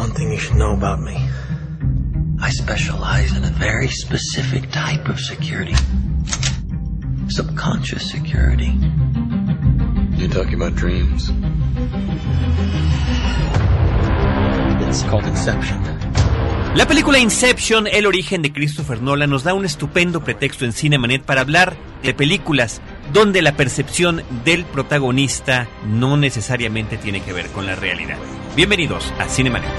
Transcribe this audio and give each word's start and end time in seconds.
one 0.00 0.12
thing 0.12 0.32
you 0.32 0.38
should 0.38 0.56
know 0.56 0.72
about 0.72 0.98
me. 0.98 1.14
I 2.40 2.50
specialize 2.50 3.36
in 3.36 3.44
a 3.44 3.50
very 3.50 3.88
specific 3.88 4.70
type 4.70 5.10
of 5.10 5.20
security. 5.20 5.74
Subconscious 7.28 8.10
security. 8.10 8.72
You 10.16 10.26
talking 10.28 10.54
about 10.54 10.74
dreams? 10.74 11.30
It's 14.88 15.02
called 15.02 15.26
Inception. 15.26 15.82
La 16.76 16.86
película 16.86 17.18
Inception, 17.18 17.86
el 17.86 18.06
origen 18.06 18.40
de 18.40 18.52
Christopher 18.54 19.02
Nolan, 19.02 19.28
nos 19.28 19.44
da 19.44 19.52
un 19.52 19.66
estupendo 19.66 20.24
pretexto 20.24 20.64
en 20.64 20.72
Cinemanet 20.72 21.22
para 21.24 21.42
hablar 21.42 21.76
de 22.02 22.14
películas 22.14 22.80
donde 23.12 23.42
la 23.42 23.52
percepción 23.52 24.22
del 24.46 24.64
protagonista 24.64 25.68
no 25.86 26.16
necesariamente 26.16 26.96
tiene 26.96 27.20
que 27.20 27.34
ver 27.34 27.48
con 27.48 27.66
la 27.66 27.74
realidad. 27.74 28.16
Bienvenidos 28.56 29.14
a 29.20 29.28
Cinemanet. 29.28 29.70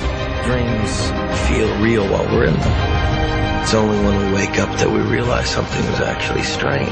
Dreams 0.46 1.12
feel 1.50 1.68
real 1.82 2.08
while 2.08 2.26
we're 2.32 2.46
in 2.46 2.58
them. 2.58 3.62
It's 3.62 3.74
only 3.74 3.98
when 4.00 4.18
we 4.18 4.34
wake 4.34 4.60
up 4.60 4.70
that 4.78 4.90
we 4.90 5.00
realize 5.02 5.50
something 5.50 5.84
is 5.94 6.00
actually 6.00 6.42
strange. 6.44 6.90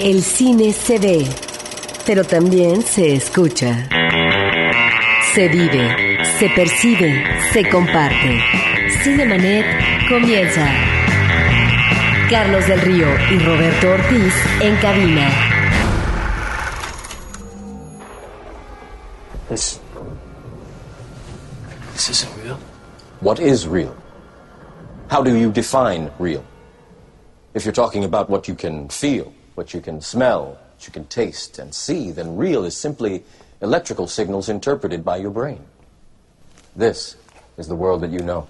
El 0.00 0.22
cine 0.22 0.72
se 0.74 0.98
ve, 0.98 1.26
pero 2.04 2.24
también 2.24 2.82
se 2.82 3.14
escucha. 3.14 3.88
Se 5.32 5.48
vive, 5.48 6.18
se 6.38 6.50
percibe, 6.50 7.24
se 7.50 7.68
comparte. 7.70 8.40
Cinemanet 9.02 9.64
comienza. 10.10 10.68
Carlos 12.28 12.66
del 12.66 12.80
Río 12.82 13.06
y 13.30 13.38
Roberto 13.38 13.92
Ortiz 13.92 14.34
en 14.60 14.76
cabina. 14.76 15.57
This. 19.48 19.80
This 21.92 22.10
isn't 22.10 22.44
real. 22.44 22.58
What 23.20 23.40
is 23.40 23.66
real? 23.66 23.96
How 25.08 25.22
do 25.22 25.36
you 25.36 25.50
define 25.50 26.10
real? 26.18 26.44
If 27.54 27.64
you're 27.64 27.72
talking 27.72 28.04
about 28.04 28.28
what 28.28 28.46
you 28.46 28.54
can 28.54 28.88
feel, 28.88 29.32
what 29.54 29.72
you 29.72 29.80
can 29.80 30.00
smell, 30.00 30.58
what 30.74 30.86
you 30.86 30.92
can 30.92 31.06
taste 31.06 31.58
and 31.58 31.74
see, 31.74 32.10
then 32.10 32.36
real 32.36 32.64
is 32.64 32.76
simply 32.76 33.24
electrical 33.62 34.06
signals 34.06 34.48
interpreted 34.48 35.04
by 35.04 35.16
your 35.16 35.30
brain. 35.30 35.64
This 36.76 37.16
is 37.56 37.66
the 37.66 37.74
world 37.74 38.02
that 38.02 38.10
you 38.10 38.20
know. 38.20 38.46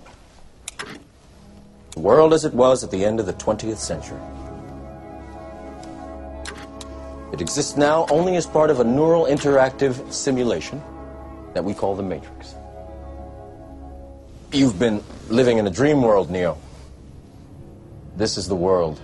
The 1.93 2.01
world 2.01 2.35
as 2.35 2.45
it 2.45 2.53
was 2.53 2.85
at 2.85 2.91
the 2.91 3.05
end 3.05 3.21
of 3.21 3.27
the 3.27 3.33
20th 3.35 3.79
century. 3.79 4.21
It 7.31 7.43
exists 7.43 7.77
now 7.77 8.07
only 8.11 8.37
as 8.37 8.47
part 8.47 8.71
of 8.71 8.81
a 8.81 8.85
neural 8.85 9.27
interactive 9.27 10.11
simulation 10.11 10.83
that 11.53 11.63
we 11.63 11.75
call 11.75 11.95
the 11.95 12.03
Matrix. 12.03 12.55
You've 14.51 14.79
been 14.79 15.05
living 15.29 15.59
in 15.59 15.67
a 15.67 15.71
dream 15.71 16.01
world, 16.01 16.31
Neo. 16.31 16.57
This 18.17 18.39
is 18.39 18.49
the 18.49 18.57
world 18.57 18.99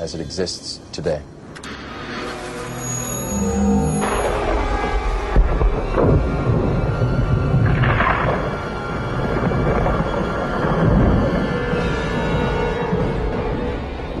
as 0.00 0.14
it 0.14 0.20
exists 0.20 0.78
today. 0.92 1.20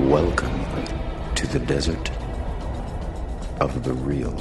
Welcome 0.08 1.34
to 1.36 1.46
the 1.46 1.60
desert 1.60 2.10
of 3.60 3.82
the 3.82 3.92
real. 4.06 4.32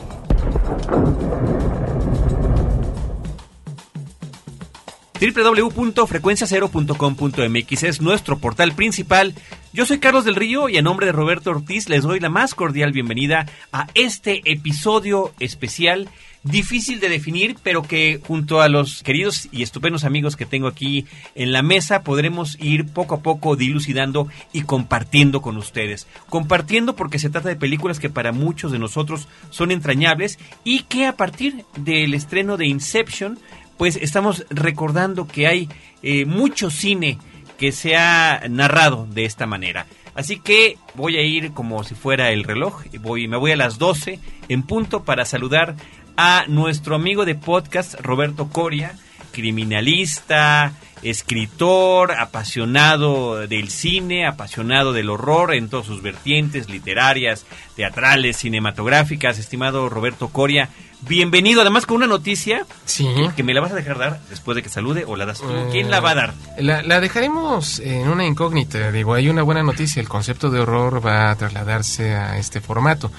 www.frecuenciacero.com.mx 5.20 7.84
es 7.84 8.02
nuestro 8.02 8.40
portal 8.40 8.74
principal. 8.74 9.36
Yo 9.72 9.86
soy 9.86 10.00
Carlos 10.00 10.26
del 10.26 10.36
Río 10.36 10.68
y 10.68 10.78
a 10.78 10.82
nombre 10.82 11.06
de 11.06 11.14
Roberto 11.14 11.52
Ortiz 11.52 11.88
les 11.88 12.04
doy 12.04 12.20
la 12.20 12.28
más 12.28 12.56
cordial 12.56 12.92
bienvenida 12.92 13.46
a 13.72 13.88
este 13.94 14.42
episodio 14.44 15.32
especial 15.40 16.10
difícil 16.44 17.00
de 17.00 17.10
definir, 17.10 17.56
pero 17.64 17.84
que 17.84 18.20
junto 18.26 18.62
a 18.62 18.70
los 18.70 19.02
queridos 19.04 19.48
y 19.52 19.64
estupendos 19.64 20.04
amigos 20.04 20.36
que 20.36 20.46
tengo 20.46 20.68
aquí 20.68 21.06
en 21.36 21.52
la 21.52 21.62
mesa 21.62 22.04
podremos 22.04 22.58
ir 22.60 22.86
poco 22.86 23.16
a 23.16 23.22
poco 23.22 23.56
dilucidando 23.56 24.28
y 24.52 24.62
compartiendo 24.62 25.42
con 25.42 25.58
ustedes. 25.58 26.08
Compartiendo 26.30 26.96
porque 26.96 27.20
se 27.20 27.30
trata 27.30 27.50
de 27.50 27.56
películas 27.56 28.00
que 28.00 28.10
para 28.10 28.32
muchos 28.32 28.72
de 28.72 28.80
nosotros 28.80 29.28
son 29.50 29.72
entrañables 29.72 30.38
y 30.64 30.84
que 30.84 31.06
a 31.06 31.16
partir 31.16 31.66
del 31.78 32.14
estreno 32.14 32.58
de 32.58 32.68
Inception, 32.68 33.40
pues 33.78 33.96
estamos 33.96 34.46
recordando 34.50 35.28
que 35.28 35.48
hay 35.48 35.70
eh, 36.02 36.26
mucho 36.26 36.70
cine 36.70 37.18
que 37.58 37.72
se 37.72 37.96
ha 37.96 38.44
narrado 38.50 39.08
de 39.10 39.26
esta 39.26 39.46
manera. 39.46 39.86
Así 40.16 40.40
que 40.40 40.78
voy 40.94 41.18
a 41.18 41.24
ir 41.24 41.54
como 41.54 41.84
si 41.84 41.96
fuera 41.96 42.32
el 42.32 42.44
reloj, 42.44 42.84
voy, 43.02 43.28
me 43.28 43.38
voy 43.38 43.52
a 43.52 43.56
las 43.56 43.80
12 43.80 44.20
en 44.48 44.64
punto 44.64 45.04
para 45.04 45.26
saludar 45.26 45.76
a 46.18 46.46
nuestro 46.48 46.96
amigo 46.96 47.26
de 47.26 47.36
podcast, 47.36 47.96
Roberto 48.00 48.50
Coria, 48.50 48.94
criminalista, 49.32 50.74
escritor, 51.02 52.12
apasionado 52.14 53.48
del 53.48 53.70
cine, 53.70 54.26
apasionado 54.28 54.94
del 54.94 55.10
horror 55.10 55.54
en 55.54 55.70
todas 55.70 55.86
sus 55.88 56.02
vertientes, 56.02 56.70
literarias, 56.70 57.46
teatrales, 57.76 58.38
cinematográficas. 58.38 59.38
Estimado 59.40 59.90
Roberto 59.90 60.30
Coria, 60.30 60.70
bienvenido, 61.02 61.62
además 61.62 61.86
con 61.86 61.98
una 61.98 62.08
noticia 62.08 62.66
Sí. 62.86 63.06
que, 63.16 63.32
que 63.36 63.44
me 63.44 63.54
la 63.54 63.62
vas 63.62 63.72
a 63.72 63.76
dejar 63.76 63.98
dar 63.98 64.20
después 64.30 64.56
de 64.56 64.64
que 64.64 64.70
salude 64.70 65.04
o 65.06 65.16
la 65.16 65.26
das 65.26 65.40
tú. 65.40 65.48
¿Quién 65.72 65.90
la 65.90 66.00
va 66.00 66.12
a 66.12 66.16
dar? 66.16 66.34
La, 66.60 66.82
la 66.84 67.02
dejaremos 67.02 67.80
en 67.80 68.08
una 68.08 68.26
incógnita. 68.26 68.92
Digo, 68.92 69.14
hay 69.16 69.30
una 69.30 69.42
buena 69.44 69.64
noticia. 69.64 70.00
El 70.00 70.08
concepto 70.10 70.50
de 70.52 70.60
horror 70.62 71.06
va 71.06 71.32
a 71.32 71.36
trasladarse 71.36 72.14
a 72.16 72.38
este 72.38 72.62
formato. 72.62 73.12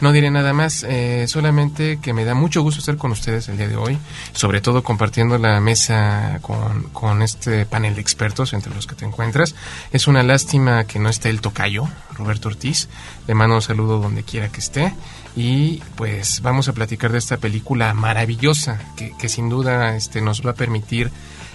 No 0.00 0.12
diré 0.12 0.30
nada 0.30 0.54
más, 0.54 0.82
eh, 0.88 1.26
solamente 1.28 1.98
que 2.00 2.14
me 2.14 2.24
da 2.24 2.34
mucho 2.34 2.62
gusto 2.62 2.80
estar 2.80 2.96
con 2.96 3.12
ustedes 3.12 3.48
el 3.50 3.58
día 3.58 3.68
de 3.68 3.76
hoy, 3.76 3.98
sobre 4.32 4.62
todo 4.62 4.82
compartiendo 4.82 5.36
la 5.36 5.60
mesa 5.60 6.38
con, 6.40 6.84
con 6.92 7.20
este 7.20 7.66
panel 7.66 7.94
de 7.94 8.00
expertos 8.00 8.54
entre 8.54 8.74
los 8.74 8.86
que 8.86 8.94
te 8.94 9.04
encuentras. 9.04 9.54
Es 9.92 10.08
una 10.08 10.22
lástima 10.22 10.84
que 10.84 10.98
no 10.98 11.10
esté 11.10 11.28
el 11.28 11.42
tocayo, 11.42 11.86
Roberto 12.14 12.48
Ortiz. 12.48 12.88
Le 13.26 13.34
mando 13.34 13.56
un 13.56 13.62
saludo 13.62 13.98
donde 13.98 14.22
quiera 14.22 14.48
que 14.48 14.60
esté. 14.60 14.94
Y 15.36 15.82
pues 15.96 16.40
vamos 16.40 16.68
a 16.68 16.72
platicar 16.72 17.12
de 17.12 17.18
esta 17.18 17.36
película 17.36 17.92
maravillosa 17.94 18.80
que, 18.96 19.14
que 19.16 19.28
sin 19.28 19.48
duda 19.48 19.96
este, 19.96 20.20
nos 20.22 20.44
va 20.44 20.52
a 20.52 20.54
permitir 20.54 21.10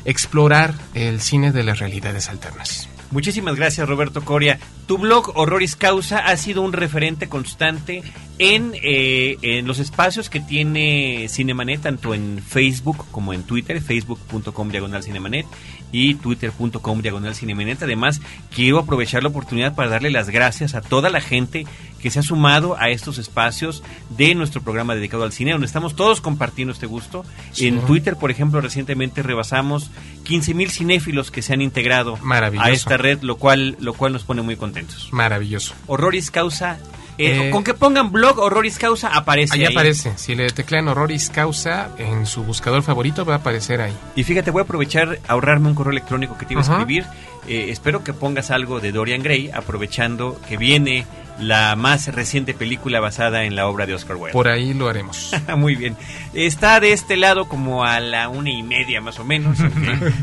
explorar 0.05 0.75
el 0.93 1.19
cine 1.19 1.51
de 1.51 1.63
las 1.63 1.79
realidades 1.79 2.29
alternas. 2.29 2.87
Muchísimas 3.11 3.55
gracias 3.55 3.87
Roberto 3.87 4.23
Coria. 4.23 4.59
Tu 4.87 4.97
blog 4.97 5.31
Horroris 5.35 5.75
Causa 5.75 6.19
ha 6.19 6.35
sido 6.37 6.61
un 6.61 6.73
referente 6.73 7.29
constante 7.29 8.03
en, 8.39 8.73
eh, 8.75 9.37
en 9.41 9.67
los 9.67 9.79
espacios 9.79 10.29
que 10.29 10.39
tiene 10.39 11.27
Cinemanet, 11.29 11.81
tanto 11.81 12.13
en 12.13 12.41
Facebook 12.45 13.05
como 13.11 13.33
en 13.33 13.43
Twitter, 13.43 13.81
facebook.com 13.81 14.69
diagonal 14.69 15.03
Cinemanet 15.03 15.45
y 15.95 16.15
twitter.com 16.15 17.01
diagonal 17.01 17.35
Cinemanet. 17.35 17.81
Además, 17.81 18.19
quiero 18.53 18.79
aprovechar 18.79 19.23
la 19.23 19.29
oportunidad 19.29 19.75
para 19.75 19.89
darle 19.89 20.09
las 20.09 20.29
gracias 20.29 20.75
a 20.75 20.81
toda 20.81 21.09
la 21.09 21.21
gente 21.21 21.65
que 22.01 22.11
se 22.11 22.19
ha 22.19 22.21
sumado 22.21 22.75
a 22.77 22.89
estos 22.89 23.17
espacios 23.17 23.81
de 24.09 24.35
nuestro 24.35 24.61
programa 24.61 24.93
dedicado 24.93 25.23
al 25.23 25.31
cine, 25.31 25.53
donde 25.53 25.67
estamos 25.67 25.95
todos 25.95 26.19
compartiendo 26.19 26.73
este 26.73 26.85
gusto. 26.85 27.23
Sí. 27.53 27.67
En 27.67 27.79
Twitter, 27.85 28.17
por 28.17 28.29
ejemplo, 28.29 28.59
recientemente 28.59 29.23
rebasamos 29.23 29.89
15.000 30.25 30.69
cinéfilos 30.69 31.31
que 31.31 31.41
se 31.41 31.53
han 31.53 31.61
integrado 31.61 32.19
a 32.59 32.71
esta 32.71 32.97
red, 32.97 33.21
lo 33.21 33.37
cual, 33.37 33.77
lo 33.79 33.93
cual 33.93 34.11
nos 34.11 34.25
pone 34.25 34.41
muy 34.41 34.57
contentos. 34.57 35.07
Maravilloso. 35.13 35.75
Horroris 35.87 36.29
Causa. 36.29 36.77
Eh, 37.17 37.47
Eh, 37.47 37.49
con 37.51 37.63
que 37.63 37.73
pongan 37.73 38.11
blog 38.11 38.39
Horroris 38.39 38.77
Causa 38.77 39.09
aparece. 39.09 39.55
Ahí 39.55 39.65
ahí. 39.65 39.73
aparece. 39.73 40.13
Si 40.17 40.35
le 40.35 40.49
teclean 40.49 40.87
Horroris 40.87 41.29
Causa 41.29 41.89
en 41.97 42.25
su 42.25 42.43
buscador 42.43 42.83
favorito, 42.83 43.25
va 43.25 43.35
a 43.35 43.37
aparecer 43.37 43.81
ahí. 43.81 43.95
Y 44.15 44.23
fíjate, 44.23 44.51
voy 44.51 44.61
a 44.61 44.63
aprovechar, 44.63 45.19
ahorrarme 45.27 45.69
un 45.69 45.75
correo 45.75 45.91
electrónico 45.91 46.37
que 46.37 46.45
te 46.45 46.53
iba 46.53 46.61
a 46.61 46.65
escribir. 46.65 47.05
Eh, 47.47 47.67
espero 47.69 48.03
que 48.03 48.11
pongas 48.13 48.49
algo 48.51 48.79
de 48.79 48.91
Dorian 48.91 49.21
Gray, 49.21 49.51
aprovechando 49.53 50.39
que 50.47 50.57
viene 50.57 51.05
la 51.39 51.75
más 51.75 52.07
reciente 52.13 52.53
película 52.53 52.99
basada 53.01 53.43
en 53.43 53.55
la 53.55 53.67
obra 53.67 53.85
de 53.85 53.93
Oscar 53.93 54.15
Wilde. 54.15 54.31
Por 54.31 54.47
ahí 54.47 54.73
lo 54.73 54.87
haremos. 54.87 55.31
Muy 55.57 55.75
bien. 55.75 55.95
Está 56.33 56.79
de 56.79 56.93
este 56.93 57.17
lado 57.17 57.47
como 57.47 57.83
a 57.83 57.99
la 57.99 58.29
una 58.29 58.49
y 58.49 58.63
media 58.63 59.01
más 59.01 59.19
o 59.19 59.25
menos. 59.25 59.57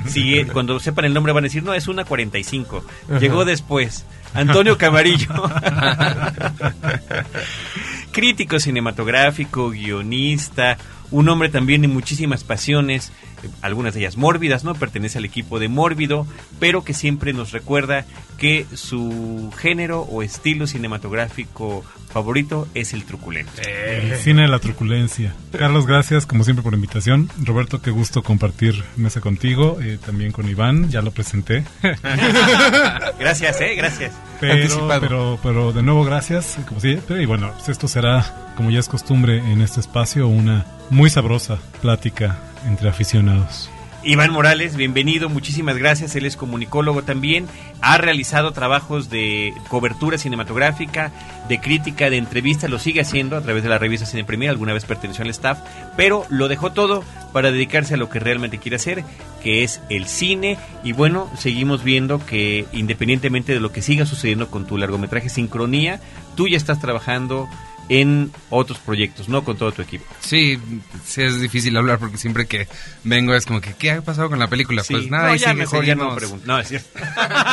si, 0.08 0.44
cuando 0.52 0.80
sepan 0.80 1.04
el 1.04 1.14
nombre 1.14 1.32
van 1.32 1.44
a 1.44 1.46
decir, 1.46 1.62
no, 1.62 1.74
es 1.74 1.86
una 1.86 2.04
45. 2.04 2.84
Llegó 3.20 3.44
después. 3.44 4.04
Antonio 4.34 4.76
Camarillo. 4.78 5.28
Crítico 8.12 8.58
cinematográfico, 8.60 9.70
guionista, 9.70 10.76
un 11.12 11.28
hombre 11.28 11.48
también 11.48 11.82
de 11.82 11.88
muchísimas 11.88 12.42
pasiones, 12.42 13.12
eh, 13.42 13.48
algunas 13.60 13.94
de 13.94 14.00
ellas 14.00 14.16
mórbidas, 14.16 14.64
¿no? 14.64 14.74
Pertenece 14.74 15.18
al 15.18 15.24
equipo 15.24 15.60
de 15.60 15.68
Mórbido, 15.68 16.26
pero 16.58 16.82
que 16.82 16.94
siempre 16.94 17.32
nos 17.32 17.52
recuerda 17.52 18.04
que 18.38 18.66
su 18.74 19.52
género 19.56 20.00
o 20.00 20.22
estilo 20.22 20.66
cinematográfico 20.66 21.84
favorito 22.12 22.68
es 22.74 22.92
el 22.92 23.04
truculento. 23.04 23.52
El 23.62 24.16
cine 24.16 24.42
de 24.42 24.48
la 24.48 24.58
truculencia. 24.58 25.34
Carlos, 25.56 25.86
gracias 25.86 26.26
como 26.26 26.44
siempre 26.44 26.62
por 26.62 26.72
la 26.72 26.76
invitación. 26.76 27.30
Roberto, 27.42 27.80
qué 27.80 27.90
gusto 27.90 28.22
compartir 28.22 28.82
mesa 28.96 29.20
contigo, 29.20 29.78
eh, 29.80 29.98
también 30.04 30.32
con 30.32 30.48
Iván, 30.48 30.90
ya 30.90 31.02
lo 31.02 31.10
presenté. 31.12 31.64
gracias, 33.18 33.60
eh, 33.60 33.74
gracias. 33.76 34.12
Pero, 34.40 34.88
pero, 35.00 35.38
pero 35.42 35.72
de 35.72 35.82
nuevo 35.82 36.04
gracias, 36.04 36.58
como 36.66 36.80
siempre. 36.80 37.22
Y 37.22 37.26
bueno, 37.26 37.52
pues 37.54 37.68
esto 37.68 37.86
será, 37.88 38.52
como 38.56 38.70
ya 38.70 38.80
es 38.80 38.88
costumbre 38.88 39.38
en 39.38 39.62
este 39.62 39.80
espacio, 39.80 40.26
una 40.28 40.66
muy 40.92 41.08
sabrosa 41.08 41.58
plática 41.80 42.38
entre 42.68 42.90
aficionados. 42.90 43.70
Iván 44.04 44.30
Morales, 44.30 44.76
bienvenido, 44.76 45.30
muchísimas 45.30 45.78
gracias. 45.78 46.14
Él 46.16 46.26
es 46.26 46.36
comunicólogo 46.36 47.02
también. 47.02 47.46
Ha 47.80 47.96
realizado 47.96 48.52
trabajos 48.52 49.08
de 49.08 49.54
cobertura 49.68 50.18
cinematográfica, 50.18 51.10
de 51.48 51.60
crítica, 51.60 52.10
de 52.10 52.18
entrevista. 52.18 52.68
Lo 52.68 52.78
sigue 52.78 53.00
haciendo 53.00 53.36
a 53.36 53.40
través 53.40 53.62
de 53.62 53.70
la 53.70 53.78
revista 53.78 54.04
Cine 54.04 54.24
Premier. 54.24 54.50
Alguna 54.50 54.74
vez 54.74 54.84
perteneció 54.84 55.24
al 55.24 55.30
staff, 55.30 55.60
pero 55.96 56.26
lo 56.28 56.48
dejó 56.48 56.72
todo 56.72 57.04
para 57.32 57.52
dedicarse 57.52 57.94
a 57.94 57.96
lo 57.96 58.10
que 58.10 58.20
realmente 58.20 58.58
quiere 58.58 58.76
hacer, 58.76 59.02
que 59.42 59.62
es 59.62 59.80
el 59.88 60.06
cine. 60.06 60.58
Y 60.84 60.92
bueno, 60.92 61.30
seguimos 61.38 61.84
viendo 61.84 62.18
que 62.26 62.66
independientemente 62.72 63.54
de 63.54 63.60
lo 63.60 63.72
que 63.72 63.80
siga 63.80 64.04
sucediendo 64.04 64.50
con 64.50 64.66
tu 64.66 64.76
largometraje 64.76 65.30
Sincronía, 65.30 66.00
tú 66.36 66.48
ya 66.48 66.58
estás 66.58 66.80
trabajando 66.80 67.48
en 67.88 68.30
otros 68.50 68.78
proyectos, 68.78 69.28
¿no? 69.28 69.44
Con 69.44 69.56
todo 69.56 69.72
tu 69.72 69.82
equipo. 69.82 70.04
Sí, 70.20 70.58
sí 71.04 71.22
es 71.22 71.40
difícil 71.40 71.76
hablar 71.76 71.98
porque 71.98 72.16
siempre 72.16 72.46
que 72.46 72.68
vengo 73.04 73.34
es 73.34 73.46
como 73.46 73.60
que, 73.60 73.74
¿qué 73.74 73.92
ha 73.92 74.02
pasado 74.02 74.28
con 74.28 74.38
la 74.38 74.48
película? 74.48 74.82
pues 74.88 75.10
nada, 75.10 75.28
no, 75.28 75.34
y 75.34 75.38
ya 75.38 75.54
mejor 75.54 75.84
ya 75.84 75.94
no 75.94 76.14
pregunto. 76.14 76.44
No, 76.46 76.58
es 76.58 76.68
cierto. 76.68 76.88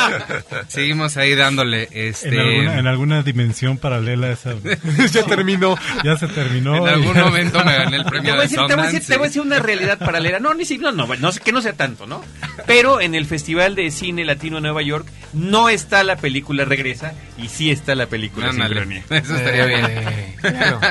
seguimos 0.68 1.16
ahí 1.16 1.34
dándole 1.34 1.88
este... 1.92 2.28
En 2.28 2.38
alguna, 2.40 2.78
en 2.78 2.86
alguna 2.86 3.22
dimensión 3.22 3.78
paralela 3.78 4.30
esa... 4.30 4.54
ya 5.12 5.24
terminó. 5.24 5.76
Ya 6.04 6.16
se 6.16 6.28
terminó. 6.28 6.86
En 6.86 6.94
algún 6.94 7.18
momento 7.18 7.64
me 7.64 7.76
gané 7.76 7.96
el 7.96 8.04
premio 8.04 8.32
te 8.32 8.36
voy, 8.36 8.38
de 8.38 8.42
decir, 8.42 8.58
te, 8.58 8.62
voy 8.62 8.70
a 8.70 8.76
Sundance, 8.76 8.92
decir, 8.92 9.08
te 9.08 9.16
voy 9.16 9.24
a 9.24 9.28
decir 9.28 9.42
una 9.42 9.58
realidad 9.58 9.98
paralela. 9.98 10.38
No, 10.38 10.54
ni 10.54 10.64
si, 10.64 10.78
no, 10.78 10.92
no, 10.92 11.06
no, 11.06 11.32
sé 11.32 11.40
que 11.40 11.52
no 11.52 11.60
sea 11.60 11.72
tanto, 11.72 12.06
¿no? 12.06 12.22
Pero 12.66 13.00
en 13.00 13.14
el 13.14 13.26
Festival 13.26 13.74
de 13.74 13.90
Cine 13.90 14.24
Latino 14.24 14.56
de 14.56 14.62
Nueva 14.62 14.82
York 14.82 15.06
no 15.32 15.68
está 15.68 16.04
la 16.04 16.16
película 16.16 16.64
Regresa 16.64 17.14
y 17.38 17.48
sí 17.48 17.70
está 17.70 17.94
la 17.94 18.06
película 18.06 18.48
Ándale. 18.48 18.80
Sincronía. 18.80 19.04
Eso 19.10 19.36
estaría 19.36 19.66
bien. 19.66 19.86
Eh, 19.86 20.36
claro. 20.40 20.80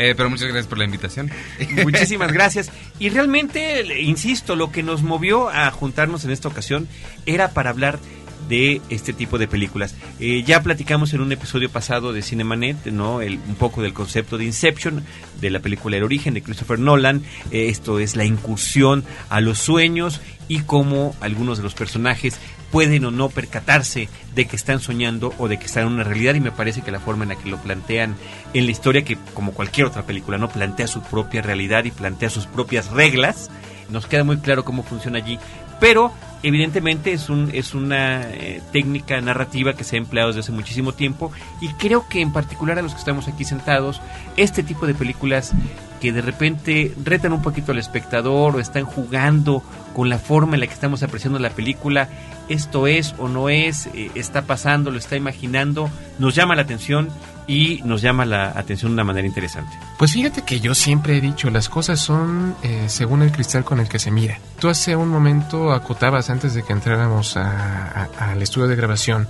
Eh, 0.00 0.14
pero 0.16 0.30
muchas 0.30 0.46
gracias 0.46 0.68
por 0.68 0.78
la 0.78 0.84
invitación. 0.84 1.28
Muchísimas 1.82 2.32
gracias. 2.32 2.70
Y 3.00 3.08
realmente, 3.08 4.00
insisto, 4.00 4.54
lo 4.54 4.70
que 4.70 4.84
nos 4.84 5.02
movió 5.02 5.50
a 5.50 5.68
juntarnos 5.72 6.24
en 6.24 6.30
esta 6.30 6.46
ocasión 6.46 6.86
era 7.26 7.50
para 7.50 7.70
hablar 7.70 7.98
de 8.48 8.80
este 8.88 9.12
tipo 9.12 9.38
de 9.38 9.48
películas. 9.48 9.94
Eh, 10.20 10.42
ya 10.44 10.62
platicamos 10.62 11.12
en 11.12 11.20
un 11.20 11.32
episodio 11.32 11.70
pasado 11.70 12.12
de 12.12 12.22
Cinemanet, 12.22 12.86
¿no? 12.86 13.20
El, 13.20 13.34
un 13.34 13.54
poco 13.54 13.82
del 13.82 13.92
concepto 13.92 14.38
de 14.38 14.44
Inception, 14.44 15.04
de 15.40 15.50
la 15.50 15.60
película 15.60 15.96
El 15.96 16.02
origen 16.02 16.34
de 16.34 16.42
Christopher 16.42 16.78
Nolan. 16.78 17.22
Eh, 17.50 17.68
esto 17.68 17.98
es 17.98 18.16
la 18.16 18.24
incursión 18.24 19.04
a 19.28 19.40
los 19.40 19.58
sueños 19.58 20.20
y 20.48 20.60
cómo 20.60 21.14
algunos 21.20 21.58
de 21.58 21.64
los 21.64 21.74
personajes 21.74 22.38
pueden 22.70 23.04
o 23.04 23.10
no 23.10 23.28
percatarse 23.28 24.08
de 24.34 24.46
que 24.46 24.56
están 24.56 24.80
soñando 24.80 25.34
o 25.38 25.48
de 25.48 25.58
que 25.58 25.66
están 25.66 25.86
en 25.86 25.92
una 25.94 26.04
realidad 26.04 26.34
y 26.34 26.40
me 26.40 26.52
parece 26.52 26.82
que 26.82 26.90
la 26.90 27.00
forma 27.00 27.24
en 27.24 27.30
la 27.30 27.36
que 27.36 27.48
lo 27.48 27.58
plantean 27.58 28.16
en 28.54 28.66
la 28.66 28.70
historia 28.70 29.04
que 29.04 29.16
como 29.34 29.52
cualquier 29.52 29.86
otra 29.86 30.04
película 30.04 30.38
no 30.38 30.48
plantea 30.48 30.86
su 30.86 31.02
propia 31.02 31.42
realidad 31.42 31.84
y 31.84 31.90
plantea 31.90 32.30
sus 32.30 32.46
propias 32.46 32.90
reglas 32.90 33.50
nos 33.88 34.06
queda 34.06 34.24
muy 34.24 34.38
claro 34.38 34.64
cómo 34.64 34.82
funciona 34.82 35.18
allí 35.18 35.38
pero 35.80 36.12
evidentemente 36.42 37.12
es 37.12 37.28
un 37.28 37.50
es 37.52 37.74
una 37.74 38.22
eh, 38.22 38.62
técnica 38.72 39.20
narrativa 39.20 39.74
que 39.74 39.84
se 39.84 39.96
ha 39.96 39.98
empleado 39.98 40.28
desde 40.28 40.40
hace 40.40 40.52
muchísimo 40.52 40.92
tiempo 40.92 41.32
y 41.60 41.68
creo 41.74 42.08
que 42.08 42.20
en 42.20 42.32
particular 42.32 42.78
a 42.78 42.82
los 42.82 42.92
que 42.92 42.98
estamos 42.98 43.26
aquí 43.26 43.44
sentados 43.44 44.00
este 44.36 44.62
tipo 44.62 44.86
de 44.86 44.94
películas 44.94 45.52
que 46.00 46.12
de 46.12 46.20
repente 46.20 46.94
retan 47.04 47.32
un 47.32 47.42
poquito 47.42 47.72
al 47.72 47.78
espectador 47.78 48.56
o 48.56 48.60
están 48.60 48.84
jugando 48.84 49.62
con 49.94 50.08
la 50.08 50.18
forma 50.18 50.54
en 50.54 50.60
la 50.60 50.66
que 50.66 50.74
estamos 50.74 51.02
apreciando 51.02 51.38
la 51.38 51.50
película, 51.50 52.08
esto 52.48 52.86
es 52.86 53.14
o 53.18 53.28
no 53.28 53.48
es, 53.48 53.88
eh, 53.94 54.10
está 54.14 54.42
pasando, 54.42 54.90
lo 54.90 54.98
está 54.98 55.16
imaginando, 55.16 55.90
nos 56.18 56.34
llama 56.34 56.54
la 56.54 56.62
atención 56.62 57.08
y 57.48 57.80
nos 57.84 58.02
llama 58.02 58.24
la 58.26 58.50
atención 58.50 58.90
de 58.90 58.94
una 58.94 59.04
manera 59.04 59.26
interesante. 59.26 59.76
Pues 59.98 60.12
fíjate 60.12 60.42
que 60.42 60.60
yo 60.60 60.74
siempre 60.74 61.16
he 61.16 61.20
dicho, 61.20 61.48
las 61.50 61.68
cosas 61.68 61.98
son 61.98 62.54
eh, 62.62 62.84
según 62.88 63.22
el 63.22 63.32
cristal 63.32 63.64
con 63.64 63.80
el 63.80 63.88
que 63.88 63.98
se 63.98 64.10
mira. 64.10 64.38
Tú 64.60 64.68
hace 64.68 64.94
un 64.94 65.08
momento 65.08 65.72
acotabas 65.72 66.28
antes 66.30 66.52
de 66.54 66.62
que 66.62 66.72
entráramos 66.74 67.36
a- 67.38 68.08
al 68.20 68.42
estudio 68.42 68.68
de 68.68 68.76
grabación 68.76 69.26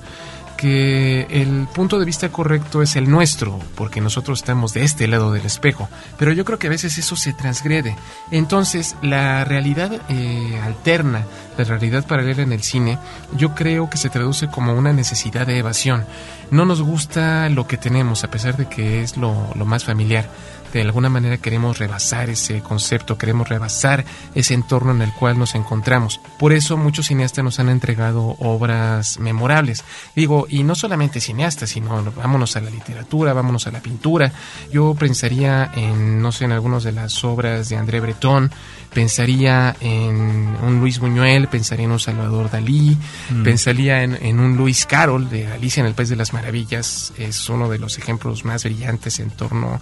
que 0.58 1.26
el 1.30 1.68
punto 1.72 2.00
de 2.00 2.04
vista 2.04 2.30
correcto 2.30 2.82
es 2.82 2.96
el 2.96 3.08
nuestro, 3.08 3.60
porque 3.76 4.00
nosotros 4.00 4.40
estamos 4.40 4.74
de 4.74 4.82
este 4.82 5.06
lado 5.06 5.32
del 5.32 5.46
espejo, 5.46 5.88
pero 6.18 6.32
yo 6.32 6.44
creo 6.44 6.58
que 6.58 6.66
a 6.66 6.70
veces 6.70 6.98
eso 6.98 7.14
se 7.14 7.32
transgrede. 7.32 7.96
Entonces, 8.32 8.96
la 9.00 9.44
realidad 9.44 10.02
eh, 10.08 10.60
alterna, 10.62 11.24
la 11.56 11.64
realidad 11.64 12.04
paralela 12.06 12.42
en 12.42 12.52
el 12.52 12.62
cine, 12.64 12.98
yo 13.36 13.54
creo 13.54 13.88
que 13.88 13.98
se 13.98 14.10
traduce 14.10 14.48
como 14.48 14.74
una 14.74 14.92
necesidad 14.92 15.46
de 15.46 15.58
evasión. 15.58 16.04
No 16.50 16.64
nos 16.64 16.82
gusta 16.82 17.48
lo 17.50 17.68
que 17.68 17.76
tenemos, 17.76 18.24
a 18.24 18.30
pesar 18.30 18.56
de 18.56 18.68
que 18.68 19.02
es 19.02 19.16
lo, 19.16 19.52
lo 19.54 19.64
más 19.64 19.84
familiar 19.84 20.28
de 20.72 20.82
alguna 20.82 21.08
manera 21.08 21.38
queremos 21.38 21.78
rebasar 21.78 22.30
ese 22.30 22.60
concepto, 22.60 23.18
queremos 23.18 23.48
rebasar 23.48 24.04
ese 24.34 24.54
entorno 24.54 24.92
en 24.92 25.02
el 25.02 25.12
cual 25.12 25.38
nos 25.38 25.54
encontramos. 25.54 26.20
Por 26.38 26.52
eso 26.52 26.76
muchos 26.76 27.06
cineastas 27.06 27.44
nos 27.44 27.58
han 27.60 27.68
entregado 27.68 28.36
obras 28.38 29.18
memorables. 29.18 29.84
Digo, 30.14 30.46
y 30.48 30.62
no 30.64 30.74
solamente 30.74 31.20
cineastas, 31.20 31.70
sino 31.70 32.12
vámonos 32.12 32.56
a 32.56 32.60
la 32.60 32.70
literatura, 32.70 33.32
vámonos 33.32 33.66
a 33.66 33.70
la 33.70 33.80
pintura. 33.80 34.32
Yo 34.72 34.94
pensaría 34.94 35.70
en, 35.74 36.20
no 36.20 36.32
sé, 36.32 36.44
en 36.44 36.52
algunas 36.52 36.84
de 36.84 36.92
las 36.92 37.24
obras 37.24 37.68
de 37.68 37.76
André 37.76 38.00
Breton, 38.00 38.50
pensaría 38.92 39.76
en 39.80 40.56
un 40.62 40.80
Luis 40.80 40.98
Buñuel, 40.98 41.48
pensaría 41.48 41.84
en 41.84 41.92
un 41.92 42.00
Salvador 42.00 42.50
Dalí, 42.50 42.96
pensaría 43.44 44.02
en, 44.02 44.18
en 44.20 44.40
un 44.40 44.56
Luis 44.56 44.86
Carroll 44.86 45.28
de 45.28 45.46
Alicia 45.46 45.80
en 45.80 45.86
el 45.86 45.94
País 45.94 46.08
de 46.08 46.16
las 46.16 46.32
Maravillas. 46.32 47.12
Es 47.18 47.48
uno 47.48 47.68
de 47.68 47.78
los 47.78 47.98
ejemplos 47.98 48.44
más 48.44 48.64
brillantes 48.64 49.18
en 49.18 49.30
torno 49.30 49.80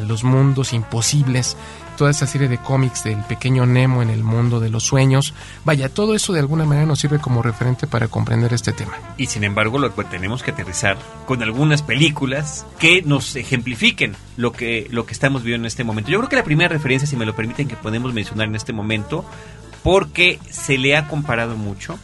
los 0.00 0.24
mundos 0.24 0.72
imposibles, 0.72 1.56
toda 1.96 2.10
esa 2.10 2.26
serie 2.26 2.48
de 2.48 2.58
cómics 2.58 3.04
del 3.04 3.18
pequeño 3.24 3.66
Nemo 3.66 4.02
en 4.02 4.10
el 4.10 4.24
mundo 4.24 4.60
de 4.60 4.70
los 4.70 4.84
sueños. 4.84 5.34
Vaya, 5.64 5.88
todo 5.88 6.14
eso 6.14 6.32
de 6.32 6.40
alguna 6.40 6.64
manera 6.64 6.86
nos 6.86 6.98
sirve 6.98 7.18
como 7.18 7.42
referente 7.42 7.86
para 7.86 8.08
comprender 8.08 8.52
este 8.52 8.72
tema. 8.72 8.92
Y 9.16 9.26
sin 9.26 9.44
embargo 9.44 9.78
lo 9.78 9.94
que 9.94 10.04
tenemos 10.04 10.42
que 10.42 10.50
aterrizar 10.50 10.96
con 11.26 11.42
algunas 11.42 11.82
películas 11.82 12.66
que 12.78 13.02
nos 13.02 13.36
ejemplifiquen 13.36 14.16
lo 14.36 14.52
que, 14.52 14.88
lo 14.90 15.06
que 15.06 15.12
estamos 15.12 15.42
viviendo 15.42 15.64
en 15.64 15.68
este 15.68 15.84
momento. 15.84 16.10
Yo 16.10 16.18
creo 16.18 16.28
que 16.28 16.36
la 16.36 16.44
primera 16.44 16.68
referencia, 16.68 17.06
si 17.06 17.16
me 17.16 17.26
lo 17.26 17.36
permiten, 17.36 17.68
que 17.68 17.76
podemos 17.76 18.12
mencionar 18.12 18.48
en 18.48 18.56
este 18.56 18.72
momento, 18.72 19.24
porque 19.82 20.38
se 20.50 20.78
le 20.78 20.96
ha 20.96 21.08
comparado 21.08 21.56
mucho, 21.56 21.98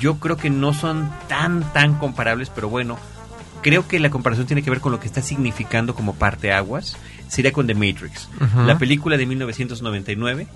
yo 0.00 0.18
creo 0.18 0.36
que 0.36 0.50
no 0.50 0.72
son 0.72 1.10
tan, 1.28 1.62
tan 1.72 1.94
comparables, 1.98 2.50
pero 2.50 2.68
bueno, 2.68 2.98
creo 3.62 3.88
que 3.88 3.98
la 3.98 4.10
comparación 4.10 4.46
tiene 4.46 4.62
que 4.62 4.70
ver 4.70 4.80
con 4.80 4.92
lo 4.92 5.00
que 5.00 5.06
está 5.06 5.22
significando 5.22 5.94
como 5.94 6.14
parteaguas, 6.14 6.96
sería 7.34 7.52
con 7.52 7.66
The 7.66 7.74
Matrix, 7.74 8.28
la 8.56 8.78
película 8.78 9.16
de 9.16 9.26
1999 9.26 10.46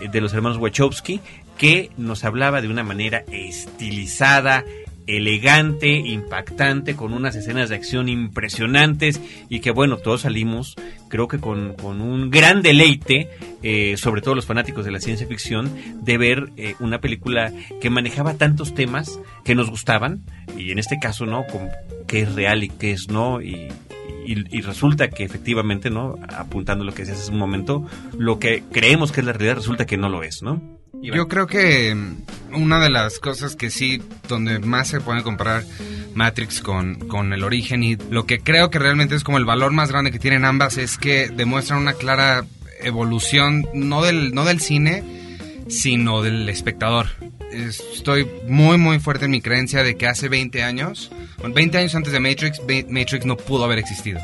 eh, 0.00 0.08
de 0.08 0.20
los 0.20 0.32
hermanos 0.32 0.58
Wachowski, 0.58 1.20
que 1.56 1.90
nos 1.96 2.24
hablaba 2.24 2.62
de 2.62 2.68
una 2.68 2.84
manera 2.84 3.24
estilizada, 3.32 4.64
elegante, 5.08 5.88
impactante, 5.88 6.94
con 6.94 7.12
unas 7.12 7.34
escenas 7.34 7.70
de 7.70 7.74
acción 7.74 8.08
impresionantes 8.08 9.20
y 9.48 9.60
que 9.60 9.70
bueno, 9.70 9.96
todos 9.96 10.20
salimos 10.20 10.76
creo 11.08 11.26
que 11.26 11.38
con, 11.38 11.74
con 11.74 12.00
un 12.00 12.30
gran 12.30 12.62
deleite, 12.62 13.28
eh, 13.62 13.96
sobre 13.96 14.20
todo 14.20 14.34
los 14.34 14.46
fanáticos 14.46 14.84
de 14.84 14.92
la 14.92 15.00
ciencia 15.00 15.26
ficción, 15.26 15.74
de 16.02 16.18
ver 16.18 16.50
eh, 16.56 16.74
una 16.78 17.00
película 17.00 17.52
que 17.80 17.90
manejaba 17.90 18.34
tantos 18.34 18.74
temas 18.74 19.18
que 19.44 19.54
nos 19.54 19.70
gustaban 19.70 20.22
y 20.56 20.70
en 20.70 20.78
este 20.78 20.98
caso, 21.00 21.26
¿no? 21.26 21.46
Con 21.46 21.68
qué 22.06 22.20
es 22.20 22.34
real 22.34 22.62
y 22.62 22.68
qué 22.68 22.92
es 22.92 23.08
no 23.08 23.40
y, 23.40 23.68
y, 24.26 24.60
resulta 24.60 25.08
que 25.08 25.24
efectivamente, 25.24 25.88
¿no? 25.88 26.16
Apuntando 26.36 26.84
lo 26.84 26.92
que 26.92 27.02
decías 27.02 27.20
hace 27.20 27.32
un 27.32 27.38
momento, 27.38 27.86
lo 28.18 28.38
que 28.38 28.62
creemos 28.70 29.10
que 29.10 29.20
es 29.20 29.26
la 29.26 29.32
realidad 29.32 29.56
resulta 29.56 29.86
que 29.86 29.96
no 29.96 30.08
lo 30.08 30.22
es, 30.22 30.42
¿no? 30.42 30.60
Yo 31.00 31.28
creo 31.28 31.46
que 31.46 31.94
mm, 31.94 32.54
una 32.62 32.78
de 32.80 32.90
las 32.90 33.18
cosas 33.20 33.56
que 33.56 33.70
sí, 33.70 34.02
donde 34.28 34.58
más 34.58 34.88
se 34.88 35.00
puede 35.00 35.22
comparar 35.22 35.64
Matrix 36.14 36.60
con, 36.60 36.96
con 37.08 37.32
el 37.32 37.44
origen 37.44 37.82
y 37.82 37.96
lo 38.10 38.26
que 38.26 38.40
creo 38.40 38.70
que 38.70 38.78
realmente 38.78 39.14
es 39.14 39.24
como 39.24 39.38
el 39.38 39.44
valor 39.44 39.72
más 39.72 39.90
grande 39.90 40.10
que 40.10 40.18
tienen 40.18 40.44
ambas 40.44 40.76
es 40.76 40.98
que 40.98 41.28
demuestran 41.28 41.80
una 41.80 41.94
clara 41.94 42.44
evolución, 42.80 43.66
no 43.74 44.02
del, 44.02 44.34
no 44.34 44.44
del 44.44 44.60
cine, 44.60 45.02
sino 45.68 46.22
del 46.22 46.48
espectador. 46.48 47.08
Estoy 47.52 48.28
muy, 48.46 48.78
muy 48.78 48.98
fuerte 48.98 49.24
en 49.24 49.30
mi 49.30 49.40
creencia 49.40 49.82
de 49.82 49.96
que 49.96 50.06
hace 50.06 50.28
20 50.28 50.62
años, 50.62 51.10
bueno, 51.38 51.54
20 51.54 51.78
años 51.78 51.94
antes 51.94 52.12
de 52.12 52.20
Matrix, 52.20 52.60
Matrix 52.88 53.24
no 53.24 53.36
pudo 53.36 53.64
haber 53.64 53.78
existido. 53.78 54.20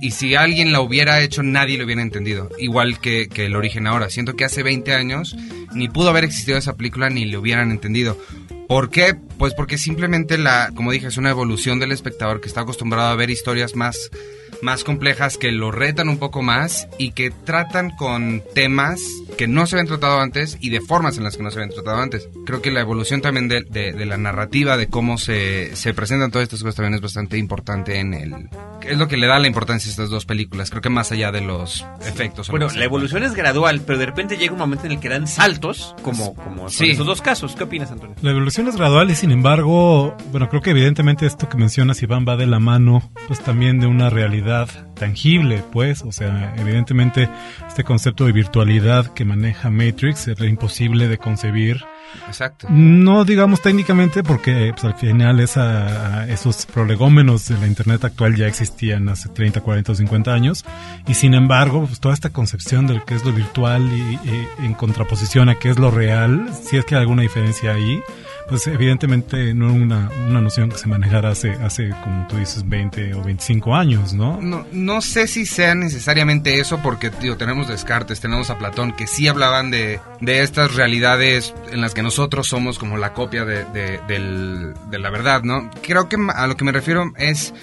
Y 0.00 0.12
si 0.12 0.34
alguien 0.34 0.72
la 0.72 0.80
hubiera 0.80 1.20
hecho, 1.20 1.42
nadie 1.42 1.76
lo 1.78 1.84
hubiera 1.84 2.02
entendido. 2.02 2.48
Igual 2.58 3.00
que, 3.00 3.28
que 3.28 3.46
el 3.46 3.56
origen 3.56 3.86
ahora. 3.86 4.10
Siento 4.10 4.34
que 4.34 4.44
hace 4.44 4.62
20 4.62 4.94
años 4.94 5.36
ni 5.74 5.88
pudo 5.88 6.10
haber 6.10 6.24
existido 6.24 6.58
esa 6.58 6.76
película 6.76 7.10
ni 7.10 7.24
lo 7.24 7.40
hubieran 7.40 7.70
entendido. 7.70 8.16
¿Por 8.68 8.90
qué? 8.90 9.14
Pues 9.38 9.54
porque 9.54 9.76
simplemente 9.76 10.38
la, 10.38 10.70
como 10.74 10.92
dije, 10.92 11.08
es 11.08 11.18
una 11.18 11.30
evolución 11.30 11.78
del 11.78 11.92
espectador 11.92 12.40
que 12.40 12.48
está 12.48 12.62
acostumbrado 12.62 13.08
a 13.08 13.16
ver 13.16 13.28
historias 13.28 13.74
más 13.74 14.10
más 14.62 14.84
complejas 14.84 15.36
que 15.38 15.50
lo 15.52 15.70
retan 15.72 16.08
un 16.08 16.18
poco 16.18 16.40
más 16.42 16.88
y 16.98 17.10
que 17.10 17.30
tratan 17.30 17.90
con 17.90 18.42
temas 18.54 19.00
que 19.36 19.48
no 19.48 19.66
se 19.66 19.74
habían 19.76 19.88
tratado 19.88 20.20
antes 20.20 20.56
y 20.60 20.70
de 20.70 20.80
formas 20.80 21.18
en 21.18 21.24
las 21.24 21.36
que 21.36 21.42
no 21.42 21.50
se 21.50 21.58
habían 21.58 21.74
tratado 21.74 21.98
antes. 21.98 22.28
Creo 22.46 22.62
que 22.62 22.70
la 22.70 22.80
evolución 22.80 23.20
también 23.22 23.48
de, 23.48 23.62
de- 23.68 23.92
de 23.92 24.06
la 24.06 24.16
narrativa, 24.18 24.76
de 24.76 24.86
cómo 24.86 25.18
se, 25.18 25.74
se 25.74 25.92
presentan 25.94 26.30
todas 26.30 26.44
estas 26.44 26.60
cosas 26.62 26.76
también 26.76 26.94
es 26.94 27.00
bastante 27.00 27.38
importante 27.38 27.98
en 27.98 28.14
el... 28.14 28.48
Es 28.82 28.98
lo 28.98 29.08
que 29.08 29.16
le 29.16 29.26
da 29.26 29.38
la 29.38 29.46
importancia 29.46 29.88
a 29.88 29.90
estas 29.90 30.10
dos 30.10 30.26
películas, 30.26 30.70
creo 30.70 30.82
que 30.82 30.90
más 30.90 31.12
allá 31.12 31.32
de 31.32 31.40
los 31.40 31.84
efectos. 32.06 32.48
Bueno, 32.48 32.68
la 32.74 32.84
evolución 32.84 33.22
es 33.24 33.34
gradual, 33.34 33.82
pero 33.86 33.98
de 33.98 34.06
repente 34.06 34.36
llega 34.36 34.52
un 34.52 34.58
momento 34.58 34.86
en 34.86 34.92
el 34.92 35.00
que 35.00 35.08
dan 35.08 35.26
saltos, 35.26 35.94
como, 36.02 36.34
como 36.34 36.68
Sí. 36.68 36.90
esos 36.90 37.06
dos 37.06 37.20
casos. 37.22 37.54
¿Qué 37.56 37.64
opinas, 37.64 37.90
Antonio? 37.90 38.14
La 38.22 38.30
evolución 38.30 38.68
es 38.68 38.76
gradual 38.76 39.10
y 39.10 39.14
sin 39.14 39.30
embargo, 39.32 40.16
bueno, 40.30 40.48
creo 40.48 40.62
que 40.62 40.70
evidentemente 40.70 41.26
esto 41.26 41.48
que 41.48 41.56
mencionas, 41.56 42.02
Iván, 42.02 42.24
va 42.28 42.36
de 42.36 42.46
la 42.46 42.58
mano, 42.60 43.10
pues 43.28 43.40
también 43.40 43.80
de 43.80 43.86
una 43.86 44.10
realidad 44.10 44.51
tangible, 44.94 45.64
pues, 45.72 46.02
o 46.02 46.12
sea, 46.12 46.54
evidentemente 46.56 47.28
este 47.66 47.84
concepto 47.84 48.26
de 48.26 48.32
virtualidad 48.32 49.06
que 49.14 49.24
maneja 49.24 49.70
Matrix 49.70 50.28
era 50.28 50.46
imposible 50.46 51.08
de 51.08 51.18
concebir. 51.18 51.84
Exacto. 52.26 52.66
No 52.70 53.24
digamos 53.24 53.62
técnicamente 53.62 54.22
porque 54.22 54.72
pues, 54.72 54.84
al 54.84 54.94
final 54.94 55.40
esa, 55.40 56.28
esos 56.28 56.66
prolegómenos 56.66 57.48
de 57.48 57.58
la 57.58 57.66
Internet 57.66 58.04
actual 58.04 58.36
ya 58.36 58.46
existían 58.46 59.08
hace 59.08 59.28
30, 59.30 59.60
40 59.60 59.92
o 59.92 59.94
50 59.94 60.32
años 60.32 60.64
y 61.06 61.14
sin 61.14 61.34
embargo 61.34 61.86
pues, 61.86 62.00
toda 62.00 62.14
esta 62.14 62.30
concepción 62.30 62.86
de 62.86 62.94
lo 62.94 63.04
que 63.04 63.14
es 63.14 63.24
lo 63.24 63.32
virtual 63.32 63.82
y, 63.92 64.18
y 64.28 64.66
en 64.66 64.74
contraposición 64.74 65.48
a 65.48 65.54
qué 65.54 65.70
es 65.70 65.78
lo 65.78 65.90
real, 65.90 66.50
si 66.62 66.76
es 66.76 66.84
que 66.84 66.94
hay 66.94 67.00
alguna 67.00 67.22
diferencia 67.22 67.72
ahí, 67.72 68.02
pues 68.48 68.66
evidentemente 68.66 69.54
no 69.54 69.66
era 69.70 69.74
una, 69.74 70.10
una 70.28 70.40
noción 70.40 70.70
que 70.70 70.78
se 70.78 70.86
manejara 70.88 71.30
hace, 71.30 71.52
hace, 71.52 71.90
como 72.02 72.26
tú 72.28 72.36
dices, 72.36 72.68
20 72.68 73.14
o 73.14 73.22
25 73.22 73.74
años, 73.74 74.12
¿no? 74.12 74.40
No, 74.40 74.66
no 74.72 75.00
sé 75.00 75.26
si 75.26 75.46
sea 75.46 75.74
necesariamente 75.74 76.60
eso, 76.60 76.80
porque 76.82 77.10
tío, 77.10 77.36
tenemos 77.36 77.68
Descartes, 77.68 78.20
tenemos 78.20 78.50
a 78.50 78.58
Platón, 78.58 78.92
que 78.92 79.06
sí 79.06 79.28
hablaban 79.28 79.70
de, 79.70 80.00
de 80.20 80.42
estas 80.42 80.74
realidades 80.74 81.54
en 81.70 81.80
las 81.80 81.94
que 81.94 82.02
nosotros 82.02 82.46
somos 82.48 82.78
como 82.78 82.96
la 82.98 83.12
copia 83.12 83.44
de, 83.44 83.64
de- 83.66 84.00
del- 84.08 84.74
de 84.90 84.98
la 84.98 85.10
verdad, 85.10 85.42
¿no? 85.42 85.70
Creo 85.82 86.08
que 86.08 86.16
a 86.34 86.46
lo 86.46 86.56
que 86.56 86.64
me 86.64 86.72
refiero 86.72 87.12
es 87.16 87.54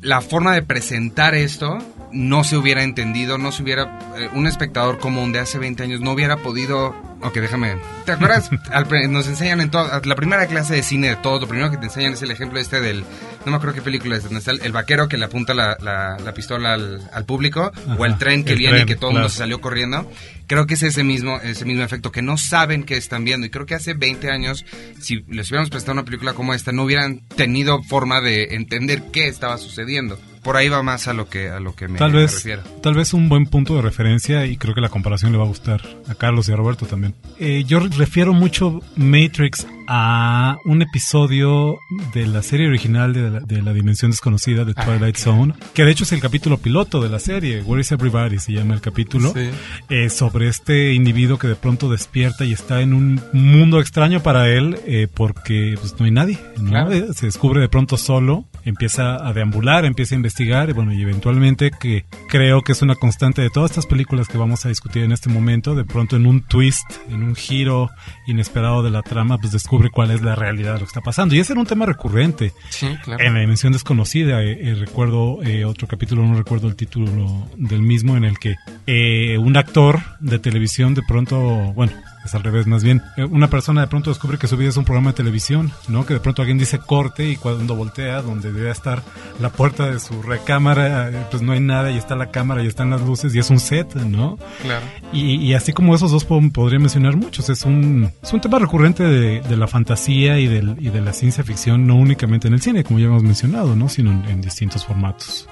la 0.00 0.20
forma 0.20 0.52
de 0.54 0.62
presentar 0.62 1.34
esto 1.34 1.78
no 2.14 2.44
se 2.44 2.56
hubiera 2.56 2.82
entendido, 2.82 3.36
no 3.38 3.52
se 3.52 3.62
hubiera... 3.62 3.98
eh, 4.16 4.28
un 4.32 4.46
espectador 4.46 4.98
común 4.98 5.32
de 5.32 5.40
hace 5.40 5.58
20 5.58 5.82
años 5.82 6.00
no 6.00 6.12
hubiera 6.12 6.36
podido... 6.38 6.94
Ok, 7.20 7.34
déjame... 7.36 7.76
¿Te 8.04 8.12
acuerdas? 8.12 8.50
Al 8.70 8.86
nos 9.10 9.26
enseñan 9.28 9.60
en 9.60 9.70
todo... 9.70 9.88
La 10.04 10.14
primera 10.14 10.46
clase 10.46 10.74
de 10.74 10.82
cine 10.82 11.08
de 11.08 11.16
todos, 11.16 11.40
lo 11.40 11.48
primero 11.48 11.70
que 11.70 11.76
te 11.78 11.84
enseñan 11.86 12.12
es 12.14 12.22
el 12.22 12.30
ejemplo 12.30 12.58
este 12.60 12.80
del... 12.80 13.00
No 13.44 13.50
me 13.50 13.56
acuerdo 13.56 13.74
qué 13.74 13.82
película 13.82 14.16
es, 14.16 14.22
donde 14.24 14.38
está 14.38 14.52
el, 14.52 14.60
el 14.62 14.72
vaquero 14.72 15.08
que 15.08 15.18
le 15.18 15.24
apunta 15.26 15.52
la, 15.54 15.76
la- 15.80 16.16
la 16.18 16.32
pistola 16.34 16.72
al, 16.74 17.00
al 17.12 17.24
público, 17.26 17.72
o 17.98 18.06
el 18.06 18.16
tren 18.16 18.42
que 18.44 18.52
el 18.52 18.58
viene 18.58 18.80
y 18.80 18.86
que 18.86 18.96
todo 18.96 19.10
el 19.10 19.14
mundo 19.16 19.28
se 19.28 19.38
salió 19.38 19.60
corriendo. 19.60 20.10
Creo 20.46 20.66
que 20.66 20.74
es 20.74 20.82
ese 20.82 21.04
mismo, 21.04 21.38
ese 21.42 21.64
mismo 21.66 21.82
efecto, 21.82 22.10
que 22.12 22.22
no 22.22 22.38
saben 22.38 22.84
qué 22.84 22.96
están 22.96 23.24
viendo. 23.24 23.46
Y 23.46 23.50
creo 23.50 23.66
que 23.66 23.74
hace 23.74 23.92
20 23.94 24.30
años, 24.30 24.64
si 25.00 25.24
les 25.28 25.50
hubiéramos 25.50 25.68
prestado 25.70 25.92
una 25.92 26.04
película 26.04 26.32
como 26.32 26.54
esta, 26.54 26.72
no 26.72 26.84
hubieran 26.84 27.20
tenido 27.36 27.82
forma 27.82 28.20
de 28.22 28.54
entender 28.54 29.02
qué 29.12 29.28
estaba 29.28 29.58
sucediendo. 29.58 30.18
Por 30.44 30.56
ahí 30.56 30.68
va 30.68 30.82
más 30.82 31.08
a 31.08 31.14
lo 31.14 31.28
que, 31.28 31.48
a 31.48 31.58
lo 31.58 31.74
que 31.74 31.88
me, 31.88 31.98
Tal 31.98 32.12
me 32.12 32.18
vez, 32.18 32.34
refiero. 32.34 32.62
tal 32.82 32.94
vez 32.94 33.14
un 33.14 33.28
buen 33.28 33.46
punto 33.46 33.74
de 33.76 33.82
referencia 33.82 34.46
y 34.46 34.56
creo 34.58 34.74
que 34.74 34.80
la 34.82 34.90
comparación 34.90 35.32
le 35.32 35.38
va 35.38 35.44
a 35.44 35.48
gustar 35.48 35.80
a 36.08 36.14
Carlos 36.14 36.48
y 36.48 36.52
a 36.52 36.56
Roberto 36.56 36.84
también. 36.86 37.14
Eh, 37.40 37.64
yo 37.66 37.80
refiero 37.80 38.32
mucho 38.34 38.80
Matrix 38.96 39.66
a 39.86 40.56
un 40.64 40.82
episodio 40.82 41.78
de 42.14 42.26
la 42.26 42.42
serie 42.42 42.66
original 42.68 43.12
de 43.12 43.30
la, 43.30 43.40
de 43.40 43.62
la 43.62 43.72
Dimensión 43.72 44.10
Desconocida 44.10 44.64
de 44.64 44.72
Ah, 44.76 44.84
Twilight 44.84 45.16
Zone, 45.16 45.54
que 45.74 45.84
de 45.84 45.90
hecho 45.92 46.04
es 46.04 46.12
el 46.12 46.20
capítulo 46.20 46.58
piloto 46.58 47.02
de 47.02 47.08
la 47.08 47.18
serie, 47.18 47.62
Where 47.62 47.80
is 47.80 47.92
Everybody 47.92 48.38
se 48.38 48.52
llama 48.52 48.74
el 48.74 48.80
capítulo, 48.80 49.32
Sí. 49.34 49.50
eh, 49.90 50.10
sobre 50.10 50.48
este 50.48 50.92
individuo 50.94 51.38
que 51.38 51.48
de 51.48 51.54
pronto 51.56 51.90
despierta 51.90 52.44
y 52.44 52.52
está 52.52 52.80
en 52.80 52.92
un 52.94 53.20
mundo 53.32 53.80
extraño 53.80 54.22
para 54.22 54.48
él 54.48 54.78
eh, 54.86 55.06
porque 55.12 55.76
pues, 55.80 55.94
no 55.98 56.04
hay 56.06 56.10
nadie, 56.12 56.38
¿no? 56.60 56.70
Claro. 56.70 56.92
Eh, 56.92 57.06
se 57.14 57.26
descubre 57.26 57.60
de 57.60 57.68
pronto 57.68 57.96
solo, 57.96 58.46
empieza 58.64 59.26
a 59.26 59.32
deambular, 59.32 59.84
empieza 59.84 60.14
a 60.14 60.16
investigar 60.16 60.70
y 60.70 60.72
bueno, 60.72 60.92
y 60.92 61.02
eventualmente 61.02 61.70
que 61.70 62.04
creo 62.28 62.62
que 62.62 62.72
es 62.72 62.82
una 62.82 62.94
constante 62.94 63.42
de 63.42 63.50
todas 63.50 63.70
estas 63.72 63.86
películas 63.86 64.28
que 64.28 64.38
vamos 64.38 64.64
a 64.64 64.68
discutir 64.68 65.02
en 65.02 65.12
este 65.12 65.28
momento, 65.28 65.74
de 65.74 65.84
pronto 65.84 66.16
en 66.16 66.26
un 66.26 66.42
twist, 66.42 66.84
en 67.10 67.22
un 67.22 67.34
giro 67.34 67.90
inesperado 68.26 68.82
de 68.82 68.90
la 68.90 69.02
trama, 69.02 69.38
pues 69.38 69.52
descubre 69.52 69.90
cuál 69.90 70.10
es 70.10 70.22
la 70.22 70.34
realidad 70.34 70.74
de 70.74 70.80
lo 70.80 70.86
que 70.86 70.90
está 70.90 71.00
pasando. 71.00 71.34
Y 71.34 71.40
ese 71.40 71.52
era 71.52 71.60
un 71.60 71.66
tema 71.66 71.86
recurrente 71.86 72.52
Sí, 72.70 72.88
claro. 73.04 73.22
en 73.24 73.34
la 73.34 73.40
dimensión 73.40 73.72
desconocida. 73.72 74.42
eh, 74.42 74.58
eh, 74.70 74.74
recuerdo 74.74 75.42
eh, 75.42 75.64
otro 75.64 75.86
capítulo, 75.86 76.22
no 76.26 76.34
recuerdo 76.36 76.68
el 76.68 76.76
título 76.76 77.48
del 77.56 77.82
mismo, 77.82 78.16
en 78.16 78.24
el 78.24 78.38
que 78.38 78.56
eh, 78.86 79.38
un 79.38 79.56
actor 79.56 80.00
de 80.20 80.38
televisión 80.38 80.94
de 80.94 81.02
pronto, 81.06 81.38
bueno, 81.74 81.92
es 82.24 82.34
al 82.34 82.42
revés 82.42 82.66
más 82.66 82.82
bien, 82.82 83.02
eh, 83.16 83.24
una 83.24 83.48
persona 83.48 83.82
de 83.82 83.86
pronto 83.86 84.10
descubre 84.10 84.38
que 84.38 84.46
su 84.46 84.56
vida 84.56 84.70
es 84.70 84.76
un 84.76 84.84
programa 84.84 85.10
de 85.10 85.16
televisión, 85.16 85.72
¿no? 85.88 86.06
Que 86.06 86.14
de 86.14 86.20
pronto 86.20 86.42
alguien 86.42 86.58
dice 86.58 86.78
corte 86.78 87.28
y 87.28 87.36
cuando 87.36 87.74
voltea 87.74 88.22
donde 88.22 88.52
debe 88.52 88.70
estar 88.70 89.02
la 89.40 89.50
puerta 89.50 89.90
de 89.90 90.00
su 90.00 90.22
recámara, 90.22 91.10
eh, 91.10 91.26
pues 91.30 91.42
no 91.42 91.52
hay 91.52 91.60
nada 91.60 91.90
y 91.90 91.96
está 91.98 92.16
la 92.16 92.30
cámara 92.30 92.62
y 92.62 92.66
están 92.66 92.90
las 92.90 93.02
luces 93.02 93.34
y 93.34 93.38
es 93.38 93.50
un 93.50 93.60
set, 93.60 93.94
¿no? 93.94 94.38
Claro. 94.62 94.84
Y, 95.12 95.36
y 95.36 95.54
así 95.54 95.72
como 95.72 95.94
esos 95.94 96.10
dos 96.10 96.24
po- 96.24 96.40
podría 96.52 96.78
mencionar 96.78 97.16
muchos, 97.16 97.48
es 97.50 97.64
un, 97.64 98.10
es 98.22 98.32
un 98.32 98.40
tema 98.40 98.58
recurrente 98.58 99.02
de, 99.04 99.40
de 99.40 99.56
la 99.56 99.66
fantasía 99.66 100.38
y, 100.38 100.46
del, 100.46 100.76
y 100.78 100.88
de 100.90 101.00
la 101.00 101.12
ciencia 101.12 101.44
ficción, 101.44 101.86
no 101.86 101.96
únicamente 101.96 102.48
en 102.48 102.54
el 102.54 102.62
cine, 102.62 102.84
como 102.84 102.98
ya 102.98 103.06
hemos 103.06 103.22
mencionado, 103.22 103.76
¿no? 103.76 103.88
sino 103.88 104.10
en, 104.10 104.24
en 104.26 104.40
distintos 104.40 104.84
formatos. 104.84 105.48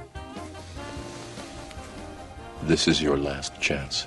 This 2.69 2.87
is 2.87 3.01
your 3.01 3.19
last 3.19 3.59
chance. 3.59 4.07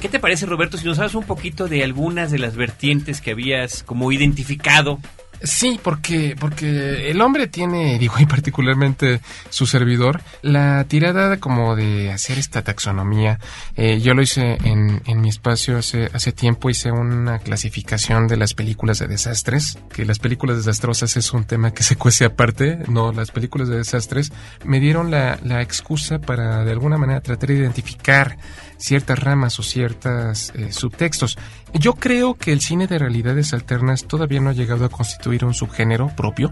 ¿Qué 0.00 0.08
te 0.08 0.20
parece, 0.20 0.46
Roberto, 0.46 0.78
si 0.78 0.84
nos 0.84 0.98
hablas 0.98 1.16
un 1.16 1.24
poquito 1.24 1.66
de 1.66 1.82
algunas 1.82 2.30
de 2.30 2.38
las 2.38 2.54
vertientes 2.54 3.20
que 3.20 3.32
habías 3.32 3.82
como 3.82 4.12
identificado? 4.12 5.00
Sí, 5.42 5.78
porque, 5.82 6.36
porque 6.38 7.10
el 7.10 7.20
hombre 7.20 7.46
tiene, 7.46 7.98
digo, 8.00 8.14
y 8.18 8.26
particularmente 8.26 9.20
su 9.50 9.66
servidor, 9.66 10.20
la 10.42 10.84
tirada 10.84 11.38
como 11.38 11.76
de 11.76 12.12
hacer 12.12 12.38
esta 12.38 12.62
taxonomía. 12.62 13.38
Eh, 13.76 14.00
yo 14.00 14.14
lo 14.14 14.22
hice 14.22 14.58
en, 14.64 15.00
en 15.06 15.20
mi 15.20 15.28
espacio 15.28 15.78
hace, 15.78 16.10
hace 16.12 16.32
tiempo, 16.32 16.70
hice 16.70 16.90
una 16.90 17.38
clasificación 17.38 18.26
de 18.26 18.36
las 18.36 18.54
películas 18.54 18.98
de 18.98 19.06
desastres, 19.06 19.78
que 19.92 20.04
las 20.04 20.18
películas 20.18 20.56
desastrosas 20.58 21.16
es 21.16 21.32
un 21.32 21.44
tema 21.44 21.72
que 21.72 21.82
se 21.82 21.96
cuece 21.96 22.24
aparte, 22.24 22.78
no, 22.88 23.12
las 23.12 23.30
películas 23.30 23.68
de 23.68 23.76
desastres 23.76 24.32
me 24.64 24.80
dieron 24.80 25.10
la, 25.10 25.38
la 25.44 25.62
excusa 25.62 26.20
para 26.20 26.64
de 26.64 26.72
alguna 26.72 26.98
manera 26.98 27.20
tratar 27.20 27.48
de 27.50 27.56
identificar 27.56 28.38
ciertas 28.78 29.18
ramas 29.18 29.58
o 29.58 29.62
ciertos 29.62 30.52
subtextos. 30.70 31.36
Yo 31.74 31.94
creo 31.94 32.34
que 32.34 32.52
el 32.52 32.60
cine 32.60 32.86
de 32.86 32.98
realidades 32.98 33.52
alternas 33.52 34.06
todavía 34.06 34.40
no 34.40 34.50
ha 34.50 34.54
llegado 34.54 34.84
a 34.84 34.88
constituir 34.88 35.44
un 35.44 35.52
subgénero 35.52 36.08
propio, 36.16 36.50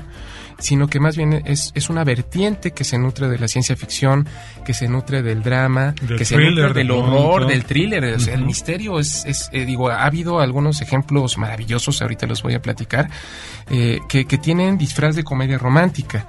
sino 0.59 0.89
que 0.89 1.01
más 1.01 1.17
bien 1.17 1.43
es, 1.47 1.73
es 1.75 1.91
una 1.91 2.05
vertiente 2.05 2.73
que 2.73 2.85
se 2.85 2.99
nutre 2.99 3.29
de 3.29 3.39
la 3.39 3.49
ciencia 3.49 3.77
ficción, 3.77 4.27
que 4.65 4.75
se 4.75 4.89
nutre 4.89 5.23
del 5.23 5.43
drama, 5.43 5.95
Del 6.03 6.19
que 6.19 6.25
se 6.25 6.37
nutre 6.37 6.73
del 6.73 6.89
de 6.89 6.93
horror, 6.93 7.47
del 7.47 7.65
thriller. 7.65 8.05
O 8.15 8.21
sea, 8.21 8.35
el 8.35 8.45
misterio 8.45 8.99
es, 8.99 9.25
es 9.27 9.49
eh, 9.53 9.65
digo, 9.65 9.91
ha 9.91 10.05
habido 10.05 10.41
algunos 10.41 10.81
ejemplos 10.81 11.39
maravillosos, 11.39 12.01
ahorita 12.03 12.27
los 12.27 12.43
voy 12.43 12.55
a 12.55 12.63
platicar, 12.63 13.11
eh, 13.71 14.01
que, 14.09 14.27
que 14.27 14.39
tienen 14.39 14.79
disfraz 14.79 15.17
de 15.17 15.25
comedia 15.25 15.59
romántica, 15.59 16.27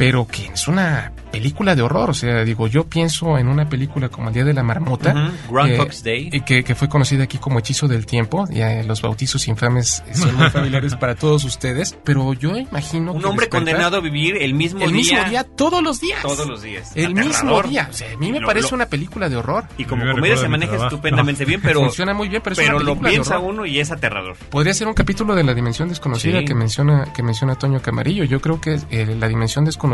pero 0.00 0.26
que 0.26 0.46
es 0.46 0.66
una 0.66 1.12
película 1.30 1.76
de 1.76 1.82
horror. 1.82 2.10
O 2.10 2.14
sea, 2.14 2.42
digo, 2.44 2.66
yo 2.66 2.84
pienso 2.88 3.36
en 3.38 3.48
una 3.48 3.68
película 3.68 4.08
como 4.08 4.28
El 4.28 4.34
Día 4.34 4.44
de 4.44 4.54
la 4.54 4.62
Marmota. 4.62 5.12
Ujú, 5.46 5.54
Groundhog's 5.54 6.00
eh, 6.00 6.02
Day. 6.04 6.30
y 6.32 6.40
que, 6.40 6.64
que 6.64 6.74
fue 6.74 6.88
conocida 6.88 7.24
aquí 7.24 7.36
como 7.38 7.58
Hechizo 7.58 7.86
del 7.86 8.06
Tiempo. 8.06 8.46
Ya 8.50 8.72
eh, 8.80 8.84
los 8.84 9.02
bautizos 9.02 9.46
infames 9.46 10.02
son 10.14 10.34
muy 10.36 10.48
familiares 10.50 10.94
para 10.96 11.14
todos 11.14 11.44
ustedes. 11.44 11.96
Pero 12.02 12.32
yo 12.32 12.56
imagino 12.56 13.12
Un 13.12 13.20
que 13.20 13.26
hombre 13.26 13.48
con 13.50 13.60
condenado 13.60 13.98
a 13.98 14.00
vivir 14.00 14.36
el 14.40 14.54
mismo 14.54 14.80
el 14.82 14.92
día. 14.92 14.96
mismo 14.96 15.24
día 15.28 15.44
todos 15.44 15.82
los 15.82 16.00
días. 16.00 16.22
Todos 16.22 16.48
los 16.48 16.62
días. 16.62 16.92
El 16.96 17.14
mismo 17.14 17.30
Aterrador. 17.34 17.68
día. 17.68 17.88
O 17.90 17.92
sea, 17.92 18.12
a 18.12 18.16
mí 18.16 18.32
me 18.32 18.40
Lo- 18.40 18.46
parece 18.46 18.70
lo- 18.70 18.76
una 18.76 18.86
película 18.86 19.28
de 19.28 19.36
horror. 19.36 19.64
Y 19.76 19.84
como 19.84 20.06
me 20.06 20.12
comedia 20.12 20.36
se 20.36 20.44
de 20.44 20.48
maneja 20.48 20.70
trabajo. 20.72 20.94
estupendamente 20.96 21.44
bien, 21.44 21.60
pero, 21.62 21.80
Funciona 21.80 22.14
muy 22.14 22.28
bien, 22.30 22.40
pero 22.42 22.54
es 22.54 22.58
pero 22.58 22.76
una 22.76 22.78
lo 22.84 22.90
película 22.92 23.08
de 23.10 23.14
piensa 23.16 23.36
horror. 23.38 23.50
uno 23.54 23.66
y 23.66 23.78
es 23.80 23.90
aterrador. 23.90 24.36
Podría 24.50 24.72
ser 24.72 24.88
un 24.88 24.94
capítulo 24.94 25.34
de 25.34 25.44
la 25.44 25.52
dimensión 25.52 25.88
desconocida 25.90 26.38
Sí. 26.40 26.44
que 26.46 26.54
menciona 26.54 27.12
que 27.12 27.22
menciona 27.22 27.54
Toño 27.56 27.82
Camarillo. 27.82 28.24
Yo 28.24 28.40
creo 28.40 28.60
que 28.60 28.78
eh, 28.90 29.14
la 29.18 29.28
dimensión 29.28 29.66
desconocida 29.66 29.89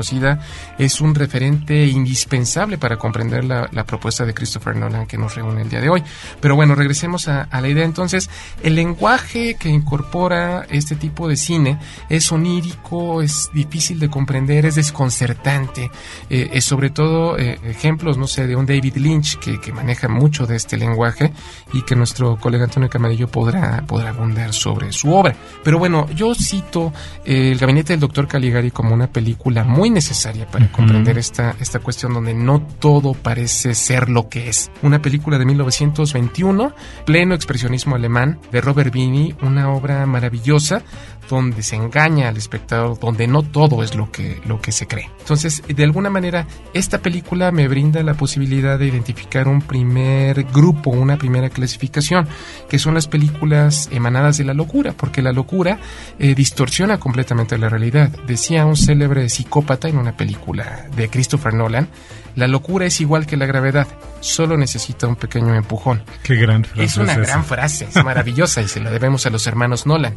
es 0.78 1.00
un 1.00 1.14
referente 1.14 1.86
indispensable 1.86 2.78
para 2.78 2.96
comprender 2.96 3.44
la, 3.44 3.68
propuesta 3.86 4.24
de 4.24 4.34
Christopher 4.34 4.74
Nolan 4.74 5.06
que 5.06 5.16
nos 5.16 5.34
reúne 5.34 5.62
el 5.62 5.68
día 5.68 5.80
de 5.80 5.88
hoy. 5.88 6.02
Pero 6.40 6.56
bueno, 6.56 6.74
regresemos 6.74 7.28
a, 7.28 7.48
la 7.52 7.68
idea. 7.68 7.84
Entonces, 7.84 8.28
el 8.62 8.74
lenguaje 8.74 9.54
que 9.54 9.68
incorpora 9.68 10.66
este 10.68 10.96
tipo 10.96 11.28
de 11.28 11.36
cine 11.36 11.78
es 12.08 12.32
onírico, 12.32 13.22
es 13.22 13.50
difícil 13.54 13.98
de 14.00 14.10
comprender, 14.10 14.66
es 14.66 14.74
desconcertante. 14.74 15.90
Eh, 16.28 16.50
es 16.52 16.64
sobre 16.64 16.90
todo 16.90 17.38
eh, 17.38 17.58
ejemplos, 17.64 18.18
no 18.18 18.26
sé, 18.26 18.46
de 18.46 18.56
un 18.56 18.66
David 18.66 18.96
Lynch 18.96 19.38
que, 19.38 19.60
que 19.60 19.72
maneja 19.72 20.08
mucho 20.08 20.46
de 20.46 20.56
este 20.56 20.76
lenguaje 20.76 21.32
y 21.72 21.82
que 21.82 21.94
nuestro 21.94 22.36
colega 22.36 22.64
Antonio 22.64 22.90
Camarillo 22.90 23.28
podrá, 23.28 23.84
podrá 23.86 24.10
abundar 24.10 24.52
sobre 24.52 24.92
su 24.92 25.12
obra. 25.12 25.34
Pero 25.62 25.78
bueno, 25.78 26.08
yo 26.14 26.34
cito 26.34 26.92
eh, 27.24 27.52
El 27.52 27.58
gabinete 27.58 27.92
del 27.92 28.00
doctor 28.00 28.26
Caligari 28.26 28.70
como 28.70 28.94
una 28.94 29.06
película 29.06 29.64
muy 29.76 29.90
necesaria 29.90 30.46
para 30.46 30.72
comprender 30.72 31.18
esta, 31.18 31.54
esta 31.60 31.80
cuestión 31.80 32.14
donde 32.14 32.32
no 32.32 32.62
todo 32.62 33.12
parece 33.12 33.74
ser 33.74 34.08
lo 34.08 34.28
que 34.28 34.48
es. 34.48 34.70
Una 34.82 35.02
película 35.02 35.38
de 35.38 35.44
1921, 35.44 36.72
pleno 37.04 37.34
expresionismo 37.34 37.94
alemán, 37.94 38.40
de 38.50 38.62
Robert 38.62 38.92
Bini, 38.92 39.34
una 39.42 39.70
obra 39.70 40.06
maravillosa 40.06 40.82
donde 41.28 41.62
se 41.64 41.74
engaña 41.74 42.28
al 42.28 42.36
espectador, 42.36 42.98
donde 43.00 43.26
no 43.26 43.42
todo 43.42 43.82
es 43.82 43.96
lo 43.96 44.12
que, 44.12 44.40
lo 44.46 44.60
que 44.60 44.70
se 44.70 44.86
cree. 44.86 45.10
Entonces, 45.18 45.60
de 45.66 45.84
alguna 45.84 46.08
manera, 46.08 46.46
esta 46.72 46.98
película 46.98 47.50
me 47.50 47.66
brinda 47.66 48.00
la 48.04 48.14
posibilidad 48.14 48.78
de 48.78 48.86
identificar 48.86 49.48
un 49.48 49.60
primer 49.60 50.44
grupo, 50.44 50.90
una 50.90 51.16
primera 51.16 51.50
clasificación, 51.50 52.28
que 52.68 52.78
son 52.78 52.94
las 52.94 53.08
películas 53.08 53.88
emanadas 53.90 54.38
de 54.38 54.44
la 54.44 54.54
locura, 54.54 54.92
porque 54.96 55.20
la 55.20 55.32
locura 55.32 55.80
eh, 56.20 56.36
distorsiona 56.36 56.98
completamente 57.00 57.58
la 57.58 57.68
realidad. 57.68 58.10
Decía 58.26 58.64
un 58.64 58.76
célebre 58.76 59.28
psicópata 59.28 59.65
en 59.82 59.98
una 59.98 60.16
película 60.16 60.86
de 60.96 61.08
Christopher 61.08 61.54
Nolan, 61.54 61.88
la 62.34 62.46
locura 62.46 62.86
es 62.86 63.00
igual 63.00 63.26
que 63.26 63.36
la 63.36 63.46
gravedad, 63.46 63.86
solo 64.20 64.56
necesita 64.56 65.06
un 65.06 65.16
pequeño 65.16 65.54
empujón. 65.54 66.02
Qué 66.22 66.36
gran 66.36 66.64
frase 66.64 66.84
Es 66.84 66.96
una 66.96 67.16
gran 67.16 67.44
frase, 67.44 67.86
es 67.86 68.04
maravillosa 68.04 68.62
y 68.62 68.68
se 68.68 68.80
la 68.80 68.90
debemos 68.90 69.26
a 69.26 69.30
los 69.30 69.46
hermanos 69.46 69.86
Nolan. 69.86 70.14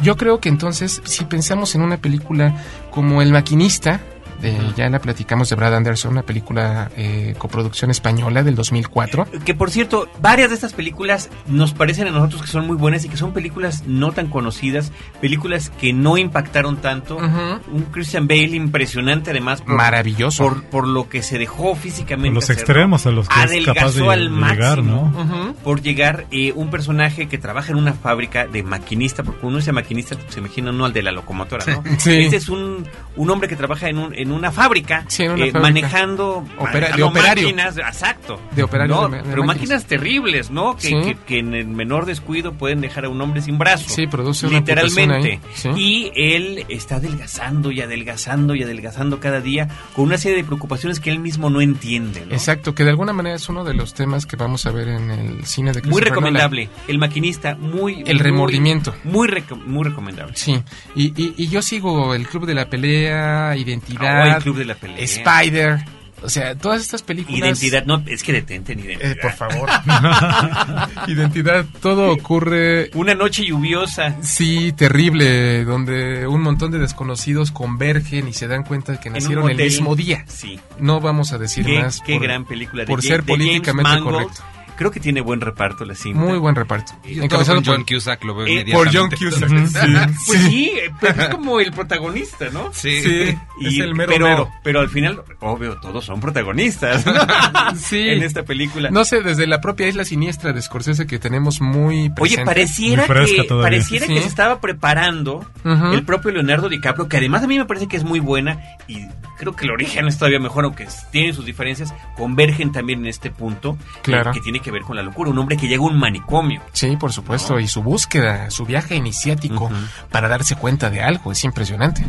Yo 0.00 0.16
creo 0.16 0.40
que 0.40 0.48
entonces, 0.48 1.02
si 1.04 1.24
pensamos 1.24 1.74
en 1.74 1.82
una 1.82 1.96
película 1.96 2.62
como 2.90 3.20
El 3.20 3.32
Maquinista, 3.32 4.00
de- 4.40 4.72
ya 4.76 4.88
la 4.88 4.98
platicamos 5.00 5.48
de 5.50 5.56
Brad 5.56 5.74
Anderson, 5.74 6.12
una 6.12 6.22
película 6.22 6.90
eh, 6.96 7.34
coproducción 7.38 7.90
española 7.90 8.42
del 8.42 8.54
2004. 8.54 9.26
Que 9.44 9.54
por 9.54 9.70
cierto, 9.70 10.08
varias 10.20 10.48
de 10.50 10.54
estas 10.54 10.72
películas 10.72 11.28
nos 11.46 11.72
parecen 11.74 12.08
a 12.08 12.10
nosotros 12.10 12.42
que 12.42 12.48
son 12.48 12.66
muy 12.66 12.76
buenas 12.76 13.04
y 13.04 13.08
que 13.08 13.16
son 13.16 13.32
películas 13.32 13.84
no 13.86 14.12
tan 14.12 14.28
conocidas, 14.28 14.92
películas 15.20 15.70
que 15.80 15.92
no 15.92 16.16
impactaron 16.18 16.76
tanto. 16.78 17.16
Un 17.18 17.82
Christian 17.90 18.26
Bale 18.28 18.54
impresionante 18.56 19.30
además 19.30 19.60
por, 19.62 19.74
Maravilloso. 19.76 20.42
por, 20.44 20.64
por 20.64 20.86
lo 20.86 21.08
que 21.08 21.22
se 21.22 21.38
dejó 21.38 21.74
físicamente. 21.74 22.28
Por 22.30 22.34
los 22.36 22.44
hacer, 22.44 22.56
extremos 22.56 23.06
a 23.06 23.10
los 23.10 23.28
que 23.28 23.34
es 23.40 23.46
Adelgazó 23.50 23.74
capaz 23.74 23.94
de, 23.94 24.08
al 24.12 24.30
máximo. 24.30 24.54
llegar, 24.54 24.82
¿no? 24.84 25.54
Por 25.64 25.82
llegar 25.82 26.26
eh, 26.30 26.52
un 26.54 26.70
personaje 26.70 27.28
que 27.28 27.38
trabaja 27.38 27.72
en 27.72 27.78
una 27.78 27.92
fábrica 27.92 28.46
de 28.46 28.62
maquinista, 28.62 29.22
porque 29.22 29.46
uno 29.46 29.56
dice 29.58 29.72
maquinista, 29.72 30.16
se 30.28 30.40
imagina 30.40 30.70
uno 30.70 30.84
al 30.84 30.92
de 30.92 31.02
la 31.02 31.12
locomotora, 31.12 31.64
¿no? 31.66 31.82
Sí. 31.98 32.12
Este 32.12 32.36
es 32.36 32.48
un, 32.48 32.86
un 33.16 33.30
hombre 33.30 33.48
que 33.48 33.56
trabaja 33.56 33.88
en, 33.88 33.98
un, 33.98 34.14
en 34.14 34.27
una 34.32 34.50
fábrica, 34.52 35.04
Sí, 35.08 35.24
en 35.24 35.32
una 35.32 35.46
eh, 35.46 35.50
fábrica. 35.52 35.60
manejando, 35.60 36.44
Opera- 36.58 36.72
de 36.72 36.80
manejando 36.80 37.06
operario. 37.08 37.42
máquinas, 37.44 37.78
exacto. 37.78 38.40
De 38.54 38.62
operario 38.62 38.94
No, 38.94 39.02
de 39.02 39.08
ma- 39.08 39.16
de 39.18 39.22
pero 39.24 39.44
máquinas. 39.44 39.56
máquinas 39.56 39.84
terribles, 39.86 40.50
¿no? 40.50 40.76
Que, 40.76 40.88
Sí. 40.88 40.94
que- 41.02 41.16
que 41.26 41.38
en 41.38 41.54
el 41.54 41.66
menor 41.68 42.06
descuido 42.06 42.52
pueden 42.52 42.80
dejar 42.80 43.04
a 43.04 43.08
un 43.08 43.20
hombre 43.20 43.42
sin 43.42 43.58
brazo. 43.58 43.84
Sí, 43.88 44.06
produce 44.06 44.46
una 44.46 44.58
Literalmente. 44.58 45.40
ahí. 45.64 45.72
Y 45.76 46.12
él 46.14 46.64
está 46.68 46.96
adelgazando 46.96 47.70
y 47.70 47.80
adelgazando 47.80 48.54
y 48.54 48.62
adelgazando 48.62 49.20
cada 49.20 49.40
día 49.40 49.68
con 49.94 50.04
una 50.06 50.18
serie 50.18 50.36
de 50.38 50.44
preocupaciones 50.44 51.00
que 51.00 51.10
él 51.10 51.18
mismo 51.18 51.50
no 51.50 51.60
entiende, 51.60 52.24
¿no? 52.26 52.32
Exacto, 52.32 52.74
que 52.74 52.84
de 52.84 52.90
alguna 52.90 53.12
manera 53.12 53.36
es 53.36 53.48
uno 53.48 53.64
de 53.64 53.74
los 53.74 53.94
temas 53.94 54.26
que 54.26 54.36
vamos 54.36 54.66
a 54.66 54.70
ver 54.70 54.88
en 54.88 55.10
el 55.10 55.44
cine 55.44 55.72
de 55.72 55.82
Muy 55.82 56.00
recomendable. 56.02 56.68
El 56.86 56.98
maquinista, 56.98 57.54
muy... 57.56 58.02
El 58.06 58.16
muy- 58.16 58.18
remordimiento. 58.18 58.94
Muy, 59.04 59.28
muy 59.66 59.84
recomendable. 59.84 60.34
Sí, 60.36 60.60
y, 60.94 61.06
y, 61.20 61.34
y 61.36 61.48
yo 61.48 61.62
sigo 61.62 62.14
el 62.14 62.26
Club 62.28 62.46
de 62.46 62.54
la 62.54 62.66
Pelea, 62.68 63.54
Identidad, 63.56 64.17
Oh, 64.17 64.17
el 64.26 64.42
Club 64.42 64.56
de 64.56 64.64
la 64.64 64.74
Pelea. 64.74 64.98
Spider, 64.98 65.78
o 66.22 66.28
sea, 66.28 66.56
todas 66.56 66.80
estas 66.82 67.02
películas... 67.02 67.38
Identidad, 67.40 67.84
no, 67.84 68.02
es 68.06 68.22
que 68.24 68.32
detente 68.32 68.72
en 68.72 68.80
identidad. 68.80 69.12
Eh, 69.12 69.16
por 69.22 69.32
favor. 69.32 69.68
Identidad, 71.06 71.64
todo 71.80 72.10
ocurre 72.12 72.90
Una 72.94 73.14
noche 73.14 73.44
lluviosa. 73.44 74.16
Sí, 74.22 74.72
terrible, 74.72 75.64
donde 75.64 76.26
un 76.26 76.42
montón 76.42 76.70
de 76.70 76.78
desconocidos 76.78 77.50
convergen 77.52 78.28
y 78.28 78.32
se 78.32 78.48
dan 78.48 78.64
cuenta 78.64 78.92
de 78.92 79.00
que 79.00 79.08
en 79.08 79.14
nacieron 79.14 79.48
el 79.50 79.56
mismo 79.56 79.94
día. 79.96 80.24
Sí. 80.28 80.58
No 80.78 81.00
vamos 81.00 81.32
a 81.32 81.38
decir 81.38 81.64
Qué, 81.64 81.80
más. 81.80 82.00
qué 82.04 82.14
por- 82.14 82.22
gran 82.22 82.44
película. 82.44 82.82
de 82.82 82.86
por 82.88 83.02
ser 83.02 83.24
de 83.24 83.32
James 83.32 83.46
políticamente 83.46 83.90
Mangold. 83.90 84.14
correcto. 84.26 84.42
Creo 84.78 84.90
que 84.92 85.00
tiene 85.00 85.20
buen 85.20 85.40
reparto 85.40 85.84
la 85.84 85.94
cinta. 85.96 86.20
Muy 86.20 86.38
buen 86.38 86.54
reparto. 86.54 86.92
Encabezado 87.04 87.56
con 87.56 87.64
por- 87.64 87.74
John 87.74 87.84
Cusack 87.84 88.22
lo 88.24 88.34
veo 88.36 88.46
Eh, 88.46 88.64
por 88.72 88.88
John 88.94 89.10
Cusack. 89.10 89.50
Pues 89.50 90.40
sí, 90.44 90.70
eh, 90.74 90.90
pero 91.00 91.22
es 91.22 91.28
como 91.30 91.58
el 91.60 91.72
protagonista, 91.72 92.46
¿no? 92.52 92.70
Sí. 92.72 93.02
Sí, 93.02 93.36
Y- 93.60 93.66
es 93.66 93.78
el 93.80 93.94
mero 93.96 94.12
pero, 94.12 94.26
mero. 94.26 94.50
pero 94.62 94.80
al 94.80 94.88
final, 94.88 95.20
obvio, 95.40 95.78
todos 95.80 96.04
son 96.04 96.20
protagonistas 96.20 97.04
¿no? 97.04 97.12
Sí. 97.76 98.08
en 98.08 98.22
esta 98.22 98.44
película. 98.44 98.90
No 98.90 99.04
sé, 99.04 99.20
desde 99.22 99.46
la 99.48 99.60
propia 99.60 99.88
isla 99.88 100.04
siniestra 100.04 100.52
de 100.52 100.62
Scorsese 100.62 101.06
que 101.06 101.18
tenemos 101.18 101.60
muy 101.60 102.10
presente. 102.10 102.20
Oye, 102.22 102.44
pareciera, 102.44 103.02
que, 103.06 103.42
todavía. 103.44 103.62
pareciera 103.70 104.06
Sí. 104.06 104.14
que 104.14 104.20
se 104.22 104.28
estaba 104.28 104.60
preparando 104.60 105.44
el 105.64 106.04
propio 106.04 106.30
Leonardo 106.30 106.68
DiCaprio, 106.68 107.08
que 107.08 107.16
además 107.16 107.42
a 107.42 107.46
mí 107.48 107.58
me 107.58 107.64
parece 107.66 107.88
que 107.88 107.96
es 107.96 108.04
muy 108.04 108.20
buena 108.20 108.60
y 108.86 109.00
creo 109.38 109.54
que 109.54 109.64
el 109.66 109.70
origen 109.72 110.06
es 110.08 110.18
todavía 110.18 110.38
mejor, 110.40 110.64
aunque 110.64 110.86
tienen 111.10 111.34
sus 111.34 111.44
diferencias, 111.46 111.92
convergen 112.16 112.72
también 112.72 113.00
en 113.00 113.06
este 113.06 113.30
punto 113.30 113.76
Claro. 114.02 114.30
eh, 114.30 114.34
que 114.34 114.40
tiene 114.40 114.60
que 114.60 114.67
ver 114.70 114.82
con 114.82 114.96
la 114.96 115.02
locura. 115.02 115.30
Un 115.30 115.38
hombre 115.38 115.56
que 115.56 115.68
llega 115.68 115.82
a 115.82 115.86
un 115.86 115.98
manicomio. 115.98 116.60
Sí, 116.72 116.96
por 116.96 117.12
supuesto. 117.12 117.58
Y 117.58 117.66
su 117.66 117.82
búsqueda, 117.82 118.50
su 118.50 118.64
viaje 118.64 118.96
iniciático 118.96 119.70
para 120.10 120.28
darse 120.28 120.56
cuenta 120.56 120.90
de 120.90 121.00
algo, 121.02 121.32
es 121.32 121.44
impresionante. 121.44 122.04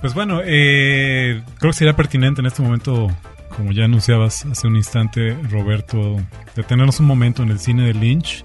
Pues 0.00 0.14
bueno, 0.14 0.40
eh, 0.44 1.42
creo 1.58 1.72
que 1.72 1.78
sería 1.78 1.94
pertinente 1.96 2.40
en 2.40 2.46
este 2.46 2.62
momento, 2.62 3.10
como 3.56 3.72
ya 3.72 3.84
anunciabas 3.84 4.44
hace 4.46 4.66
un 4.66 4.76
instante, 4.76 5.36
Roberto, 5.50 6.16
detenernos 6.56 7.00
un 7.00 7.06
momento 7.06 7.42
en 7.42 7.50
el 7.50 7.58
cine 7.58 7.84
de 7.84 7.94
Lynch. 7.94 8.44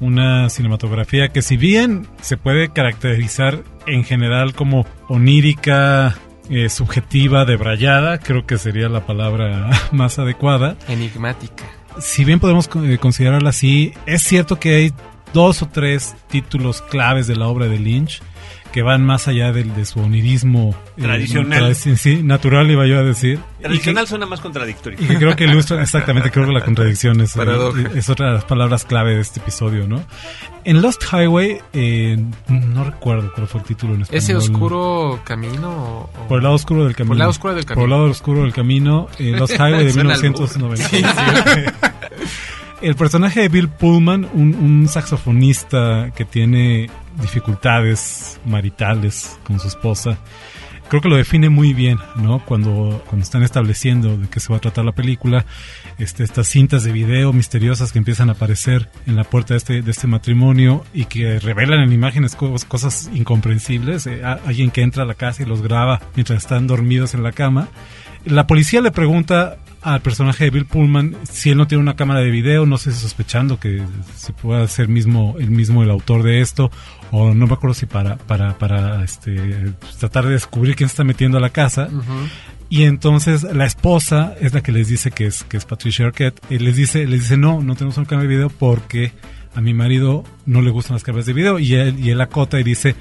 Una 0.00 0.48
cinematografía 0.48 1.28
que 1.28 1.42
si 1.42 1.56
bien 1.56 2.06
se 2.20 2.36
puede 2.36 2.70
caracterizar 2.70 3.62
en 3.86 4.04
general 4.04 4.54
como 4.54 4.86
onírica, 5.08 6.16
eh, 6.50 6.70
subjetiva, 6.70 7.44
debrayada, 7.44 8.18
creo 8.18 8.46
que 8.46 8.56
sería 8.56 8.88
la 8.88 9.04
palabra 9.04 9.68
más 9.92 10.18
adecuada. 10.18 10.76
Enigmática. 10.88 11.64
Si 12.00 12.24
bien 12.24 12.40
podemos 12.40 12.68
eh, 12.82 12.98
considerarla 12.98 13.50
así, 13.50 13.92
es 14.06 14.22
cierto 14.22 14.58
que 14.58 14.74
hay 14.74 14.92
dos 15.32 15.62
o 15.62 15.68
tres 15.68 16.16
títulos 16.28 16.82
claves 16.82 17.26
de 17.26 17.36
la 17.36 17.48
obra 17.48 17.66
de 17.66 17.78
Lynch 17.78 18.22
que 18.72 18.82
van 18.82 19.04
más 19.04 19.28
allá 19.28 19.50
del, 19.52 19.74
de 19.74 19.84
su 19.84 20.00
onirismo 20.00 20.74
eh, 20.96 21.02
Tradicional. 21.02 21.72
tra- 21.74 21.96
sí, 21.96 22.22
natural, 22.22 22.70
iba 22.70 22.86
yo 22.86 22.98
a 22.98 23.02
decir. 23.02 23.38
Tradicional 23.60 24.06
suena 24.06 24.26
más 24.26 24.40
contradictorio. 24.40 24.98
Y 25.00 25.02
que, 25.06 25.14
que 25.14 25.18
creo 25.18 25.36
que 25.36 25.44
ilustra 25.44 25.82
exactamente, 25.82 26.30
creo 26.30 26.46
que 26.46 26.52
la 26.52 26.60
contradicción 26.64 27.20
es, 27.20 27.32
Paradoja. 27.34 27.80
es 27.94 28.08
otra 28.10 28.28
de 28.28 28.32
las 28.34 28.44
palabras 28.44 28.84
clave 28.84 29.14
de 29.14 29.20
este 29.20 29.40
episodio, 29.40 29.86
¿no? 29.88 30.02
En 30.64 30.82
Lost 30.82 31.02
Highway, 31.12 31.58
eh, 31.72 32.22
no 32.48 32.84
recuerdo 32.84 33.32
cuál 33.34 33.46
fue 33.48 33.60
el 33.60 33.66
título 33.66 33.94
en 33.94 34.02
español. 34.02 34.18
¿Ese 34.22 34.36
oscuro 34.36 35.20
camino? 35.24 35.70
o- 35.70 36.10
Por 36.28 36.38
el 36.38 36.42
lado 36.44 36.54
oscuro 36.56 36.84
del 36.84 36.94
camino. 36.94 37.08
Por 37.08 37.14
el 37.16 37.18
lado 37.20 37.30
oscuro 37.30 37.54
del 37.54 37.64
camino. 37.64 37.80
Por 37.80 37.84
el 37.84 37.90
lado 37.90 38.10
oscuro 38.10 38.42
del 38.42 38.52
camino. 38.52 39.08
eh, 39.18 39.32
Lost 39.38 39.54
Highway 39.54 39.84
de 39.86 39.92
Suena 39.92 40.14
al 40.14 40.20
1997. 40.20 41.08
el 42.82 42.94
personaje 42.96 43.40
de 43.40 43.48
Bill 43.48 43.68
Pullman, 43.68 44.28
un, 44.34 44.54
un 44.54 44.88
saxofonista 44.88 46.10
que 46.14 46.24
tiene 46.24 46.90
dificultades 47.20 48.40
maritales 48.44 49.38
con 49.44 49.58
su 49.60 49.68
esposa, 49.68 50.18
creo 50.88 51.02
que 51.02 51.08
lo 51.08 51.16
define 51.16 51.48
muy 51.50 51.74
bien, 51.74 51.98
¿no? 52.16 52.44
Cuando, 52.44 53.02
cuando 53.06 53.22
están 53.22 53.42
estableciendo 53.42 54.16
de 54.16 54.28
qué 54.28 54.40
se 54.40 54.50
va 54.50 54.56
a 54.56 54.60
tratar 54.60 54.84
la 54.84 54.92
película, 54.92 55.44
este, 55.98 56.24
estas 56.24 56.48
cintas 56.48 56.84
de 56.84 56.92
video 56.92 57.32
misteriosas 57.32 57.92
que 57.92 57.98
empiezan 57.98 58.28
a 58.30 58.32
aparecer 58.32 58.88
en 59.06 59.16
la 59.16 59.24
puerta 59.24 59.54
de 59.54 59.58
este, 59.58 59.82
de 59.82 59.90
este 59.90 60.06
matrimonio 60.06 60.84
y 60.94 61.04
que 61.04 61.38
revelan 61.40 61.80
en 61.80 61.92
imágenes 61.92 62.34
co- 62.36 62.54
cosas 62.68 63.10
incomprensibles. 63.12 64.06
Eh, 64.06 64.22
alguien 64.24 64.70
que 64.70 64.82
entra 64.82 65.02
a 65.02 65.06
la 65.06 65.14
casa 65.14 65.42
y 65.42 65.46
los 65.46 65.60
graba 65.60 66.00
mientras 66.14 66.38
están 66.38 66.66
dormidos 66.66 67.14
en 67.14 67.22
la 67.22 67.32
cama. 67.32 67.68
La 68.24 68.46
policía 68.46 68.80
le 68.80 68.90
pregunta 68.90 69.58
al 69.94 70.00
personaje 70.00 70.44
de 70.44 70.50
Bill 70.50 70.66
Pullman 70.66 71.16
si 71.30 71.50
él 71.50 71.56
no 71.56 71.66
tiene 71.66 71.82
una 71.82 71.96
cámara 71.96 72.20
de 72.20 72.30
video, 72.30 72.66
no 72.66 72.78
sé 72.78 72.92
si 72.92 73.00
sospechando 73.00 73.58
que 73.58 73.82
si 74.16 74.32
pueda 74.32 74.66
ser 74.68 74.88
mismo 74.88 75.36
el 75.38 75.50
mismo 75.50 75.82
el 75.82 75.90
autor 75.90 76.22
de 76.22 76.40
esto 76.40 76.70
o 77.10 77.34
no 77.34 77.46
me 77.46 77.54
acuerdo 77.54 77.74
si 77.74 77.86
para 77.86 78.16
para 78.16 78.58
para 78.58 79.02
este 79.04 79.72
tratar 79.98 80.26
de 80.26 80.32
descubrir 80.32 80.76
quién 80.76 80.88
se 80.88 80.92
está 80.92 81.04
metiendo 81.04 81.38
a 81.38 81.40
la 81.40 81.50
casa. 81.50 81.88
Y 82.70 82.82
entonces 82.82 83.44
la 83.44 83.64
esposa 83.64 84.34
es 84.40 84.52
la 84.52 84.62
que 84.62 84.72
les 84.72 84.88
dice 84.88 85.10
que 85.10 85.26
es 85.26 85.42
que 85.44 85.56
es 85.56 85.64
Patricia 85.64 86.06
Arquette 86.06 86.40
y 86.50 86.58
les 86.58 86.76
dice 86.76 87.06
les 87.06 87.20
dice 87.20 87.36
no, 87.36 87.62
no 87.62 87.74
tenemos 87.74 87.96
una 87.96 88.06
cámara 88.06 88.28
de 88.28 88.34
video 88.34 88.50
porque 88.50 89.12
a 89.54 89.60
mi 89.60 89.72
marido 89.74 90.24
no 90.44 90.60
le 90.60 90.70
gustan 90.70 90.94
las 90.94 91.02
cámaras 91.02 91.26
de 91.26 91.32
video 91.32 91.58
y 91.58 91.74
él 91.74 91.98
y 91.98 92.10
él 92.10 92.20
acota 92.20 92.60
y 92.60 92.62
dice 92.62 92.94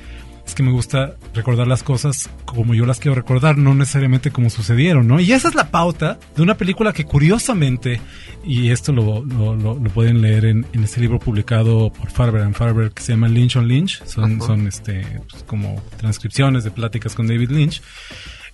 es 0.47 0.55
que 0.55 0.63
me 0.63 0.71
gusta 0.71 1.17
recordar 1.33 1.67
las 1.67 1.83
cosas 1.83 2.29
como 2.45 2.73
yo 2.73 2.86
las 2.86 2.99
quiero 2.99 3.15
recordar, 3.15 3.57
no 3.57 3.75
necesariamente 3.75 4.31
como 4.31 4.49
sucedieron, 4.49 5.05
¿no? 5.05 5.19
Y 5.19 5.33
esa 5.33 5.49
es 5.49 5.55
la 5.55 5.71
pauta 5.71 6.17
de 6.36 6.41
una 6.41 6.55
película 6.55 6.93
que 6.93 7.03
curiosamente, 7.03 7.99
y 8.45 8.69
esto 8.69 8.93
lo, 8.93 9.23
lo, 9.25 9.55
lo, 9.55 9.75
lo 9.75 9.89
pueden 9.89 10.21
leer 10.21 10.45
en, 10.45 10.65
en, 10.71 10.83
este 10.86 11.01
libro 11.01 11.19
publicado 11.19 11.91
por 11.91 12.10
Farber 12.12 12.43
and 12.43 12.55
Farber 12.55 12.91
que 12.91 13.03
se 13.03 13.12
llama 13.12 13.27
Lynch 13.27 13.57
on 13.57 13.67
Lynch, 13.67 14.01
son, 14.05 14.41
son 14.41 14.67
este, 14.67 15.05
pues, 15.29 15.43
como 15.43 15.83
transcripciones 15.97 16.63
de 16.63 16.71
pláticas 16.71 17.13
con 17.13 17.27
David 17.27 17.51
Lynch. 17.51 17.81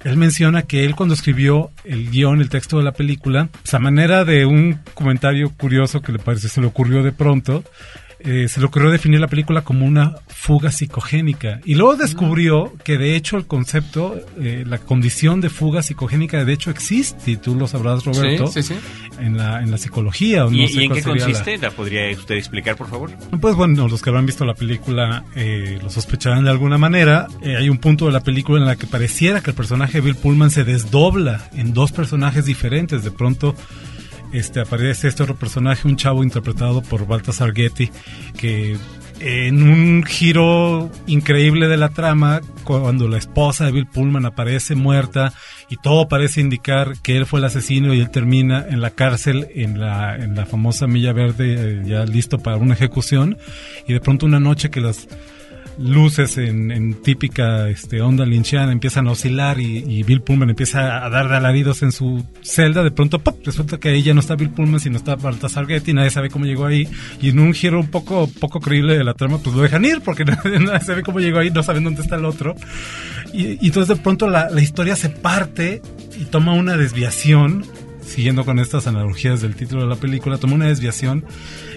Él 0.03 0.17
menciona 0.17 0.63
que 0.63 0.83
él 0.83 0.95
cuando 0.95 1.13
escribió 1.13 1.71
el 1.85 2.09
guion, 2.09 2.41
el 2.41 2.49
texto 2.49 2.77
de 2.77 2.83
la 2.83 2.91
película, 2.91 3.49
pues 3.61 3.73
a 3.73 3.79
manera 3.79 4.25
de 4.25 4.45
un 4.45 4.79
comentario 4.95 5.51
curioso 5.51 6.01
que 6.01 6.11
le 6.11 6.19
parece 6.19 6.49
se 6.49 6.59
le 6.59 6.67
ocurrió 6.67 7.03
de 7.03 7.13
pronto, 7.13 7.63
eh, 8.23 8.47
se 8.47 8.59
le 8.59 8.65
ocurrió 8.65 8.89
definir 8.91 9.19
la 9.19 9.27
película 9.27 9.61
como 9.63 9.85
una 9.85 10.15
fuga 10.27 10.71
psicogénica. 10.71 11.59
Y 11.65 11.75
luego 11.75 11.95
descubrió 11.95 12.73
que 12.83 12.97
de 12.97 13.15
hecho 13.15 13.37
el 13.37 13.45
concepto, 13.45 14.15
eh, 14.39 14.63
la 14.67 14.77
condición 14.77 15.41
de 15.41 15.49
fuga 15.49 15.81
psicogénica 15.81 16.43
de 16.45 16.53
hecho 16.53 16.69
existe, 16.71 17.31
y 17.31 17.37
tú 17.37 17.55
lo 17.55 17.67
sabrás 17.67 18.03
Roberto, 18.05 18.47
Sí, 18.47 18.63
sí, 18.63 18.73
sí. 18.73 18.79
En, 19.19 19.37
la, 19.37 19.61
en 19.61 19.71
la 19.71 19.77
psicología. 19.77 20.43
no 20.45 20.51
¿Y, 20.51 20.67
sé 20.67 20.81
y 20.81 20.85
en 20.85 20.91
qué 20.93 21.01
la- 21.01 21.07
consiste? 21.07 21.57
¿La... 21.57 21.71
podría 21.71 22.09
usted 22.11 22.35
explicar, 22.35 22.75
por 22.75 22.87
favor? 22.89 23.11
Pues 23.39 23.55
bueno, 23.55 23.87
los 23.87 24.01
que 24.01 24.09
habrán 24.09 24.25
visto 24.25 24.45
la 24.45 24.53
película 24.55 25.23
eh, 25.35 25.79
lo 25.81 25.89
sospecharán 25.89 26.43
de 26.43 26.49
alguna 26.51 26.77
manera. 26.77 27.27
Eh, 27.41 27.55
hay 27.57 27.69
un 27.69 27.77
punto 27.77 28.05
de 28.07 28.11
la 28.11 28.21
película 28.21 28.59
en 28.59 28.65
la 28.65 28.75
que 28.75 28.87
pareciera 28.87 29.41
que 29.41 29.51
el 29.51 29.55
personaje 29.55 29.99
de 29.99 30.01
Bill 30.01 30.15
Pullman 30.15 30.49
se 30.51 30.63
desdobla 30.63 31.49
en 31.53 31.73
dos 31.73 31.91
personajes 31.91 32.45
diferentes. 32.45 33.03
De 33.03 33.11
pronto 33.11 33.55
este, 34.33 34.59
aparece 34.59 35.07
este 35.07 35.23
otro 35.23 35.35
personaje, 35.35 35.87
un 35.87 35.95
chavo 35.95 36.23
interpretado 36.23 36.81
por 36.81 37.07
Baltasar 37.07 37.53
Getty, 37.53 37.89
que 38.37 38.77
en 39.19 39.63
un 39.63 40.03
giro 40.03 40.89
increíble 41.07 41.67
de 41.67 41.77
la 41.77 41.89
trama, 41.89 42.41
cuando 42.63 43.07
la 43.07 43.17
esposa 43.17 43.65
de 43.65 43.71
Bill 43.71 43.87
Pullman 43.87 44.25
aparece 44.25 44.75
muerta 44.75 45.33
y 45.69 45.77
todo 45.77 46.07
parece 46.07 46.41
indicar 46.41 46.95
que 47.01 47.15
él 47.15 47.25
fue 47.25 47.39
el 47.39 47.45
asesino 47.45 47.93
y 47.93 48.01
él 48.01 48.09
termina 48.09 48.65
en 48.67 48.81
la 48.81 48.89
cárcel, 48.89 49.47
en 49.55 49.79
la, 49.79 50.15
en 50.15 50.35
la 50.35 50.45
famosa 50.45 50.87
Milla 50.87 51.13
Verde, 51.13 51.55
eh, 51.57 51.83
ya 51.85 52.05
listo 52.05 52.39
para 52.39 52.57
una 52.57 52.73
ejecución, 52.73 53.37
y 53.87 53.93
de 53.93 54.01
pronto 54.01 54.25
una 54.25 54.39
noche 54.39 54.69
que 54.69 54.81
las 54.81 55.07
luces 55.77 56.37
en, 56.37 56.95
típica 57.01 57.69
este, 57.69 58.01
onda 58.01 58.25
lynchiana 58.25 58.71
empiezan 58.71 59.07
a 59.07 59.11
oscilar 59.11 59.59
y, 59.59 60.03
Bill 60.03 60.21
Pullman 60.21 60.49
empieza 60.49 61.05
a 61.05 61.09
dar 61.09 61.29
de 61.29 61.35
alaridos 61.37 61.81
en 61.81 61.91
su 61.91 62.25
celda, 62.41 62.83
de 62.83 62.91
pronto 62.91 63.19
¡pop! 63.19 63.39
resulta 63.43 63.79
que 63.79 63.89
ahí 63.89 64.03
ya 64.03 64.13
no 64.13 64.19
está 64.19 64.35
Bill 64.35 64.49
Pullman 64.49 64.79
sino 64.79 64.97
está 64.97 65.15
Baltasar 65.15 65.65
Getty, 65.65 65.93
nadie 65.93 66.09
sabe 66.09 66.29
cómo 66.29 66.45
llegó 66.45 66.65
ahí. 66.65 66.87
Y 67.21 67.29
en 67.29 67.39
un 67.39 67.53
giro 67.53 67.79
un 67.79 67.87
poco 67.87 68.29
poco 68.39 68.59
creíble 68.59 68.97
de 68.97 69.03
la 69.03 69.13
trama 69.13 69.39
pues 69.39 69.55
lo 69.55 69.61
dejan 69.61 69.85
ir 69.85 70.01
porque 70.01 70.25
nadie, 70.25 70.79
sabe 70.81 71.03
cómo 71.03 71.19
llegó 71.19 71.39
ahí, 71.39 71.51
no 71.51 71.63
saben 71.63 71.83
dónde 71.83 72.01
está 72.01 72.15
el 72.15 72.25
otro. 72.25 72.55
Y, 73.33 73.57
y 73.61 73.67
entonces 73.67 73.97
de 73.97 74.01
pronto 74.01 74.27
la 74.27 74.61
historia 74.61 74.95
se 74.95 75.09
parte 75.09 75.81
y 76.19 76.25
toma 76.25 76.53
una 76.53 76.77
desviación 76.77 77.65
siguiendo 78.05 78.45
con 78.45 78.59
estas 78.59 78.87
analogías 78.87 79.41
del 79.41 79.55
título 79.55 79.83
de 79.83 79.87
la 79.87 79.95
película, 79.95 80.37
toma 80.37 80.55
una 80.55 80.67
desviación 80.67 81.25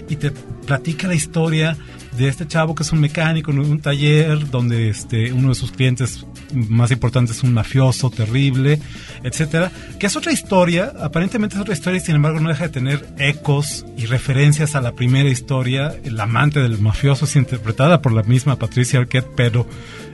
y 0.09 0.15
te 0.15 0.31
platica 0.31 1.07
la 1.07 1.15
historia 1.15 1.77
de 2.17 2.27
este 2.27 2.47
chavo 2.47 2.73
que 2.73 2.83
es 2.83 2.91
un 2.91 2.99
mecánico 2.99 3.51
en 3.51 3.59
un 3.59 3.79
taller 3.79 4.49
donde 4.49 4.89
este 4.89 5.31
uno 5.31 5.49
de 5.49 5.55
sus 5.55 5.71
clientes 5.71 6.25
más 6.53 6.91
importantes 6.91 7.37
es 7.37 7.43
un 7.43 7.53
mafioso 7.53 8.09
terrible, 8.09 8.79
etcétera, 9.23 9.71
que 9.99 10.07
es 10.07 10.15
otra 10.15 10.31
historia, 10.31 10.93
aparentemente 11.01 11.55
es 11.55 11.61
otra 11.61 11.73
historia 11.73 11.97
y 11.97 12.05
sin 12.05 12.15
embargo 12.15 12.39
no 12.39 12.49
deja 12.49 12.65
de 12.65 12.69
tener 12.69 13.05
ecos 13.17 13.85
y 13.97 14.05
referencias 14.05 14.75
a 14.75 14.81
la 14.81 14.93
primera 14.93 15.29
historia, 15.29 15.95
el 16.03 16.19
amante 16.19 16.61
del 16.61 16.79
mafioso 16.79 17.25
es 17.25 17.35
interpretada 17.35 18.01
por 18.01 18.13
la 18.13 18.23
misma 18.23 18.57
Patricia 18.57 18.99
Arquette, 18.99 19.29
pero 19.35 19.67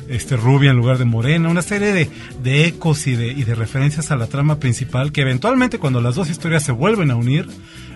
este 0.09 0.35
rubia 0.35 0.71
en 0.71 0.77
lugar 0.77 0.97
de 0.97 1.05
morena, 1.05 1.49
una 1.49 1.61
serie 1.61 1.93
de, 1.93 2.09
de 2.41 2.65
ecos 2.65 3.07
y 3.07 3.15
de, 3.15 3.27
y 3.27 3.43
de 3.43 3.55
referencias 3.55 4.11
a 4.11 4.15
la 4.15 4.27
trama 4.27 4.59
principal 4.59 5.11
que 5.11 5.21
eventualmente 5.21 5.79
cuando 5.79 6.01
las 6.01 6.15
dos 6.15 6.29
historias 6.29 6.63
se 6.63 6.71
vuelven 6.71 7.11
a 7.11 7.15
unir, 7.15 7.47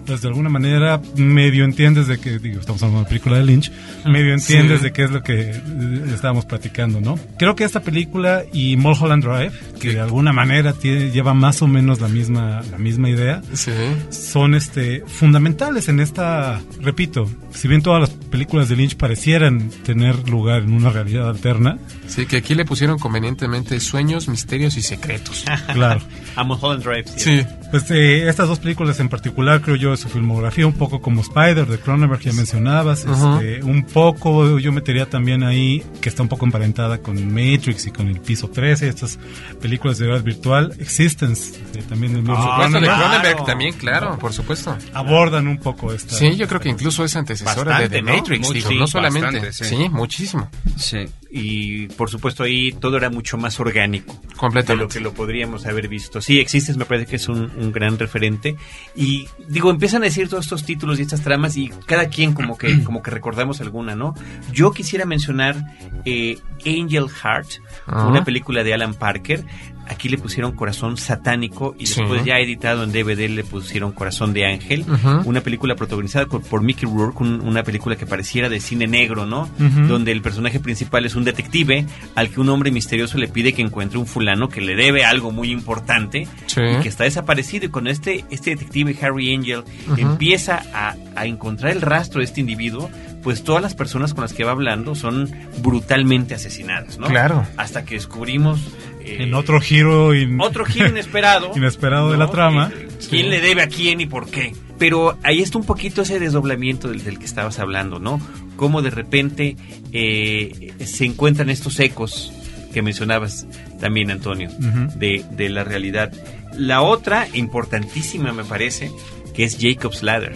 pues 0.08 0.22
de 0.22 0.30
alguna 0.30 0.50
manera 0.50 1.00
medio 1.18 1.66
entiendes 1.66 2.08
de 2.08 2.18
que, 2.18 2.40
digo, 2.40 2.60
estamos 2.62 2.82
hablando 2.82 3.00
de 3.00 3.02
una 3.02 3.10
película 3.10 3.38
de 3.38 3.44
Lynch, 3.44 3.72
medio 4.06 4.34
entiendes 4.34 4.80
Sí. 4.80 4.86
de 4.86 4.92
qué 4.94 5.04
es 5.04 5.12
lo 5.12 5.22
que 5.22 5.52
eh, 5.52 6.04
estábamos 6.14 6.46
platicando, 6.46 7.00
¿no? 7.02 7.20
Creo 7.38 7.56
que 7.56 7.64
esta 7.66 7.82
película 7.82 8.44
y 8.54 8.78
Mulholland 8.78 9.24
Drive, 9.24 9.52
que 9.80 9.94
de 9.94 10.00
alguna 10.00 10.32
manera 10.34 10.74
tiene, 10.74 11.12
lleva 11.12 11.34
más 11.34 11.62
o 11.62 11.68
menos 11.68 12.00
la 12.02 12.08
misma, 12.08 12.62
la 12.72 12.78
misma 12.78 13.10
idea, 13.10 13.42
Sí. 13.54 13.72
son 14.10 14.56
este 14.56 15.04
fundamentales 15.06 15.90
en 15.90 16.00
esta, 16.00 16.62
repito, 16.82 17.30
si 17.52 17.68
bien 17.68 17.82
todas 17.82 18.00
las 18.02 18.10
películas 18.12 18.70
de 18.70 18.76
Lynch 18.78 18.96
parecieran 18.96 19.70
tener 19.84 20.30
lugar 20.30 20.62
en 20.64 20.74
una 20.74 20.90
realidad 20.90 21.30
alterna, 21.30 21.78
Sí, 22.08 22.26
que 22.26 22.38
aquí 22.38 22.56
le 22.56 22.64
pusieron 22.64 22.98
convenientemente 22.98 23.78
sueños, 23.82 24.30
misterios 24.30 24.78
y 24.78 24.82
secretos. 24.82 25.44
claro. 25.74 26.00
A 26.38 26.44
Mulholland 26.44 26.84
Drive. 26.84 27.06
Sí. 27.18 27.42
Pues 27.72 27.90
eh, 27.92 28.30
estas 28.30 28.48
dos 28.48 28.60
películas 28.60 29.00
en 29.02 29.10
particular, 29.10 29.60
creo 29.62 29.76
yo, 29.76 29.97
de 29.98 30.04
su 30.04 30.10
filmografía, 30.10 30.66
un 30.68 30.74
poco 30.74 31.02
como 31.02 31.22
Spider 31.22 31.66
de 31.66 31.80
Cronenberg, 31.80 32.22
ya 32.22 32.34
mencionabas, 32.34 33.06
este, 33.06 33.64
un 33.64 33.84
poco, 33.84 34.60
yo 34.60 34.72
metería 34.72 35.10
también 35.10 35.44
ahí, 35.44 35.84
que 36.02 36.10
está 36.10 36.24
un 36.24 36.30
poco 36.30 36.46
emparentada 36.46 37.00
con 37.00 37.16
Matrix 37.28 37.88
y 37.88 37.92
con 37.92 38.08
El 38.08 38.20
Piso 38.22 38.50
13, 38.50 38.88
estas 38.88 39.20
películas 39.62 39.98
de 39.98 40.06
realidad 40.06 40.26
virtual, 40.26 40.74
Existence, 40.80 41.60
eh, 41.76 41.84
también 41.88 42.14
del 42.14 42.22
mismo 42.22 42.38
Supuesto, 42.42 42.80
de 42.80 42.86
claro. 42.86 43.04
Cronenberg 43.04 43.46
también, 43.46 43.74
claro, 43.74 44.18
por 44.20 44.34
supuesto. 44.34 44.78
abordan 44.94 45.48
un 45.48 45.58
poco 45.58 45.92
esta. 45.92 46.16
Sí, 46.16 46.36
yo 46.36 46.48
creo 46.48 46.60
que 46.62 46.70
incluso 46.70 47.04
es 47.04 47.16
antecesora 47.16 47.72
Bastante, 47.72 47.90
de 47.90 47.96
The 47.98 48.02
¿no? 48.04 48.18
Matrix, 48.18 48.42
Mucho, 48.48 48.54
digo, 48.54 48.70
sí, 48.70 48.76
no 48.78 48.88
solamente. 48.88 49.40
bastante, 49.40 49.54
sí. 49.54 49.66
sí. 49.66 49.90
muchísimo. 49.90 50.50
Sí. 50.78 51.06
Y 51.30 51.88
por 51.90 52.10
supuesto 52.10 52.44
ahí 52.44 52.72
todo 52.72 52.96
era 52.98 53.10
mucho 53.10 53.38
más 53.38 53.60
orgánico. 53.60 54.14
de 54.14 54.30
lo 54.30 54.38
Completamente. 54.38 54.94
que 54.94 55.00
lo 55.02 55.14
podríamos 55.14 55.66
haber 55.66 55.88
visto. 55.90 56.22
Sí, 56.22 56.40
Existes 56.40 56.78
me 56.78 56.86
parece 56.86 57.06
que 57.08 57.16
es 57.18 57.28
un, 57.28 57.52
un 57.58 57.72
gran 57.72 58.00
referente. 58.00 58.56
Y 58.96 59.28
digo, 59.50 59.70
empiezan 59.88 60.04
a 60.04 60.06
decir 60.06 60.28
todos 60.28 60.44
estos 60.44 60.66
títulos 60.66 61.00
y 61.00 61.04
estas 61.04 61.22
tramas 61.22 61.56
y 61.56 61.70
cada 61.86 62.10
quien 62.10 62.34
como 62.34 62.58
que, 62.58 62.84
como 62.84 63.02
que 63.02 63.10
recordamos 63.10 63.62
alguna, 63.62 63.96
¿no? 63.96 64.16
Yo 64.52 64.72
quisiera 64.72 65.06
mencionar 65.06 65.56
eh, 66.04 66.40
Angel 66.66 67.08
Heart, 67.10 67.48
una 67.88 68.26
película 68.26 68.66
de 68.66 68.74
Alan 68.74 68.94
Parker. 68.94 69.46
Aquí 69.90 70.10
le 70.10 70.18
pusieron 70.18 70.52
Corazón 70.52 70.98
Satánico 70.98 71.76
y 71.80 71.86
Sí. 71.88 72.02
después 72.02 72.26
ya 72.26 72.40
editado 72.40 72.84
en 72.84 72.92
DVD 72.92 73.30
le 73.30 73.44
pusieron 73.44 73.92
Corazón 73.92 74.34
de 74.34 74.46
Ángel. 74.46 74.86
Una 75.26 75.42
película 75.42 75.76
protagonizada 75.76 76.26
por, 76.26 76.62
Mickey 76.62 76.88
Rourke, 76.90 77.22
un- 77.22 77.42
una 77.42 77.64
película 77.64 77.96
que 77.96 78.06
pareciera 78.06 78.50
de 78.50 78.60
cine 78.60 78.88
negro, 78.88 79.26
¿no? 79.26 79.50
Donde 79.88 80.12
el 80.12 80.22
personaje 80.22 80.60
principal 80.60 81.06
es 81.06 81.16
un 81.16 81.24
detective 81.24 81.86
al 82.16 82.30
que 82.30 82.40
un 82.40 82.50
hombre 82.50 82.72
misterioso 82.72 83.18
le 83.18 83.28
pide 83.28 83.54
que 83.54 83.62
encuentre 83.62 83.98
un 83.98 84.06
fulano 84.08 84.50
que 84.50 84.62
le 84.62 84.76
debe 84.76 85.06
algo 85.06 85.32
muy 85.32 85.52
importante 85.52 86.28
Sí. 86.48 86.62
y 86.62 86.82
que 86.82 86.90
está 86.90 87.04
desaparecido. 87.06 87.66
Y 87.66 87.70
cuando 87.70 87.90
este, 87.90 88.26
este 88.30 88.52
detective 88.52 88.96
Harry 89.02 89.34
Angel 89.34 89.64
empieza 89.98 90.62
a, 90.74 90.96
a 91.16 91.26
encontrar 91.26 91.72
el 91.72 91.82
rastro 91.82 92.20
de 92.20 92.26
este 92.26 92.42
individuo, 92.42 92.90
pues 93.24 93.44
todas 93.44 93.62
las 93.62 93.74
personas 93.76 94.14
con 94.14 94.22
las 94.22 94.34
que 94.34 94.44
va 94.44 94.52
hablando 94.52 94.96
son 94.96 95.30
brutalmente 95.62 96.34
asesinadas, 96.36 96.98
¿no? 96.98 97.08
Claro. 97.08 97.46
Hasta 97.58 97.84
que 97.86 97.96
descubrimos... 97.96 98.60
eh, 99.08 99.24
En 99.24 99.34
otro 99.34 99.60
giro 99.62 100.14
in- 100.14 100.40
otro 100.42 100.66
giro 100.66 100.88
inesperado. 100.90 101.52
Inesperado 101.56 102.12
de 102.12 102.18
la 102.18 102.30
trama. 102.30 102.72
Eh, 102.76 102.88
¿Quién 103.10 103.30
le 103.30 103.40
debe 103.42 103.62
a 103.62 103.68
quién 103.68 104.02
y 104.02 104.06
por 104.06 104.30
qué? 104.30 104.54
Pero 104.78 105.18
ahí 105.24 105.42
está 105.42 105.58
un 105.58 105.66
poquito 105.66 106.02
ese 106.04 106.20
desdoblamiento 106.20 106.90
del, 106.90 107.04
del 107.04 107.18
que 107.18 107.26
estabas 107.26 107.58
hablando, 107.60 108.00
¿no? 108.00 108.20
Cómo 108.58 108.82
de 108.82 108.90
repente 108.92 109.56
eh, 109.94 110.74
se 110.86 111.06
encuentran 111.06 111.50
estos 111.50 111.80
ecos 111.80 112.32
que 112.74 112.82
mencionabas 112.82 113.48
también, 113.80 114.12
Antonio, 114.12 114.50
Ujú. 114.50 114.98
de, 115.00 115.26
de 115.32 115.50
la 115.50 115.64
realidad. 115.64 116.12
La 116.56 116.82
otra, 116.82 117.28
importantísima 117.34 118.34
me 118.34 118.44
parece, 118.44 118.92
que 119.34 119.44
es 119.46 119.58
Jacob's 119.60 120.04
Ladder, 120.04 120.34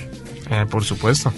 Eh, 0.50 0.66
por 0.70 0.84
supuesto. 0.84 1.32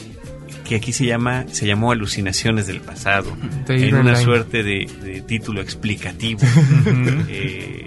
Que 0.64 0.76
aquí 0.76 0.94
se 0.94 1.06
llama 1.06 1.46
se 1.52 1.68
llamó 1.68 1.92
Alucinaciones 1.92 2.68
del 2.68 2.82
Pasado, 2.82 3.36
en 3.68 3.96
una 3.96 4.16
suerte 4.16 4.64
de, 4.64 4.90
de 5.04 5.22
título 5.22 5.62
explicativo. 5.62 6.42
Eh, 7.28 7.86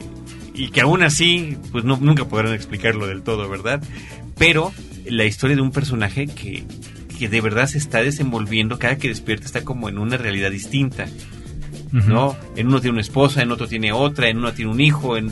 y 0.55 0.71
que 0.71 0.81
aún 0.81 1.03
así, 1.03 1.57
pues 1.71 1.85
no, 1.85 1.99
nunca 2.01 2.25
podrán 2.27 2.55
explicarlo 2.55 3.07
del 3.07 3.23
todo, 3.23 3.49
¿verdad? 3.49 3.83
Pero 4.39 4.73
la 5.05 5.25
historia 5.25 5.57
de 5.57 5.63
un 5.63 5.71
personaje 5.71 6.27
que, 6.27 6.65
que 7.19 7.29
de 7.29 7.41
verdad 7.41 7.67
se 7.67 7.79
está 7.79 8.03
desenvolviendo, 8.03 8.79
cada 8.79 8.97
que 8.97 9.09
despierta 9.09 9.47
está 9.47 9.63
como 9.65 9.89
en 9.89 9.99
una 9.99 10.17
realidad 10.17 10.51
distinta, 10.51 11.07
¿no? 11.93 12.37
En 12.57 12.69
uno 12.69 12.81
tiene 12.81 12.93
una 12.93 13.03
esposa, 13.03 13.43
en 13.43 13.53
otro 13.53 13.69
tiene 13.69 13.93
otra, 13.93 14.29
en 14.29 14.39
uno 14.39 14.53
tiene 14.53 14.71
un 14.71 14.81
hijo, 14.81 15.17
en, 15.17 15.31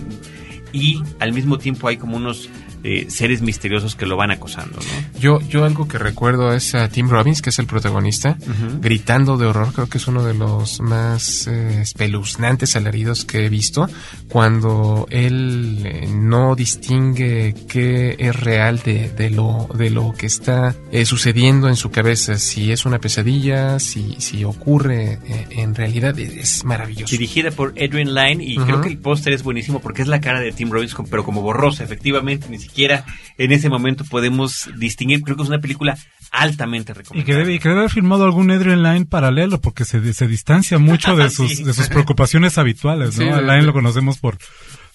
y 0.73 1.03
al 1.21 1.33
mismo 1.33 1.59
tiempo 1.59 1.89
hay 1.89 1.97
como 1.97 2.17
unos 2.17 2.49
eh, 2.85 3.07
seres 3.09 3.41
misteriosos 3.41 3.97
que 3.97 4.05
lo 4.05 4.17
van 4.17 4.31
acosando, 4.31 4.77
¿no? 4.77 5.19
Yo, 5.19 5.41
yo 5.49 5.65
algo 5.65 5.89
que 5.89 5.97
recuerdo 5.97 6.53
es 6.53 6.75
a 6.75 6.87
Tim 6.91 7.09
Robbins, 7.09 7.41
que 7.41 7.49
es 7.49 7.59
el 7.59 7.67
protagonista, 7.67 8.37
gritando 8.81 9.39
de 9.39 9.47
horror. 9.47 9.73
Creo 9.73 9.89
que 9.89 9.97
es 9.97 10.07
uno 10.07 10.23
de 10.23 10.35
los 10.35 10.83
más 10.83 11.47
eh, 11.47 11.81
espeluznantes 11.81 12.77
alaridos 12.77 13.25
que 13.25 13.47
he 13.47 13.49
visto. 13.49 13.89
Cuando 14.29 15.07
él 15.09 15.81
eh, 15.83 16.09
no 16.13 16.55
distingue 16.55 17.55
qué 17.69 18.17
es 18.19 18.37
real 18.39 18.81
de, 18.81 19.09
de 19.09 19.31
lo, 19.31 19.67
de 19.75 19.89
lo 19.89 20.13
que 20.13 20.27
está 20.27 20.75
eh, 20.93 21.07
sucediendo 21.07 21.69
en 21.69 21.77
su 21.77 21.91
cabeza. 21.91 22.37
Si 22.37 22.71
es 22.71 22.85
una 22.85 22.99
pesadilla, 22.99 23.79
si, 23.79 24.17
si 24.19 24.45
ocurre 24.45 25.19
en 25.51 25.75
realidad, 25.75 26.19
es 26.19 26.65
maravilloso. 26.65 27.11
Dirigida 27.11 27.51
por 27.51 27.71
Adrian 27.71 28.13
Lyne 28.13 28.45
y 28.45 28.57
creo 28.59 28.83
que 28.83 28.89
el 28.91 28.99
póster 28.99 29.33
es 29.33 29.43
buenísimo 29.43 29.81
porque 29.81 30.03
es 30.03 30.09
la 30.09 30.21
cara 30.21 30.41
de 30.41 30.53
Tim 30.53 30.71
Robbins, 30.71 30.95
pero 31.11 31.25
como 31.25 31.41
borrosa, 31.41 31.83
efectivamente, 31.83 32.47
ni 32.51 32.59
siquiera 32.59 32.74
en 32.77 33.53
ese 33.53 33.69
momento 33.69 34.05
podemos 34.05 34.69
distinguir. 34.77 35.23
Creo 35.23 35.37
que 35.37 35.43
es 35.43 35.49
una 35.49 35.61
película 35.61 35.97
altamente 36.31 36.93
Y 36.93 36.95
que, 36.95 36.99
recomendable. 37.01 37.39
debe, 37.39 37.55
y 37.55 37.59
que 37.61 37.69
debe 37.69 37.81
haber 37.83 37.91
filmado 37.93 38.25
algún 38.25 38.51
Adrian 38.51 38.83
Line 38.83 39.07
paralelo, 39.07 39.61
porque 39.61 39.85
se, 39.85 40.13
se 40.13 40.27
distancia 40.27 40.79
mucho 40.79 41.15
de 41.17 41.31
sus, 41.31 41.51
Sí. 41.57 41.63
de 41.65 41.73
sus 41.75 41.89
preocupaciones 41.89 42.59
habituales, 42.59 43.19
¿no? 43.19 43.37
Sí, 43.37 43.43
Line 43.43 43.63
lo 43.63 43.73
conocemos 43.73 44.19
por 44.19 44.39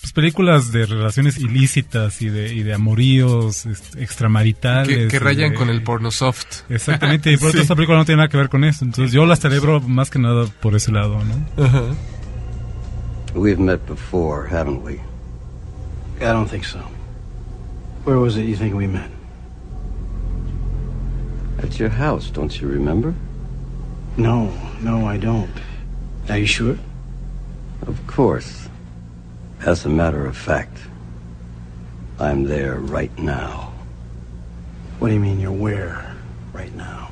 pues, 0.02 0.12
películas 0.14 0.72
de 0.72 0.86
relaciones 0.86 1.38
ilícitas 1.38 2.22
y 2.22 2.30
de, 2.30 2.54
y 2.54 2.64
de 2.64 2.74
amoríos 2.74 3.66
este, 3.66 4.04
extramaritales. 4.04 4.88
que, 4.98 5.08
que 5.08 5.20
rayan 5.20 5.52
de- 5.52 5.56
con 5.56 5.70
el 5.70 5.82
porno 5.84 6.12
soft. 6.12 6.62
Exactamente, 6.70 7.32
y 7.32 7.38
por 7.38 7.52
Sí. 7.54 7.60
esta 7.60 7.76
película 7.76 7.98
no 7.98 8.06
tiene 8.06 8.18
nada 8.18 8.30
que 8.30 8.38
ver 8.38 8.50
con 8.50 8.64
eso. 8.66 8.84
Entonces 8.86 9.12
yo 9.14 9.26
la 9.26 9.36
celebro 9.36 9.80
más 9.82 10.10
que 10.10 10.20
nada 10.20 10.46
por 10.62 10.76
ese 10.76 10.92
lado, 10.92 11.20
¿no? 11.24 11.64
Ajá. 11.66 11.84
We've 13.36 13.62
met 13.62 13.80
before, 13.88 14.48
haven't 14.50 14.84
we? 14.84 14.94
I 16.20 16.26
don't 16.34 16.50
think 16.50 16.64
so. 16.66 16.80
Where 18.04 18.18
was 18.18 18.38
it 18.38 18.44
you 18.46 18.56
think 18.56 18.76
we 18.76 18.88
met? 18.88 19.10
At 21.60 21.80
your 21.80 21.90
house, 21.90 22.30
don't 22.30 22.60
you 22.60 22.68
remember? 22.68 23.14
No, 24.18 24.52
no, 24.82 25.06
I 25.06 25.18
don't. 25.18 25.52
Are 26.30 26.38
you 26.38 26.46
sure? 26.46 26.78
Of 27.86 28.06
course. 28.08 28.68
As 29.66 29.86
a 29.86 29.90
matter 29.90 30.26
of 30.26 30.38
fact, 30.38 30.78
I'm 32.20 32.44
there 32.46 32.76
right 32.80 33.16
now, 33.18 33.74
What 35.00 35.08
do 35.10 35.14
you 35.14 35.20
mean 35.20 35.40
you're 35.40 35.52
where 35.52 36.16
right 36.54 36.74
now? 36.76 37.08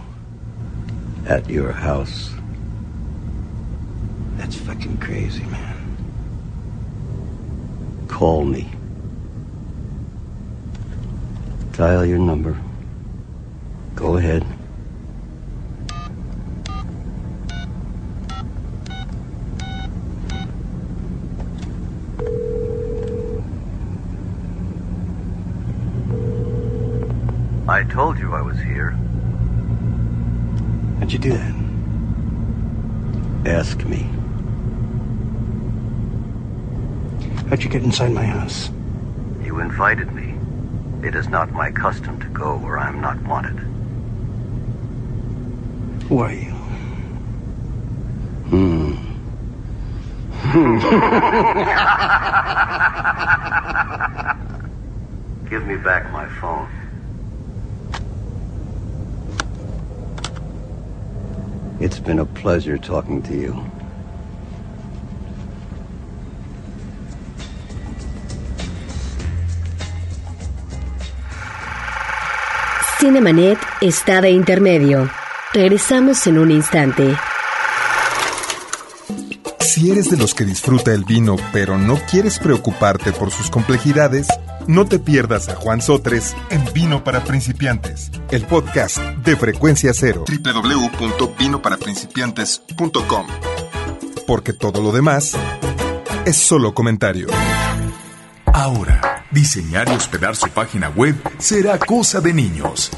at 1.28 1.50
your 1.50 1.71
house. 1.73 2.32
That's 4.38 4.56
fucking 4.56 4.97
crazy, 4.97 5.43
man. 5.43 5.76
Call 8.08 8.45
me. 8.45 8.69
Dial 11.77 12.03
your 12.07 12.17
number. 12.17 12.57
Go 13.93 14.17
ahead. 14.17 14.43
I 27.69 27.83
told 27.83 28.17
you 28.17 28.33
I 28.33 28.41
was 28.41 28.57
here. 28.57 28.97
How'd 30.97 31.11
you 31.11 31.19
do 31.19 31.29
that? 31.33 31.55
Ask 33.45 33.85
me. 33.85 34.09
How'd 37.49 37.61
you 37.61 37.69
get 37.69 37.83
inside 37.83 38.13
my 38.13 38.25
house? 38.25 38.71
You 39.43 39.59
invited 39.59 40.11
me. 40.11 40.26
It 41.03 41.15
is 41.15 41.27
not 41.29 41.51
my 41.51 41.71
custom 41.71 42.19
to 42.19 42.27
go 42.29 42.57
where 42.57 42.79
I 42.79 42.88
am 42.89 42.99
not 43.01 43.21
wanted. 43.23 43.57
Who 46.07 46.19
are 46.19 46.31
you? 46.31 46.53
Hmm. 48.49 48.95
Give 55.49 55.65
me 55.67 55.75
back 55.77 56.12
my 56.12 56.27
phone. 56.39 56.69
It's 61.79 61.99
been 61.99 62.19
a 62.19 62.25
pleasure 62.25 62.77
talking 62.77 63.21
to 63.23 63.36
you. 63.36 63.65
Cinemanet 72.99 73.60
está 73.79 74.21
de 74.21 74.31
intermedio. 74.31 75.07
Regresamos 75.53 76.25
en 76.25 76.39
un 76.39 76.49
instante. 76.49 77.15
Si 79.60 79.91
eres 79.91 80.10
de 80.10 80.17
los 80.17 80.33
que 80.33 80.45
disfruta 80.45 80.91
el 80.91 81.05
vino 81.05 81.36
pero 81.53 81.77
no 81.77 81.99
quieres 82.10 82.39
preocuparte 82.39 83.12
por 83.12 83.29
sus 83.29 83.51
complejidades, 83.51 84.25
no 84.65 84.86
te 84.86 84.97
pierdas 84.97 85.47
a 85.47 85.55
Juan 85.55 85.79
Sotres 85.79 86.36
en 86.49 86.63
Vino 86.73 87.03
para 87.03 87.23
Principiantes, 87.23 88.10
el 88.31 88.47
podcast 88.47 88.97
de 88.97 89.36
Frecuencia 89.36 89.91
Cero. 89.93 90.25
www.vinoparaprincipiantes.com 90.27 93.27
Porque 94.25 94.53
todo 94.53 94.81
lo 94.81 94.91
demás 94.91 95.38
es 96.25 96.36
solo 96.36 96.73
comentario. 96.73 97.27
Ahora, 98.47 98.99
diseñar 99.31 99.89
y 99.89 99.95
hospedar 99.95 100.35
su 100.35 100.49
página 100.49 100.89
web 100.89 101.15
será 101.37 101.77
cosa 101.79 102.21
de 102.21 102.33
niños. 102.33 102.91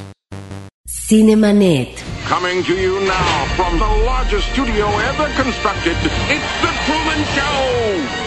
Cinemanet. 1.08 2.04
Coming 2.26 2.62
to 2.66 2.76
you 2.76 3.00
now 3.08 3.46
from 3.56 3.80
the 3.80 3.88
largest 4.04 4.52
studio 4.52 4.88
ever 4.88 5.30
constructed, 5.42 5.96
it's 5.96 6.52
The 6.60 6.74
Truman 6.84 7.24
Show! 7.32 7.56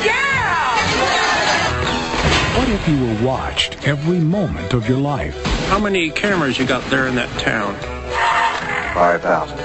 Yeah! 0.03 0.79
What 2.57 2.71
if 2.71 2.89
you 2.89 3.05
were 3.05 3.23
watched 3.23 3.87
every 3.87 4.19
moment 4.19 4.73
of 4.73 4.89
your 4.89 4.97
life? 4.97 5.37
How 5.67 5.79
many 5.79 6.09
cameras 6.11 6.59
you 6.59 6.65
got 6.65 6.83
there 6.89 7.07
in 7.07 7.17
that 7.17 7.29
town? 7.39 7.75
5,000. 8.95 9.59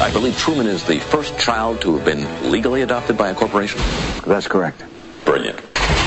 I 0.00 0.10
believe 0.12 0.36
Truman 0.36 0.66
is 0.66 0.82
the 0.82 0.98
first 0.98 1.38
child 1.38 1.80
to 1.82 1.96
have 1.96 2.04
been 2.04 2.50
legally 2.50 2.82
adopted 2.82 3.16
by 3.16 3.28
a 3.30 3.34
corporation. 3.36 3.80
That's 4.26 4.48
correct. 4.48 4.82
Brilliant. 5.24 5.60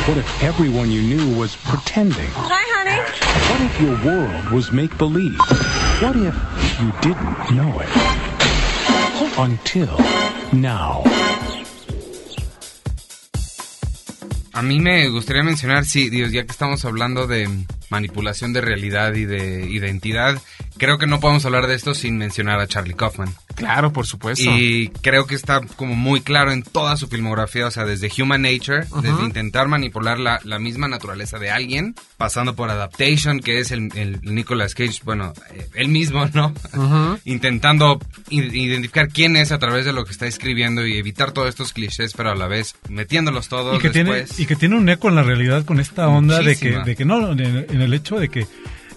What 0.08 0.18
if 0.18 0.44
everyone 0.44 0.92
you 0.92 1.02
knew 1.02 1.38
was 1.38 1.56
pretending? 1.56 2.30
Hi, 2.34 2.64
honey. 2.76 3.00
What 3.50 3.62
if 3.62 3.82
your 3.82 3.96
world 4.04 4.50
was 4.50 4.72
make 4.72 4.98
believe? 4.98 5.38
What 6.02 6.16
if 6.16 6.34
you 6.82 6.92
didn't 7.02 7.38
know 7.56 7.80
it? 7.80 7.90
Until 9.38 9.90
now. 10.52 11.04
A 14.54 14.62
mí 14.62 14.80
me 14.80 15.10
gustaría 15.10 15.44
mencionar, 15.44 15.86
sí, 15.86 16.10
Dios, 16.10 16.32
ya 16.32 16.44
que 16.44 16.52
estamos 16.52 16.86
hablando 16.86 17.28
de 17.28 17.48
manipulación 17.90 18.52
de 18.52 18.62
realidad 18.62 19.14
y 19.14 19.26
de 19.26 19.70
identidad, 19.70 20.42
creo 20.78 20.98
que 20.98 21.08
no 21.08 21.20
podemos 21.20 21.46
hablar 21.46 21.68
de 21.68 21.76
esto 21.76 21.94
sin 21.94 22.18
mencionar 22.18 22.60
a 22.60 22.68
Charlie 22.68 22.96
Kaufman. 22.96 23.30
Claro, 23.60 23.92
por 23.92 24.08
supuesto. 24.08 24.50
Y 24.50 24.90
creo 25.02 25.28
que 25.28 25.36
está 25.36 25.62
como 25.76 25.94
muy 25.94 26.22
claro 26.22 26.52
en 26.52 26.64
toda 26.64 26.96
su 26.96 27.08
filmografía, 27.08 27.68
o 27.68 27.72
sea, 27.72 27.84
desde 27.84 28.10
Human 28.22 28.42
Nature, 28.42 28.88
desde 29.02 29.24
intentar 29.24 29.68
manipular 29.68 30.18
la, 30.18 30.40
la 30.46 30.60
misma 30.60 30.88
naturaleza 30.88 31.40
de 31.40 31.52
alguien, 31.52 31.94
pasando 32.18 32.56
por 32.56 32.70
Adaptation, 32.70 33.42
que 33.42 33.60
es 33.60 33.72
el, 33.72 33.90
el 33.96 34.22
Nicolas 34.24 34.76
Cage, 34.76 35.02
bueno, 35.04 35.34
eh, 35.54 35.68
él 35.74 35.90
mismo, 35.90 36.26
¿no? 36.34 36.54
Ujú. 36.74 37.20
Intentando 37.26 38.00
identificar 38.30 39.10
quién 39.10 39.36
es 39.36 39.52
a 39.52 39.60
través 39.60 39.86
de 39.86 39.92
lo 39.92 40.06
que 40.06 40.12
está 40.12 40.26
escribiendo 40.26 40.88
y 40.88 40.98
evitar 40.98 41.32
todos 41.32 41.50
estos 41.50 41.74
clichés, 41.74 42.14
pero 42.16 42.32
a 42.32 42.36
la 42.36 42.48
vez 42.48 42.76
metiéndolos 42.88 43.50
todos 43.50 43.78
y 43.78 43.82
que 43.82 43.90
tiene 43.90 44.14
después. 44.14 44.40
y 44.40 44.46
que 44.46 44.56
tiene 44.56 44.78
un 44.78 44.88
eco 44.88 45.10
en 45.10 45.16
la 45.16 45.24
realidad 45.24 45.66
con 45.66 45.80
esta 45.80 46.08
onda 46.08 46.40
de 46.40 46.56
que, 46.56 46.80
de 46.80 46.96
que 46.96 47.06
no 47.06 47.32
en 47.32 47.82
el 47.82 47.94
hecho 47.94 48.18
de 48.18 48.30
que 48.30 48.48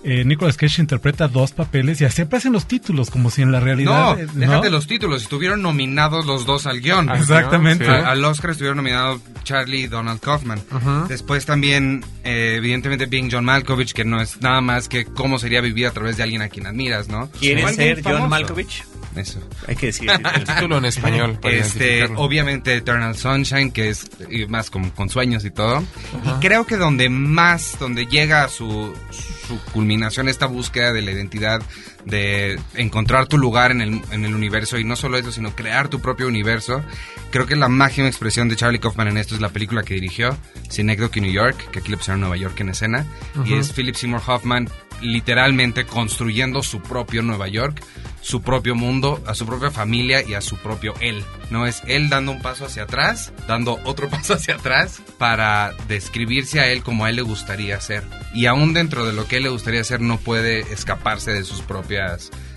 eh, 0.04 0.24
Nicolas 0.24 0.56
Cage 0.56 0.80
interpreta 0.82 1.28
dos 1.28 1.52
papeles 1.52 2.00
y 2.00 2.04
así 2.04 2.22
aparecen 2.22 2.52
los 2.52 2.66
títulos 2.66 3.10
como 3.10 3.30
si 3.30 3.42
en 3.42 3.52
la 3.52 3.60
realidad 3.60 4.16
No, 4.16 4.18
eh, 4.18 4.26
déjate 4.34 4.70
los 4.70 4.86
títulos. 4.86 5.22
Estuvieron 5.22 5.62
nominados 5.62 6.26
los 6.26 6.44
dos 6.46 6.66
al 6.66 6.80
guion. 6.80 7.08
Al 7.08 7.20
Exactamente. 7.20 7.84
guion, 7.84 7.96
sí. 8.00 8.02
A- 8.04 8.10
Al 8.10 8.24
Oscar 8.24 8.50
estuvieron 8.50 8.78
nominados 8.78 9.20
Charlie 9.44 9.82
y 9.82 9.86
Donald 9.86 10.20
Kaufman. 10.20 10.60
Después 11.08 11.46
también, 11.46 12.04
eh, 12.24 12.54
evidentemente, 12.58 13.06
Being 13.06 13.30
John 13.30 13.44
Malkovich, 13.44 13.92
que 13.92 14.04
no 14.04 14.20
es 14.20 14.40
nada 14.40 14.60
más 14.60 14.88
que 14.88 15.04
cómo 15.04 15.38
sería 15.38 15.60
vivir 15.60 15.86
a 15.86 15.90
través 15.92 16.16
de 16.16 16.22
alguien 16.24 16.42
a 16.42 16.48
quien 16.48 16.66
admiras, 16.66 17.08
¿no? 17.08 17.30
¿Quieres 17.38 17.74
ser 17.76 18.02
John. 18.04 18.28
Malkovich? 18.28 18.84
Eso. 19.14 19.40
Hay 19.68 19.76
que 19.76 19.86
decir 19.86 20.10
El 20.34 20.44
título 20.44 20.78
en 20.78 20.86
español. 20.86 21.38
para 21.40 21.54
Este, 21.54 22.04
obviamente 22.16 22.74
Eternal 22.76 23.14
Sunshine, 23.14 23.70
que 23.70 23.90
es 23.90 24.08
más 24.48 24.70
como 24.70 24.90
con 24.94 25.10
sueños 25.10 25.44
y 25.44 25.50
todo. 25.50 25.84
Y 26.24 26.40
creo 26.40 26.64
que 26.66 26.76
donde 26.78 27.10
más, 27.10 27.76
donde 27.78 28.06
llega 28.06 28.42
a 28.44 28.48
su, 28.48 28.94
su 29.10 29.31
culminación 29.72 30.28
esta 30.28 30.46
búsqueda 30.46 30.92
de 30.92 31.02
la 31.02 31.10
identidad, 31.12 31.62
de 32.04 32.58
encontrar 32.74 33.26
tu 33.26 33.38
lugar 33.38 33.70
en 33.70 33.80
el, 33.80 34.02
en 34.10 34.24
el 34.24 34.34
universo, 34.34 34.78
y 34.78 34.84
no 34.84 34.96
solo 34.96 35.18
eso, 35.18 35.32
sino 35.32 35.54
crear 35.54 35.88
tu 35.88 36.00
propio 36.00 36.26
universo, 36.26 36.82
creo 37.30 37.46
que 37.46 37.56
la 37.56 37.68
máxima 37.68 38.08
expresión 38.08 38.48
de 38.48 38.56
Charlie 38.56 38.80
Kaufman 38.80 39.08
en 39.08 39.18
esto 39.18 39.34
es 39.34 39.40
la 39.40 39.50
película 39.50 39.82
que 39.82 39.94
dirigió, 39.94 40.36
Synecdoche, 40.68 41.20
New 41.20 41.32
York, 41.32 41.70
que 41.70 41.80
aquí 41.80 41.90
le 41.90 41.96
pusieron 41.96 42.20
Nueva 42.20 42.36
York 42.36 42.58
en 42.60 42.70
escena, 42.70 43.06
y 43.44 43.54
es 43.54 43.72
Philip 43.72 43.94
Seymour 43.94 44.22
Hoffman 44.26 44.68
literalmente 45.02 45.84
construyendo 45.84 46.62
su 46.62 46.80
propio 46.80 47.22
Nueva 47.22 47.48
York, 47.48 47.82
su 48.20 48.40
propio 48.40 48.74
mundo, 48.74 49.22
a 49.26 49.34
su 49.34 49.44
propia 49.44 49.70
familia 49.70 50.22
y 50.22 50.34
a 50.34 50.40
su 50.40 50.56
propio 50.56 50.94
él. 51.00 51.24
No 51.50 51.66
es 51.66 51.82
él 51.86 52.08
dando 52.08 52.32
un 52.32 52.40
paso 52.40 52.66
hacia 52.66 52.84
atrás, 52.84 53.32
dando 53.48 53.80
otro 53.84 54.08
paso 54.10 54.34
hacia 54.34 54.54
atrás 54.54 55.02
para 55.18 55.74
describirse 55.88 56.60
a 56.60 56.68
él 56.68 56.82
como 56.82 57.04
a 57.04 57.10
él 57.10 57.16
le 57.16 57.22
gustaría 57.22 57.80
ser. 57.80 58.04
Y 58.32 58.46
aún 58.46 58.72
dentro 58.72 59.04
de 59.04 59.12
lo 59.12 59.26
que 59.26 59.36
él 59.36 59.42
le 59.42 59.48
gustaría 59.48 59.84
ser 59.84 60.00
no 60.00 60.18
puede 60.18 60.60
escaparse 60.72 61.32
de 61.32 61.44
sus 61.44 61.62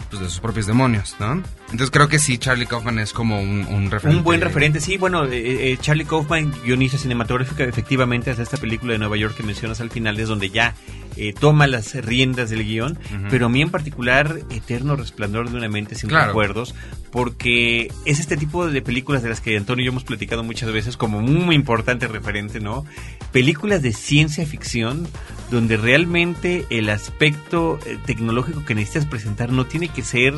pues, 0.09 0.21
de 0.21 0.29
sus 0.29 0.39
propios 0.39 0.65
demonios, 0.65 1.15
¿no? 1.19 1.43
Entonces 1.65 1.89
creo 1.91 2.07
que 2.07 2.19
sí, 2.19 2.37
Charlie 2.37 2.67
Kaufman 2.67 2.99
es 2.99 3.11
como 3.11 3.41
un, 3.41 3.65
un 3.65 3.89
referente. 3.91 4.17
Un 4.19 4.23
buen 4.23 4.39
referente, 4.39 4.79
sí. 4.79 4.97
Bueno, 4.97 5.25
eh, 5.25 5.71
eh, 5.71 5.77
Charlie 5.81 6.05
Kaufman, 6.05 6.53
guionista 6.63 6.97
cinematográfica, 6.97 7.63
efectivamente, 7.63 8.29
hace 8.31 8.43
esta 8.43 8.57
película 8.57 8.93
de 8.93 8.99
Nueva 8.99 9.17
York 9.17 9.35
que 9.35 9.43
mencionas 9.43 9.81
al 9.81 9.89
final, 9.89 10.19
es 10.19 10.27
donde 10.27 10.51
ya 10.51 10.75
eh, 11.17 11.33
toma 11.33 11.65
las 11.67 11.95
riendas 11.95 12.49
del 12.51 12.63
guion. 12.63 12.99
Pero 13.29 13.47
a 13.47 13.49
mí 13.49 13.61
en 13.61 13.71
particular, 13.71 14.39
Eterno 14.51 14.95
Resplandor 14.95 15.49
de 15.49 15.57
una 15.57 15.67
mente 15.67 15.95
sin 15.95 16.09
Claro. 16.09 16.27
recuerdos, 16.27 16.75
porque 17.11 17.91
es 18.05 18.19
este 18.19 18.37
tipo 18.37 18.67
de 18.67 18.81
películas 18.81 19.23
de 19.23 19.29
las 19.29 19.41
que 19.41 19.57
Antonio 19.57 19.81
y 19.83 19.85
yo 19.87 19.91
hemos 19.91 20.03
platicado 20.03 20.43
muchas 20.43 20.71
veces 20.71 20.97
como 20.97 21.19
muy 21.21 21.55
importante 21.55 22.07
referente, 22.07 22.59
¿no? 22.59 22.85
Películas 23.31 23.81
de 23.81 23.91
ciencia 23.91 24.45
ficción 24.45 25.07
donde 25.49 25.77
realmente 25.77 26.65
el 26.69 26.89
aspecto 26.89 27.79
eh, 27.85 27.97
tecnológico 28.05 28.63
que 28.65 28.75
necesitas 28.75 29.05
presentar 29.07 29.51
no 29.51 29.65
tiene 29.65 29.87
que 29.89 30.03
ser... 30.03 30.35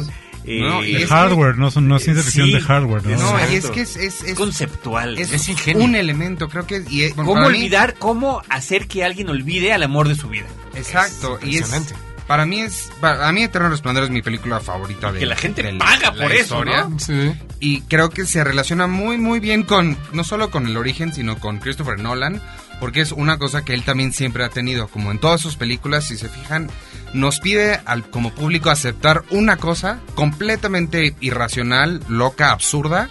eh, 0.47 0.61
No, 0.61 0.83
y 0.83 0.93
de 0.93 1.03
es 1.03 1.09
que- 1.09 1.13
hardware 1.13 1.57
no 1.57 1.69
son 1.69 1.87
no 1.87 1.99
ciencia 1.99 2.23
ficción 2.23 2.47
Sí, 2.47 2.53
de 2.53 2.61
hardware 2.61 3.05
¿no? 3.05 3.17
No, 3.17 3.51
y 3.51 3.55
es 3.55 3.69
que 3.69 3.81
es, 3.81 3.95
es, 3.97 4.23
es- 4.23 4.33
conceptual. 4.35 5.17
es 5.17 5.49
un 5.75 5.95
elemento, 5.95 6.47
creo 6.47 6.65
que... 6.65 6.83
Y, 6.89 7.01
bueno, 7.09 7.15
¿Cómo 7.29 7.33
para 7.35 7.49
mí- 7.49 7.57
olvidar, 7.57 7.95
cómo 7.99 8.41
hacer 8.49 8.87
que 8.87 9.03
alguien 9.03 9.29
olvide 9.29 9.73
al 9.73 9.83
amor 9.83 10.07
de 10.07 10.15
su 10.15 10.29
vida? 10.29 10.47
Exacto, 10.75 11.37
y 11.43 11.57
es 11.57 11.69
para 12.27 12.45
mí 12.45 12.59
es 12.59 12.89
para 12.99 13.25
a 13.27 13.31
mí 13.31 13.41
Eterno 13.43 13.69
Resplandor 13.69 14.03
es 14.03 14.09
mi 14.09 14.21
película 14.21 14.59
favorita 14.59 15.13
de 15.13 15.19
Que 15.19 15.25
la 15.25 15.37
gente 15.37 15.63
de 15.63 15.73
paga 15.75 16.11
la 16.13 16.23
por 16.23 16.31
eso, 16.33 16.41
historia. 16.59 16.83
¿no? 16.89 16.99
Sí. 16.99 17.31
Y 17.61 17.81
creo 17.83 18.09
que 18.09 18.25
se 18.25 18.43
relaciona 18.43 18.85
muy 18.85 19.17
muy 19.17 19.39
bien 19.39 19.63
con 19.63 19.97
no 20.11 20.25
solo 20.25 20.51
con 20.51 20.67
el 20.67 20.75
origen, 20.75 21.13
sino 21.13 21.39
con 21.39 21.59
Christopher 21.59 21.99
Nolan, 21.99 22.41
porque 22.79 23.01
es 23.01 23.11
una 23.11 23.37
cosa 23.37 23.63
que 23.63 23.73
él 23.73 23.83
también 23.83 24.13
siempre 24.13 24.43
ha 24.43 24.49
tenido, 24.49 24.87
como 24.87 25.11
en 25.11 25.19
todas 25.19 25.41
sus 25.41 25.55
películas, 25.55 26.05
si 26.05 26.17
se 26.17 26.29
fijan, 26.29 26.69
nos 27.13 27.39
pide 27.39 27.79
al 27.85 28.09
como 28.09 28.33
público 28.33 28.69
aceptar 28.69 29.23
una 29.29 29.57
cosa 29.57 29.99
completamente 30.15 31.15
irracional, 31.19 32.01
loca, 32.07 32.51
absurda, 32.51 33.09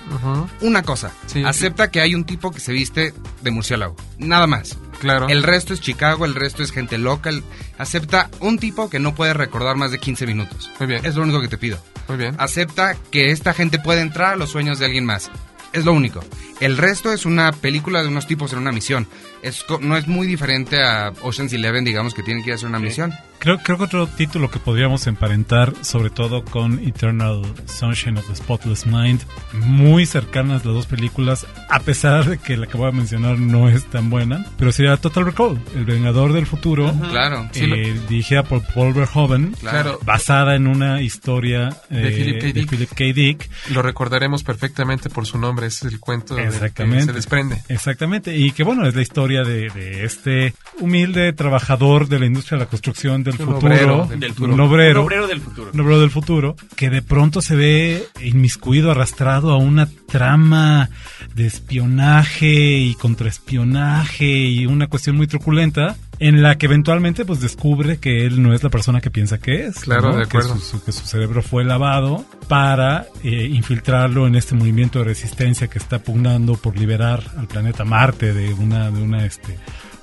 una 0.61 0.83
cosa. 0.83 1.13
Sí. 1.27 1.43
Acepta 1.45 1.91
que 1.91 2.01
hay 2.01 2.15
un 2.15 2.25
tipo 2.25 2.51
que 2.51 2.61
se 2.61 2.73
viste 2.73 3.15
de 3.43 3.51
murciélago, 3.51 3.97
nada 4.19 4.47
más. 4.47 4.79
Claro. 5.01 5.29
El 5.29 5.43
resto 5.43 5.75
es 5.75 5.81
Chicago, 5.81 6.25
el 6.25 6.35
resto 6.35 6.63
es 6.63 6.73
gente 6.73 6.99
local. 6.99 7.43
Acepta 7.79 8.31
un 8.41 8.59
tipo 8.59 8.89
que 8.89 8.99
no 8.99 9.15
puede 9.15 9.35
recordar 9.35 9.77
más 9.77 9.91
de 9.91 9.99
15 9.99 10.27
minutos. 10.27 10.71
Muy 10.79 10.87
bien. 10.87 11.05
Es 11.05 11.17
lo 11.17 11.23
único 11.23 11.41
que 11.41 11.49
te 11.49 11.59
pido. 11.59 11.79
Muy 12.09 12.17
bien. 12.17 12.35
Acepta 12.39 12.97
que 13.11 13.31
esta 13.31 13.53
gente 13.53 13.79
puede 13.79 14.01
entrar 14.01 14.33
a 14.33 14.37
los 14.37 14.51
sueños 14.51 14.79
de 14.79 14.87
alguien 14.87 15.05
más. 15.05 15.31
Es 15.73 15.85
lo 15.85 15.93
único. 15.93 16.25
El 16.61 16.79
resto 16.79 17.13
es 17.13 17.27
una 17.27 17.53
película 17.53 18.03
de 18.03 18.09
unos 18.09 18.27
tipos 18.27 18.53
en 18.53 18.61
una 18.61 18.73
misión. 18.73 19.07
Es, 19.43 19.63
co- 19.65 19.79
no 19.81 19.97
es 19.97 20.07
muy 20.09 20.27
diferente 20.27 20.83
a 20.83 21.13
Ocean's 21.23 21.53
Eleven, 21.53 21.85
digamos, 21.85 22.15
que 22.15 22.23
tienen 22.23 22.43
que 22.43 22.51
ir 22.51 22.53
a 22.53 22.57
hacer 22.57 22.69
una 22.69 22.79
misión. 22.79 23.13
Creo, 23.39 23.59
creo 23.59 23.77
que 23.77 23.85
otro 23.85 24.07
título 24.07 24.51
que 24.51 24.59
podríamos 24.59 25.07
emparentar, 25.07 25.75
sobre 25.83 26.09
todo 26.09 26.43
con 26.45 26.79
Eternal 26.79 27.43
Sunshine 27.67 28.17
of 28.17 28.27
the 28.29 28.35
Spotless 28.35 28.87
Mind, 28.87 29.21
muy 29.53 30.07
cercanas 30.07 30.65
las 30.65 30.75
dos 30.75 30.87
películas, 30.87 31.47
a 31.69 31.81
pesar 31.81 32.25
de 32.25 32.39
que 32.39 32.57
la 32.57 32.67
que 32.67 32.79
voy 32.79 32.89
a 32.89 32.93
mencionar 32.93 33.39
no 33.39 33.69
es 33.69 33.85
tan 33.85 34.09
buena, 34.09 34.47
pero 34.59 34.73
sería 34.73 34.97
Total 34.97 35.27
Recall, 35.27 35.61
El 35.77 35.85
Vengador 35.85 36.33
del 36.33 36.47
Futuro, 36.47 36.93
Claro. 37.11 37.49
eh, 37.55 37.95
dirigida 38.09 38.43
por 38.43 38.63
Paul 38.73 38.95
Verhoeven, 38.95 39.53
Claro. 39.61 40.01
basada 40.05 40.57
en 40.57 40.67
una 40.67 41.03
historia 41.03 41.69
eh, 41.91 41.95
De 41.97 42.11
Philip 42.13 42.41
K. 42.41 42.47
Dick. 42.53 42.71
Philip 42.71 42.89
K. 42.91 43.05
Dick. 43.15 43.51
Lo 43.71 43.83
recordaremos 43.83 44.43
perfectamente 44.45 45.11
por 45.11 45.27
su 45.27 45.39
nombre, 45.39 45.67
ese 45.67 45.87
es 45.89 45.93
el 45.93 46.01
cuento 46.01 46.35
del 46.35 46.49
que 46.49 46.55
Exactamente. 46.55 47.05
se 47.05 47.13
desprende. 47.13 47.63
Exactamente. 47.69 48.35
Y 48.35 48.53
que 48.53 48.63
bueno, 48.65 48.87
es 48.89 48.95
la 48.95 49.03
historia 49.03 49.26
de, 49.29 49.69
de 49.71 50.05
este 50.05 50.55
humilde 50.81 51.33
trabajador 51.33 52.09
de 52.09 52.19
la 52.19 52.27
industria 52.27 52.59
de 52.59 52.65
la 52.65 52.71
construcción 52.71 53.23
del 53.25 53.35
futuro. 53.35 53.59
obrero 53.59 54.07
del 54.07 54.21
Del 54.21 54.31
futuro. 54.35 54.55
Un 54.55 54.61
obrero. 54.61 55.01
Un 55.01 55.07
obrero 55.07 55.27
del 55.27 55.41
futuro. 55.41 55.71
un 55.73 55.81
obrero 55.81 56.01
del 56.01 56.11
futuro. 56.11 56.57
Que 56.77 56.91
de 56.91 57.03
pronto 57.03 57.41
se 57.41 57.57
ve 57.57 58.05
inmiscuido, 58.23 58.91
arrastrado 58.91 59.51
a 59.53 59.57
una 59.57 59.89
trama 60.09 60.91
de 61.35 61.47
espionaje 61.47 62.79
y 62.79 62.95
contraespionaje 62.95 64.27
y 64.27 64.67
una 64.67 64.87
cuestión 64.89 65.17
muy 65.17 65.27
truculenta. 65.27 65.97
En 66.19 66.43
la 66.43 66.57
que 66.57 66.65
eventualmente 66.67 67.25
pues 67.27 67.41
descubre 67.41 67.99
que 67.99 68.25
él 68.27 68.43
no 68.43 68.55
es 68.55 68.63
la 68.63 68.71
persona 68.71 69.01
que 69.03 69.11
piensa 69.11 69.39
que 69.39 69.67
es. 69.67 69.81
Claro, 69.81 70.13
¿no? 70.13 70.17
de 70.17 70.23
Que 70.23 70.39
acuerdo. 70.39 70.55
su- 70.57 70.79
su- 70.79 70.85
que 70.85 70.93
su 70.93 71.05
cerebro 71.07 71.43
fue 71.43 71.63
lavado 71.65 72.25
para 72.49 73.07
eh, 73.23 73.49
infiltrarlo 73.53 74.27
en 74.27 74.35
este 74.35 74.55
movimiento 74.55 74.99
de 75.01 75.05
resistencia 75.07 75.69
que 75.69 75.79
está 75.79 75.99
pugnando 75.99 76.55
por 76.57 76.77
liberar 76.79 77.23
al 77.37 77.47
planeta 77.47 77.85
Marte 77.85 78.33
de 78.33 78.55
una, 78.55 78.91
de 78.91 79.03
una 79.03 79.27
este, 79.27 79.59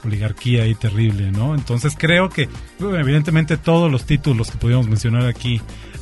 oligarquía 0.05 0.63
ahí 0.63 0.75
terrible, 0.75 1.31
¿no? 1.31 1.55
Entonces 1.55 1.95
creo 1.97 2.29
que, 2.29 2.47
bueno, 2.79 2.97
evidentemente, 2.99 3.57
todos 3.57 3.91
los 3.91 4.05
títulos 4.05 4.51
que 4.51 4.57
podríamos 4.57 4.87
mencionar 4.87 5.25
aquí 5.25 5.61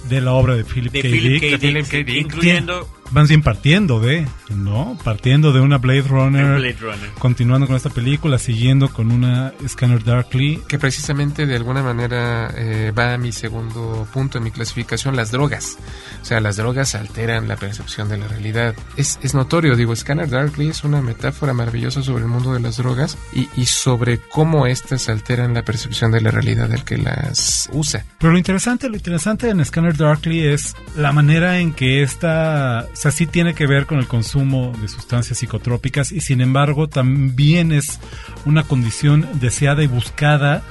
de 0.09 0.19
la 0.19 0.33
obra 0.33 0.55
de 0.55 0.63
Philip 0.65 0.91
De 0.91 1.01
K. 1.03 1.07
Philip 1.07 1.41
Dick 1.41 1.41
K. 1.41 1.47
Dick, 1.57 1.61
Philip 1.61 1.87
K. 1.87 1.97
Dick. 1.97 2.25
incluyendo 2.25 2.89
van 3.11 3.27
bien 3.27 3.41
partiendo 3.41 3.99
de, 3.99 4.27
¿no? 4.49 4.97
Partiendo 5.03 5.51
de 5.53 5.61
una 5.61 5.77
Blade 5.77 6.01
Runner, 6.03 6.59
Blade 6.59 6.77
Runner. 6.79 7.09
continuando 7.19 7.67
con 7.67 7.75
esta 7.75 7.89
película, 7.89 8.37
siguiendo 8.37 8.89
con 8.89 9.11
una 9.11 9.53
Scanner 9.67 10.03
Darkly. 10.03 10.61
Que 10.67 10.79
precisamente 10.79 11.45
de 11.45 11.55
alguna 11.55 11.83
manera 11.83 12.51
eh, 12.55 12.91
va 12.97 13.13
a 13.13 13.17
mi 13.17 13.31
segundo 13.31 14.07
punto 14.13 14.37
en 14.37 14.43
mi 14.43 14.51
clasificación, 14.51 15.15
las 15.15 15.31
drogas. 15.31 15.77
O 16.21 16.25
sea, 16.25 16.39
las 16.39 16.57
drogas 16.57 16.95
alteran 16.95 17.47
la 17.47 17.55
percepción 17.55 18.09
de 18.09 18.17
la 18.17 18.27
realidad. 18.27 18.75
Es, 18.97 19.19
es 19.21 19.33
notorio, 19.33 19.75
digo, 19.75 19.95
Scanner 19.95 20.29
Darkly 20.29 20.69
es 20.69 20.83
una 20.83 21.01
metáfora 21.01 21.53
maravillosa 21.53 22.03
sobre 22.03 22.23
el 22.23 22.29
mundo 22.29 22.53
de 22.53 22.59
las 22.59 22.77
drogas 22.77 23.17
y, 23.33 23.47
y 23.55 23.65
sobre 23.65 24.19
cómo 24.19 24.65
éstas 24.65 25.09
alteran 25.09 25.53
la 25.53 25.63
percepción 25.63 26.11
de 26.11 26.21
la 26.21 26.31
realidad 26.31 26.69
del 26.69 26.83
que 26.83 26.97
las 26.97 27.69
usa. 27.73 28.05
Pero 28.19 28.31
lo 28.31 28.37
interesante, 28.37 28.89
lo 28.89 28.95
interesante 28.95 29.49
en 29.49 29.63
Scanner 29.63 29.95
Darkly 29.95 30.47
es 30.47 30.75
la 30.95 31.11
manera 31.11 31.59
en 31.59 31.73
que 31.73 32.03
esta, 32.03 32.87
sea, 33.01 33.11
sí 33.11 33.25
tiene 33.25 33.55
que 33.55 33.65
ver 33.65 33.87
con 33.87 33.97
el 33.97 34.07
consumo 34.07 34.73
de 34.79 34.87
sustancias 34.87 35.39
psicotrópicas 35.39 36.11
y 36.11 36.21
sin 36.21 36.39
embargo 36.39 36.87
también 36.87 37.71
es 37.71 37.99
una 38.45 38.61
condición 38.61 39.27
deseada 39.39 39.81
y 39.81 39.87
buscada, 39.87 40.61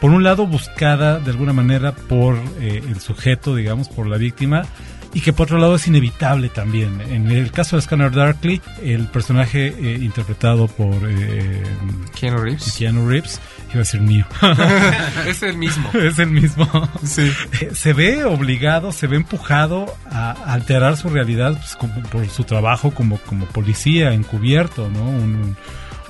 por 0.00 0.10
un 0.10 0.24
lado 0.24 0.46
buscada 0.46 1.20
de 1.20 1.30
alguna 1.30 1.52
manera 1.52 1.92
por 1.92 2.36
eh, 2.60 2.82
el 2.88 3.00
sujeto, 3.00 3.54
digamos, 3.54 3.88
por 3.88 4.08
la 4.08 4.16
víctima, 4.16 4.64
y 5.14 5.20
que 5.20 5.32
por 5.32 5.44
otro 5.44 5.58
lado 5.58 5.76
es 5.76 5.86
inevitable 5.86 6.48
también. 6.48 7.00
En 7.00 7.30
el 7.30 7.50
caso 7.50 7.76
de 7.76 7.82
Scanner 7.82 8.10
Darkly, 8.10 8.60
el 8.82 9.06
personaje 9.06 9.68
eh, 9.68 9.98
interpretado 10.02 10.66
por 10.66 10.94
eh, 11.08 11.62
Keanu 12.18 12.38
Reeves. 12.38 12.76
Keanu 12.76 13.08
Reeves, 13.08 13.40
iba 13.70 13.76
a 13.76 13.78
decir 13.78 14.00
mío. 14.00 14.24
es 15.26 15.42
el 15.42 15.56
mismo. 15.56 15.90
es 15.94 16.18
el 16.18 16.30
mismo. 16.30 16.68
Sí. 17.04 17.30
Eh, 17.60 17.70
Se 17.74 17.92
ve 17.92 18.24
obligado, 18.24 18.92
se 18.92 19.06
ve 19.06 19.16
empujado 19.16 19.86
a 20.10 20.32
alterar 20.52 20.96
su 20.96 21.08
realidad 21.08 21.52
pues, 21.58 21.76
como 21.76 22.02
por 22.04 22.28
su 22.28 22.44
trabajo 22.44 22.90
como, 22.92 23.18
como 23.18 23.46
policía 23.46 24.12
encubierto, 24.12 24.88
¿no? 24.90 25.02
Un- 25.04 25.56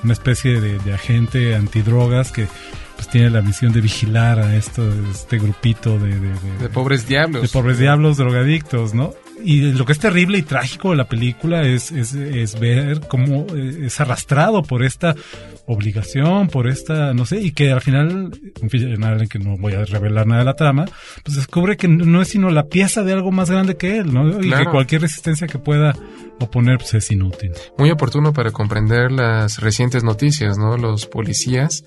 una 0.01 0.13
especie 0.13 0.61
de, 0.61 0.79
de 0.79 0.93
agente 0.93 1.55
antidrogas 1.55 2.31
que 2.31 2.47
pues 2.95 3.09
tiene 3.09 3.29
la 3.29 3.41
misión 3.41 3.73
de 3.73 3.81
vigilar 3.81 4.39
a 4.39 4.55
esto, 4.55 4.81
este 5.11 5.37
grupito 5.39 5.99
de, 5.99 6.17
de- 6.17 6.33
de- 6.61 6.69
pobres 6.69 7.05
diablos. 7.05 7.41
de 7.41 7.47
pobres 7.49 7.79
diablos 7.79 8.15
drogadictos, 8.15 8.93
¿no? 8.93 9.13
Y 9.43 9.73
lo 9.73 9.85
que 9.85 9.91
es 9.93 9.99
terrible 9.99 10.37
y 10.37 10.41
trágico 10.43 10.91
de 10.91 10.97
la 10.97 11.05
película 11.09 11.63
es, 11.63 11.91
es, 11.91 12.13
es 12.13 12.57
ver 12.59 13.01
cómo 13.09 13.45
es 13.55 13.99
arrastrado 14.01 14.63
por 14.63 14.83
esta 14.83 15.15
obligación, 15.71 16.47
por 16.47 16.67
esta, 16.67 17.13
no 17.13 17.25
sé, 17.25 17.39
y 17.39 17.51
que 17.51 17.71
al 17.71 17.81
final, 17.81 18.31
en 18.61 18.69
fin, 18.69 18.99
nada 18.99 19.23
que 19.27 19.37
no 19.37 19.55
voy 19.57 19.73
a 19.73 19.85
revelar 19.85 20.25
nada 20.25 20.39
de 20.39 20.45
la 20.45 20.55
trama, 20.55 20.85
pues 21.23 21.37
descubre 21.37 21.77
que 21.77 21.87
no 21.87 22.21
es 22.23 22.29
sino 22.29 22.49
la 22.49 22.63
pieza 22.63 23.03
de 23.03 23.13
algo 23.13 23.31
más 23.31 23.51
grande 23.51 23.77
que 23.77 23.97
él, 23.97 24.11
¿no? 24.11 24.27
Y 24.39 24.47
Claro. 24.47 24.65
que 24.65 24.71
cualquier 24.71 25.01
resistencia 25.01 25.45
que 25.47 25.59
pueda 25.59 25.95
oponer 26.39 26.77
pues 26.79 26.95
es 26.95 27.11
inútil. 27.11 27.51
Muy 27.77 27.91
oportuno 27.91 28.33
para 28.33 28.49
comprender 28.51 29.11
las 29.11 29.59
recientes 29.61 30.03
noticias, 30.03 30.57
¿no? 30.57 30.75
Los 30.75 31.05
policías 31.05 31.83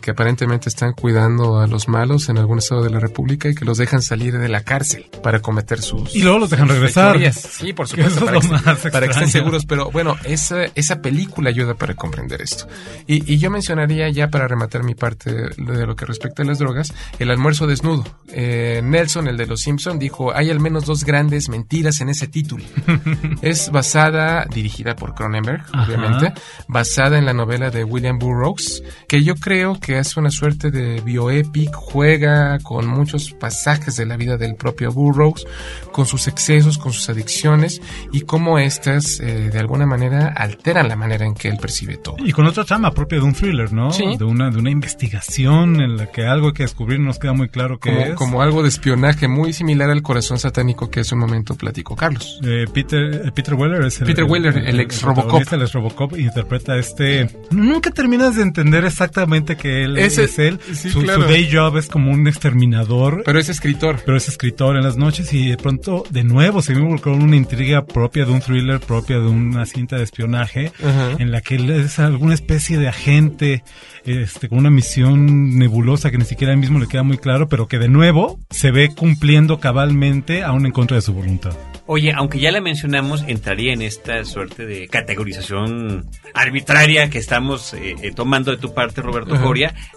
que 0.00 0.10
aparentemente 0.10 0.68
están 0.68 0.92
cuidando 0.92 1.60
a 1.60 1.66
los 1.66 1.88
malos 1.88 2.28
en 2.28 2.38
algún 2.38 2.58
estado 2.58 2.82
de 2.82 2.90
la 2.90 3.00
República 3.00 3.48
y 3.48 3.54
que 3.54 3.64
los 3.64 3.78
dejan 3.78 4.02
salir 4.02 4.38
de 4.38 4.48
la 4.48 4.62
cárcel 4.62 5.06
para 5.22 5.40
cometer 5.40 5.80
sus 5.80 6.14
Y 6.14 6.22
luego 6.22 6.40
los 6.40 6.50
dejan 6.50 6.68
regresar. 6.68 7.18
Sí, 7.32 7.72
por 7.72 7.88
supuesto, 7.88 8.12
eso 8.12 8.18
es 8.18 8.24
para, 8.24 8.34
lo 8.34 8.40
que, 8.40 8.48
más 8.48 8.78
para 8.78 9.06
que 9.06 9.12
estén 9.12 9.28
seguros. 9.28 9.66
Pero 9.66 9.90
bueno, 9.90 10.16
esa, 10.24 10.64
esa 10.74 11.00
película 11.00 11.50
ayuda 11.50 11.74
para 11.74 11.94
comprender 11.94 12.42
esto. 12.42 12.66
Y, 13.06 13.32
y 13.32 13.38
yo 13.38 13.50
mencionaría 13.50 14.08
ya 14.10 14.28
para 14.28 14.48
rematar 14.48 14.82
mi 14.82 14.94
parte 14.94 15.32
de 15.32 15.86
lo 15.86 15.96
que 15.96 16.04
respecta 16.06 16.42
a 16.42 16.46
las 16.46 16.58
drogas, 16.58 16.92
el 17.18 17.30
almuerzo 17.30 17.66
desnudo. 17.66 18.04
Eh, 18.28 18.80
Nelson, 18.82 19.28
el 19.28 19.36
de 19.36 19.46
los 19.46 19.60
Simpson, 19.60 19.98
dijo, 19.98 20.34
hay 20.34 20.50
al 20.50 20.60
menos 20.60 20.84
dos 20.84 21.04
grandes 21.04 21.48
mentiras 21.48 22.00
en 22.00 22.08
ese 22.08 22.28
título. 22.28 22.64
es 23.42 23.70
basada, 23.70 24.46
dirigida 24.46 24.96
por 24.96 25.14
Cronenberg, 25.14 25.64
Ajá. 25.72 25.84
obviamente, 25.86 26.32
basada 26.68 27.18
en 27.18 27.24
la 27.24 27.32
novela 27.32 27.70
de 27.70 27.84
William 27.84 28.18
Burroughs, 28.18 28.82
que 29.08 29.22
yo 29.22 29.34
creo 29.36 29.78
que 29.84 29.98
hace 29.98 30.18
una 30.18 30.30
suerte 30.30 30.70
de 30.70 31.02
bioepic, 31.02 31.74
juega 31.74 32.58
con 32.60 32.86
muchos 32.86 33.32
pasajes 33.32 33.96
de 33.96 34.06
la 34.06 34.16
vida 34.16 34.38
del 34.38 34.54
propio 34.54 34.90
Burroughs, 34.90 35.46
con 35.92 36.06
sus 36.06 36.26
excesos, 36.26 36.78
con 36.78 36.92
sus 36.92 37.10
adicciones 37.10 37.82
y 38.10 38.22
cómo 38.22 38.58
éstas 38.58 39.20
eh, 39.20 39.50
de 39.50 39.58
alguna 39.58 39.84
manera 39.84 40.28
alteran 40.28 40.88
la 40.88 40.96
manera 40.96 41.26
en 41.26 41.34
que 41.34 41.48
él 41.48 41.58
percibe 41.60 41.98
todo. 41.98 42.16
Y 42.18 42.32
con 42.32 42.46
otra 42.46 42.64
trama 42.64 42.92
propia 42.92 43.18
de 43.18 43.24
un 43.24 43.34
thriller, 43.34 43.72
¿no? 43.74 43.92
Sí. 43.92 44.16
De 44.16 44.24
una, 44.24 44.50
de 44.50 44.58
una 44.58 44.70
investigación 44.70 45.80
en 45.82 45.98
la 45.98 46.10
que 46.10 46.24
algo 46.24 46.48
hay 46.48 46.52
que 46.54 46.62
descubrir 46.62 46.98
no 46.98 47.06
nos 47.06 47.18
queda 47.18 47.34
muy 47.34 47.48
claro 47.48 47.78
qué 47.78 47.90
Como, 47.90 48.04
es. 48.04 48.14
como 48.14 48.42
algo 48.42 48.62
de 48.62 48.70
espionaje 48.70 49.28
muy 49.28 49.52
similar 49.52 49.90
al 49.90 50.00
corazón 50.02 50.38
satánico 50.38 50.90
que 50.90 51.00
hace 51.00 51.14
un 51.14 51.20
momento 51.20 51.56
platicó 51.56 51.94
Carlos. 51.94 52.40
Eh, 52.42 52.64
Peter, 52.72 53.22
eh, 53.26 53.32
Peter 53.34 53.52
Weller 53.52 53.84
es 53.84 54.00
el, 54.00 54.06
Peter 54.06 54.24
Weller, 54.24 54.56
el 54.56 54.80
ex 54.80 55.02
Robocop. 55.02 55.42
El 55.52 55.62
ex 55.62 55.72
Robocop 55.72 56.16
interpreta 56.16 56.76
este. 56.78 57.28
Nunca 57.50 57.90
terminas 57.90 58.36
de 58.36 58.42
entender 58.42 58.84
exactamente 58.86 59.56
que 59.74 59.84
él 59.84 59.98
Ese- 59.98 60.24
es 60.24 60.38
él. 60.38 60.58
sí, 60.72 60.90
su, 60.90 61.02
claro. 61.02 61.22
su 61.22 61.28
day 61.28 61.48
job 61.50 61.76
es 61.76 61.88
como 61.88 62.10
un 62.10 62.26
exterminador. 62.28 63.22
Pero 63.24 63.38
es 63.38 63.48
escritor. 63.48 64.00
Pero 64.04 64.16
es 64.16 64.28
escritor 64.28 64.76
en 64.76 64.84
las 64.84 64.96
noches 64.96 65.32
y 65.32 65.48
de 65.48 65.56
pronto, 65.56 66.04
de 66.10 66.24
nuevo, 66.24 66.62
se 66.62 66.74
me 66.74 66.84
con 67.00 67.22
una 67.22 67.36
intriga 67.36 67.84
propia 67.84 68.24
de 68.24 68.32
un 68.32 68.40
thriller, 68.40 68.78
propia 68.80 69.18
de 69.18 69.26
una 69.26 69.66
cinta 69.66 69.96
de 69.96 70.04
espionaje, 70.04 70.70
en 71.18 71.30
la 71.30 71.40
que 71.40 71.56
él 71.56 71.70
es 71.70 71.98
alguna 71.98 72.34
especie 72.34 72.78
de 72.78 72.88
agente 72.88 73.64
este, 74.04 74.48
con 74.48 74.58
una 74.58 74.70
misión 74.70 75.58
nebulosa 75.58 76.10
que 76.10 76.18
ni 76.18 76.24
siquiera 76.24 76.52
a 76.52 76.54
él 76.54 76.60
mismo 76.60 76.78
le 76.78 76.86
queda 76.86 77.02
muy 77.02 77.18
claro, 77.18 77.48
pero 77.48 77.66
que 77.66 77.78
de 77.78 77.88
nuevo 77.88 78.38
se 78.50 78.70
ve 78.70 78.90
cumpliendo 78.94 79.58
cabalmente 79.58 80.42
aún 80.42 80.66
en 80.66 80.72
contra 80.72 80.96
de 80.96 81.00
su 81.00 81.12
voluntad. 81.14 81.52
Oye, 81.86 82.12
aunque 82.14 82.38
ya 82.38 82.50
la 82.50 82.60
mencionamos, 82.62 83.24
entraría 83.26 83.72
en 83.72 83.82
esta 83.82 84.24
suerte 84.24 84.64
de 84.64 84.88
categorización 84.88 86.06
arbitraria 86.32 87.10
que 87.10 87.18
estamos 87.18 87.74
eh, 87.74 87.94
eh, 88.02 88.12
tomando 88.14 88.50
de 88.50 88.56
tu 88.56 88.72
parte, 88.72 89.02
Roberto 89.02 89.34
Ajá. 89.34 89.44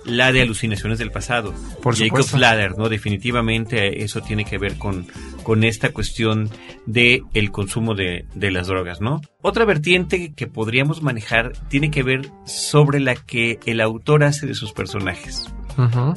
La 0.06 0.32
de 0.32 0.42
alucinaciones 0.42 1.00
del 1.00 1.12
pasado. 1.12 1.54
Por 1.82 1.96
Jacob 1.96 2.24
supuesto. 2.24 2.38
Ladder, 2.38 2.78
¿no? 2.78 2.90
Definitivamente 2.90 4.04
eso 4.04 4.22
tiene 4.22 4.46
que 4.46 4.58
ver 4.58 4.78
con, 4.78 5.08
con 5.44 5.64
esta 5.64 5.90
cuestión 5.90 6.50
de 6.86 7.24
el 7.34 7.52
consumo 7.52 7.96
de, 7.96 8.26
de 8.36 8.52
las 8.52 8.68
drogas, 8.68 9.02
¿no? 9.02 9.22
Otra 9.42 9.66
vertiente 9.66 10.34
que 10.34 10.48
podríamos 10.48 11.02
manejar 11.02 11.54
tiene 11.70 11.92
que 11.92 12.04
ver 12.04 12.30
sobre 12.46 13.00
la 13.00 13.16
que 13.16 13.60
el 13.66 13.82
autor 13.82 14.24
hace 14.24 14.46
de 14.46 14.56
sus 14.56 14.74
personajes. 14.74 15.46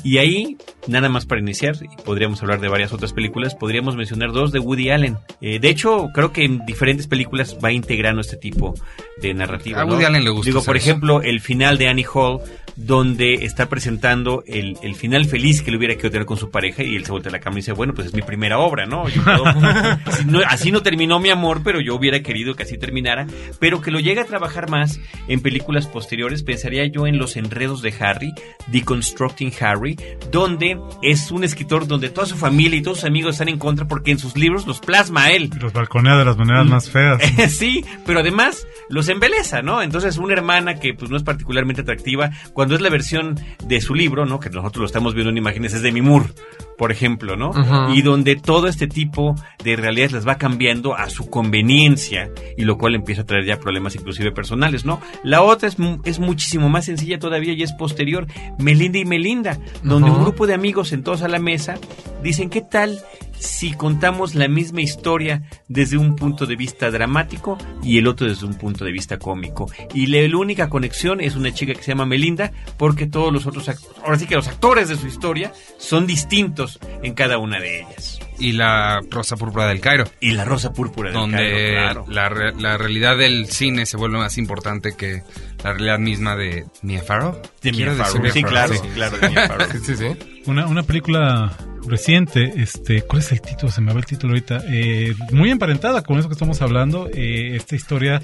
Y 0.02 0.16
ahí, 0.16 0.56
nada 0.90 1.08
más 1.08 1.24
para 1.26 1.40
iniciar, 1.40 1.76
y 1.80 2.02
podríamos 2.02 2.42
hablar 2.42 2.60
de 2.60 2.68
varias 2.68 2.92
otras 2.92 3.12
películas, 3.12 3.54
podríamos 3.54 3.96
mencionar 3.96 4.32
dos 4.32 4.52
de 4.52 4.58
Woody 4.58 4.90
Allen. 4.90 5.16
Eh, 5.40 5.58
de 5.58 5.68
hecho, 5.70 6.08
creo 6.14 6.32
que 6.32 6.44
en 6.44 6.64
diferentes 6.66 7.06
películas 7.06 7.56
va 7.64 7.72
integrando 7.72 8.20
este 8.20 8.36
tipo 8.36 8.74
de 9.22 9.32
narrativa. 9.34 9.80
A 9.80 9.84
¿no? 9.84 9.92
Woody 9.92 10.04
Allen 10.04 10.24
le 10.24 10.30
gusta 10.30 10.50
Digo, 10.50 10.62
por 10.64 10.76
ejemplo, 10.76 11.22
el 11.22 11.40
final 11.40 11.78
de 11.78 11.88
Annie 11.88 12.06
Hall, 12.12 12.40
donde 12.76 13.34
está 13.44 13.68
presentando 13.68 14.42
el, 14.46 14.76
el 14.82 14.94
final 14.94 15.26
feliz 15.26 15.60
que 15.62 15.70
le 15.70 15.76
hubiera 15.76 15.94
querido 15.94 16.12
tener 16.12 16.26
con 16.26 16.38
su 16.38 16.50
pareja, 16.50 16.82
y 16.82 16.96
él 16.96 17.04
se 17.04 17.12
voltea 17.12 17.28
a 17.30 17.32
la 17.32 17.40
cama 17.40 17.56
y 17.56 17.60
dice, 17.60 17.72
bueno, 17.72 17.92
pues 17.94 18.06
es 18.08 18.14
mi 18.14 18.22
primera 18.22 18.58
obra, 18.58 18.86
¿no? 18.86 19.06
Yo 19.08 19.22
puedo- 19.22 19.44
si 20.16 20.24
no- 20.26 20.40
así 20.46 20.70
no 20.72 20.82
terminó 20.82 21.18
mi 21.20 21.28
amor, 21.30 21.60
pero 21.62 21.80
yo 21.80 21.94
hubiera 21.94 22.20
querido 22.20 22.54
que 22.54 22.62
así 22.62 22.78
terminara, 22.78 23.26
pero 23.58 23.80
que 23.82 23.90
lo 23.90 24.00
llegue 24.00 24.20
a 24.20 24.24
trabajar 24.24 24.70
más 24.70 24.98
en 25.28 25.40
películas 25.40 25.86
posteriores, 25.88 26.42
pensaría 26.42 26.86
yo 26.86 27.06
en 27.06 27.18
Los 27.18 27.36
Enredos 27.36 27.82
de 27.82 27.92
Harry, 28.00 28.32
Deconstructing 28.68 29.52
Harry, 29.60 29.96
donde 30.30 30.78
es 31.02 31.30
un 31.30 31.44
escritor 31.44 31.86
donde 31.86 32.10
toda 32.10 32.26
su 32.26 32.36
familia 32.36 32.78
y 32.78 32.82
todos 32.82 32.98
sus 32.98 33.06
amigos 33.06 33.34
están 33.34 33.48
en 33.48 33.58
contra 33.58 33.86
porque 33.86 34.10
en 34.10 34.18
sus 34.18 34.36
libros 34.36 34.66
los 34.66 34.80
plasma 34.80 35.24
a 35.24 35.30
él. 35.30 35.50
Los 35.60 35.72
balconea 35.72 36.16
de 36.16 36.24
las 36.24 36.36
maneras 36.36 36.66
más 36.66 36.90
feas. 36.90 37.22
sí, 37.48 37.84
pero 38.06 38.20
además 38.20 38.66
los 38.88 39.08
embeleza, 39.08 39.62
¿no? 39.62 39.82
Entonces 39.82 40.18
una 40.18 40.34
hermana 40.34 40.74
que 40.74 40.94
pues 40.94 41.10
no 41.10 41.16
es 41.16 41.22
particularmente 41.22 41.82
atractiva, 41.82 42.30
cuando 42.52 42.74
es 42.74 42.80
la 42.80 42.90
versión 42.90 43.38
de 43.64 43.80
su 43.80 43.94
libro, 43.94 44.26
¿no? 44.26 44.40
Que 44.40 44.50
nosotros 44.50 44.80
lo 44.80 44.86
estamos 44.86 45.14
viendo 45.14 45.30
en 45.30 45.38
imágenes, 45.38 45.74
es 45.74 45.82
de 45.82 46.00
Moore, 46.00 46.26
por 46.78 46.92
ejemplo, 46.92 47.36
¿no? 47.36 47.52
Y 47.92 48.02
donde 48.02 48.36
todo 48.36 48.66
este 48.66 48.86
tipo 48.86 49.34
de 49.62 49.76
realidades 49.76 50.12
las 50.12 50.26
va 50.26 50.36
cambiando 50.36 50.94
a 50.94 51.10
su 51.10 51.28
conveniencia 51.28 52.30
y 52.56 52.64
lo 52.64 52.78
cual 52.78 52.94
empieza 52.94 53.22
a 53.22 53.26
traer 53.26 53.44
ya 53.44 53.60
problemas 53.60 53.94
inclusive 53.96 54.32
personales, 54.32 54.84
¿no? 54.84 55.00
La 55.22 55.42
otra 55.42 55.68
es, 55.68 55.76
es 56.04 56.18
muchísimo 56.18 56.68
más 56.68 56.86
sencilla 56.86 57.18
todavía 57.18 57.52
y 57.52 57.62
es 57.62 57.72
posterior, 57.72 58.26
Melinda 58.58 58.98
y 58.98 59.04
Melinda, 59.04 59.58
donde 59.82 60.10
un 60.10 60.22
grupo 60.22 60.46
de 60.46 60.54
amigos 60.60 60.88
sentados 60.88 61.22
a 61.22 61.28
la 61.28 61.38
mesa 61.38 61.78
dicen, 62.22 62.50
¿qué 62.50 62.60
tal 62.60 63.00
si 63.38 63.72
contamos 63.72 64.34
la 64.34 64.46
misma 64.46 64.82
historia 64.82 65.42
desde 65.68 65.96
un 65.96 66.16
punto 66.16 66.44
de 66.44 66.54
vista 66.54 66.90
dramático 66.90 67.56
y 67.82 67.96
el 67.96 68.06
otro 68.06 68.26
desde 68.28 68.44
un 68.44 68.52
punto 68.52 68.84
de 68.84 68.92
vista 68.92 69.18
cómico? 69.18 69.70
Y 69.94 70.06
la, 70.08 70.20
la 70.28 70.36
única 70.36 70.68
conexión 70.68 71.22
es 71.22 71.34
una 71.34 71.54
chica 71.54 71.72
que 71.72 71.82
se 71.82 71.92
llama 71.92 72.04
Melinda 72.04 72.52
porque 72.76 73.06
todos 73.06 73.32
los 73.32 73.46
otros, 73.46 73.70
ahora 74.04 74.18
sí 74.18 74.26
que 74.26 74.34
los 74.34 74.48
actores 74.48 74.90
de 74.90 74.96
su 74.96 75.06
historia 75.06 75.50
son 75.78 76.06
distintos 76.06 76.78
en 77.02 77.14
cada 77.14 77.38
una 77.38 77.58
de 77.58 77.80
ellas. 77.80 78.18
Y 78.38 78.52
la 78.52 79.00
Rosa 79.10 79.36
Púrpura 79.36 79.66
del 79.66 79.80
Cairo. 79.80 80.04
Y 80.20 80.32
la 80.32 80.44
Rosa 80.44 80.74
Púrpura 80.74 81.10
del 81.10 81.18
donde 81.18 81.38
Cairo, 81.38 82.04
claro. 82.04 82.34
la, 82.38 82.52
la 82.52 82.76
realidad 82.76 83.16
del 83.16 83.46
cine 83.46 83.86
se 83.86 83.96
vuelve 83.96 84.18
más 84.18 84.36
importante 84.36 84.92
que 84.94 85.22
la 85.62 85.72
realidad 85.72 85.98
misma 85.98 86.36
de 86.36 86.64
Mia 86.82 87.02
Farrow. 87.02 87.40
De 87.62 87.70
Mia 87.72 87.86
Quiero 87.86 87.94
Farrow, 87.96 88.22
decir 88.22 88.32
sí, 88.42 88.48
claro, 88.48 88.72
sí. 88.74 88.80
sí, 88.82 88.88
claro, 88.94 89.18
de 89.18 89.28
Mia 89.28 89.48
Farrow. 89.48 89.66
Sí, 89.84 89.96
sí. 89.96 90.06
Una, 90.46 90.66
una 90.66 90.82
película 90.82 91.52
reciente, 91.86 92.52
este, 92.56 93.02
¿cuál 93.02 93.20
es 93.22 93.32
el 93.32 93.40
título? 93.40 93.70
Se 93.72 93.80
me 93.80 93.92
va 93.92 93.98
el 93.98 94.06
título 94.06 94.32
ahorita. 94.32 94.62
Eh, 94.68 95.14
muy 95.32 95.50
emparentada 95.50 96.02
con 96.02 96.18
eso 96.18 96.28
que 96.28 96.34
estamos 96.34 96.60
hablando. 96.62 97.08
eh, 97.12 97.56
esta 97.56 97.76
historia, 97.76 98.22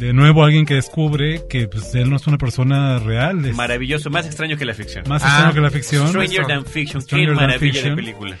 de 0.00 0.12
nuevo, 0.14 0.42
alguien 0.42 0.64
que 0.64 0.74
descubre 0.74 1.42
que 1.48 1.68
pues, 1.68 1.94
él 1.94 2.08
no 2.08 2.16
es 2.16 2.26
una 2.26 2.38
persona 2.38 2.98
real. 2.98 3.44
es 3.44 3.54
Maravilloso, 3.54 4.08
más 4.10 4.24
extraño 4.26 4.56
que 4.56 4.64
la 4.64 4.72
ficción. 4.74 5.04
más 5.08 5.22
extraño 5.22 5.52
que 5.54 5.60
la 5.60 5.70
ficción. 5.70 6.08
Stranger 6.08 6.46
Than 6.46 6.64
Fiction, 6.64 7.02
Stranger 7.02 7.28
qué 7.28 7.34
Than 7.36 7.46
maravilla 7.46 7.72
Fiction. 7.72 7.90
de 7.90 8.02
película. 8.02 8.38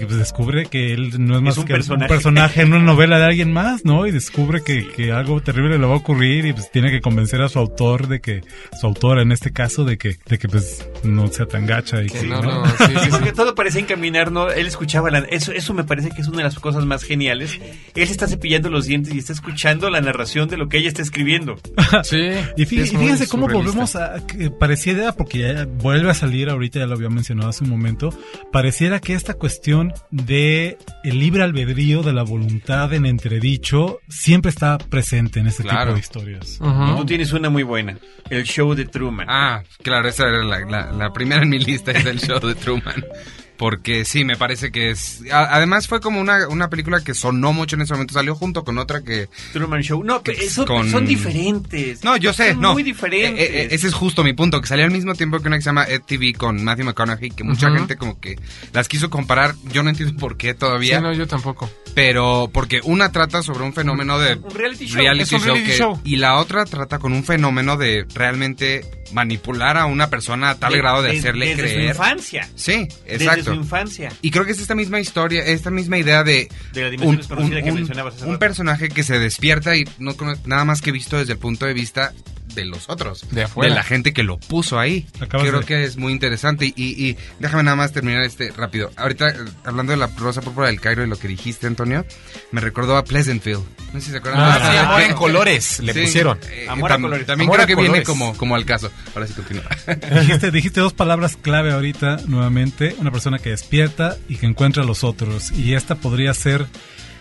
Y 0.00 0.04
pues, 0.04 0.16
descubre 0.18 0.66
que 0.66 0.92
él 0.92 1.24
no 1.24 1.36
es 1.36 1.42
más 1.42 1.56
un 1.58 1.64
que 1.66 1.74
personaje. 1.74 2.04
un 2.04 2.08
personaje 2.08 2.62
en 2.62 2.72
una 2.74 2.82
novela 2.92 3.18
de 3.18 3.24
alguien 3.26 3.52
más, 3.52 3.84
¿no? 3.84 4.06
Y 4.06 4.10
descubre 4.10 4.62
que, 4.64 4.88
que 4.88 5.12
algo 5.12 5.40
terrible 5.40 5.78
le 5.78 5.86
va 5.86 5.94
a 5.94 5.96
ocurrir 5.98 6.46
y 6.46 6.52
pues 6.52 6.70
tiene 6.72 6.90
que 6.90 7.00
convencer 7.00 7.40
a 7.42 7.48
su 7.48 7.58
autor 7.60 8.08
de 8.08 8.20
que, 8.20 8.42
su 8.80 8.86
autora 8.86 9.22
en 9.22 9.30
este 9.30 9.52
caso, 9.52 9.84
de 9.84 9.96
que, 9.98 10.16
de 10.26 10.38
que 10.38 10.48
pues 10.48 10.84
no 11.04 11.28
sea 11.28 11.46
tan 11.46 11.64
gacha 11.66 12.02
y 12.02 12.06
que, 12.08 12.20
Que 12.20 12.26
no, 12.26 12.42
¿no? 12.42 12.64
no, 12.64 12.66
sí, 12.66 12.74
sí, 12.78 12.84
Sí, 12.94 12.98
sí. 13.04 13.08
porque 13.10 13.32
todo 13.32 13.54
parecía 13.54 13.80
encaminar, 13.82 14.32
¿no? 14.32 14.50
Él 14.50 14.66
escuchaba 14.66 15.10
la... 15.10 15.20
Eso, 15.20 15.52
eso 15.52 15.74
me 15.74 15.84
parece 15.84 16.10
que 16.10 16.22
es 16.22 16.26
una 16.28 16.38
de 16.38 16.44
las 16.44 16.58
cosas 16.58 16.84
más 16.84 17.04
geniales. 17.04 17.60
Él 17.94 18.06
se 18.06 18.12
está 18.12 18.26
cepillando 18.26 18.68
los 18.68 18.86
dientes 18.86 19.14
y 19.14 19.18
está 19.18 19.32
escuchando 19.32 19.88
la 19.90 20.00
narración 20.00 20.48
de 20.48 20.56
lo 20.56 20.68
que 20.68 20.78
ella 20.78 20.87
ella 20.88 20.92
está 20.92 21.02
escribiendo. 21.02 21.56
sí. 22.02 22.16
Y 22.56 22.64
fí- 22.66 22.80
es 22.80 22.92
y 22.92 22.96
muy 22.96 23.04
fíjense 23.04 23.28
cómo 23.28 23.46
volvemos 23.48 23.94
a. 23.96 24.26
Que 24.26 24.50
pareciera, 24.50 25.12
porque 25.12 25.38
ya 25.40 25.64
vuelve 25.66 26.10
a 26.10 26.14
salir, 26.14 26.48
ahorita 26.50 26.78
ya 26.80 26.86
lo 26.86 26.94
había 26.94 27.08
mencionado 27.10 27.50
hace 27.50 27.64
un 27.64 27.70
momento, 27.70 28.10
pareciera 28.52 29.00
que 29.00 29.14
esta 29.14 29.34
cuestión 29.34 29.92
de 30.10 30.78
el 31.04 31.18
libre 31.18 31.42
albedrío, 31.42 32.02
de 32.02 32.12
la 32.12 32.22
voluntad 32.22 32.92
en 32.94 33.06
entredicho, 33.06 34.00
siempre 34.08 34.50
está 34.50 34.78
presente 34.78 35.40
en 35.40 35.46
este 35.46 35.62
tipo 35.62 35.74
de 35.94 36.00
historias. 36.00 36.58
Tú 36.96 37.04
tienes 37.06 37.32
una 37.32 37.50
muy 37.50 37.62
buena. 37.62 37.98
El 38.30 38.44
show 38.44 38.74
de 38.74 38.84
Truman. 38.86 39.26
Ah, 39.30 39.62
claro, 39.82 40.08
esa 40.08 40.24
era 40.28 40.44
la, 40.44 40.60
la- 40.60 40.92
la 40.92 41.12
primera 41.12 41.42
en 41.42 41.48
mi 41.50 41.58
lista, 41.58 41.92
es 41.92 42.04
el 42.06 42.20
show 42.20 42.40
de 42.40 42.54
Truman. 42.54 43.04
Porque 43.58 44.04
sí, 44.04 44.24
me 44.24 44.36
parece 44.36 44.70
que 44.70 44.90
es... 44.90 45.20
a- 45.32 45.54
además 45.56 45.88
fue 45.88 46.00
como 46.00 46.20
una, 46.20 46.46
una 46.48 46.70
película 46.70 47.02
que 47.02 47.12
sonó 47.12 47.52
mucho 47.52 47.74
en 47.76 47.82
ese 47.82 47.92
momento, 47.92 48.14
salió 48.14 48.34
junto 48.36 48.64
con 48.64 48.78
otra 48.78 49.02
que... 49.02 49.28
Truman 49.52 49.82
Show. 49.82 50.02
No, 50.04 50.22
pero 50.22 50.40
eso- 50.40 50.64
con- 50.64 50.88
son 50.90 51.04
diferentes. 51.04 52.04
No, 52.04 52.16
yo 52.16 52.32
sé, 52.32 52.52
Son 52.52 52.60
no. 52.60 52.72
Muy 52.74 52.84
diferentes. 52.84 53.40
Eh, 53.40 53.62
eh, 53.64 53.68
ese 53.72 53.88
es 53.88 53.94
justo 53.94 54.22
mi 54.22 54.32
punto, 54.32 54.60
que 54.60 54.68
salió 54.68 54.84
al 54.84 54.92
mismo 54.92 55.12
tiempo 55.14 55.40
que 55.40 55.48
una 55.48 55.56
que 55.56 55.62
se 55.62 55.70
llama 55.70 55.84
Ed 55.88 56.02
TV 56.06 56.34
con 56.34 56.62
Matthew 56.62 56.86
McConaughey, 56.86 57.30
que 57.30 57.42
mucha 57.44 57.68
gente 57.70 57.96
como 57.96 58.20
que 58.20 58.36
las 58.72 58.86
quiso 58.88 59.10
comparar, 59.10 59.54
yo 59.72 59.82
no 59.82 59.90
entiendo 59.90 60.16
por 60.20 60.36
qué 60.36 60.54
todavía. 60.54 60.98
Sí, 60.98 61.02
no, 61.02 61.12
yo 61.12 61.26
tampoco. 61.26 61.68
Pero 61.96 62.48
porque 62.52 62.80
una 62.84 63.10
trata 63.10 63.42
sobre 63.42 63.64
un 63.64 63.72
fenómeno 63.72 64.20
de 64.20 64.34
Un 64.36 64.50
reality 64.54 64.86
show. 64.86 64.98
reality 64.98 65.22
Es 65.24 65.32
un 65.32 65.38
show, 65.40 65.46
reality 65.54 65.70
que- 65.72 65.76
show. 65.78 66.00
y 66.04 66.16
la 66.16 66.36
otra 66.36 66.64
trata 66.64 67.00
con 67.00 67.12
un 67.12 67.24
fenómeno 67.24 67.76
de 67.76 68.06
realmente 68.14 68.84
manipular 69.12 69.76
a 69.78 69.86
una 69.86 70.08
persona 70.10 70.50
a 70.50 70.54
tal 70.58 70.72
De- 70.72 70.78
grado 70.78 71.02
de, 71.02 71.12
de- 71.12 71.18
hacerle 71.18 71.46
desde 71.56 71.68
su 71.68 71.74
creer. 71.74 71.90
infancia. 71.90 72.48
Sí, 72.54 72.86
Desde 73.06 73.24
exacto. 73.24 73.47
Su 73.54 73.60
infancia. 73.60 74.12
Y 74.22 74.30
creo 74.30 74.44
que 74.44 74.52
es 74.52 74.60
esta 74.60 74.74
misma 74.74 75.00
historia, 75.00 75.44
esta 75.44 75.70
misma 75.70 75.98
idea 75.98 76.22
de, 76.24 76.48
De 76.72 76.82
la 76.82 76.90
dimensión 76.90 77.16
desconocida 77.16 77.62
que 77.62 77.72
mencionabas 77.72 78.14
hace 78.14 78.24
un 78.24 78.30
rato. 78.32 78.38
personaje 78.40 78.88
que 78.88 79.02
se 79.02 79.18
despierta 79.18 79.76
y 79.76 79.84
no 79.98 80.14
nada 80.46 80.64
más 80.64 80.82
que 80.82 80.92
visto 80.92 81.18
desde 81.18 81.32
el 81.34 81.38
punto 81.38 81.66
de 81.66 81.74
vista 81.74 82.12
de 82.60 82.66
los 82.66 82.88
otros, 82.88 83.24
De 83.30 83.42
afuera. 83.44 83.74
la 83.74 83.82
gente 83.82 84.12
que 84.12 84.22
lo 84.22 84.38
puso 84.38 84.78
ahí. 84.78 85.06
Acabas 85.20 85.46
Creo 85.46 85.60
de- 85.60 85.66
que 85.66 85.84
es 85.84 85.96
muy 85.96 86.12
interesante 86.12 86.66
y, 86.66 86.72
y- 86.76 87.08
y 87.10 87.16
déjame 87.38 87.62
nada 87.62 87.76
más 87.76 87.92
terminar 87.92 88.22
este 88.22 88.50
rápido. 88.52 88.90
Ahorita 88.96 89.28
eh, 89.28 89.34
hablando 89.64 89.92
de 89.92 89.96
la 89.98 90.06
rosa 90.18 90.40
púrpura 90.42 90.68
del 90.68 90.80
Cairo 90.80 91.04
y 91.04 91.08
lo 91.08 91.18
que 91.18 91.28
dijiste, 91.28 91.66
Antonio, 91.66 92.04
me 92.52 92.60
recordó 92.60 92.96
a 92.96 93.04
Pleasantville. 93.04 93.62
No 93.92 94.00
sé 94.00 94.06
si 94.06 94.10
se 94.12 94.18
acuerdan. 94.18 94.40
Ah, 94.42 94.52
de 94.52 94.58
esa 94.64 94.72
sí. 94.72 94.76
Amor 94.78 95.00
en 95.02 95.14
colores, 95.14 95.80
le 95.80 95.94
pusieron. 95.94 96.38
eh, 96.50 96.66
Amor 96.68 96.92
a 96.92 96.96
tam- 96.96 97.02
colores. 97.02 97.26
También 97.26 97.48
Amor 97.48 97.56
creo 97.64 97.66
que 97.76 97.82
viene 97.82 98.02
como, 98.02 98.36
como 98.36 98.54
al 98.54 98.64
caso. 98.64 98.90
Ahora 99.14 99.26
sí 99.26 99.32
continúa. 99.34 99.64
dijiste, 100.20 100.50
dijiste 100.50 100.80
dos 100.80 100.92
palabras 100.92 101.36
clave 101.40 101.72
ahorita, 101.72 102.18
nuevamente. 102.26 102.94
Una 102.98 103.10
persona 103.10 103.38
que 103.38 103.50
despierta 103.50 104.16
y 104.28 104.36
que 104.36 104.46
encuentra 104.46 104.82
a 104.82 104.86
los 104.86 105.04
otros. 105.04 105.50
Y 105.52 105.74
esta 105.74 105.94
podría 105.94 106.34
ser 106.34 106.66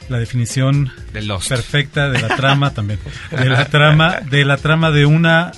la 0.09 0.19
definición 0.19 0.91
perfecta 1.47 2.09
de 2.09 2.21
la 2.21 2.35
trama 2.35 2.73
también. 2.73 2.99
De 3.31 3.49
la 3.49 3.65
trama, 3.65 4.19
de 4.29 4.45
la 4.45 4.57
trama 4.57 4.91
de 4.91 5.05
una 5.05 5.51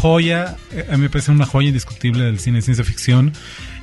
joya, 0.00 0.56
eh, 0.72 0.86
a 0.90 0.92
mí 0.96 1.02
me 1.02 1.08
parece 1.10 1.30
una 1.30 1.46
joya 1.46 1.68
indiscutible 1.68 2.24
del 2.24 2.38
cine 2.38 2.58
de 2.58 2.62
ciencia 2.62 2.84
ficción. 2.84 3.32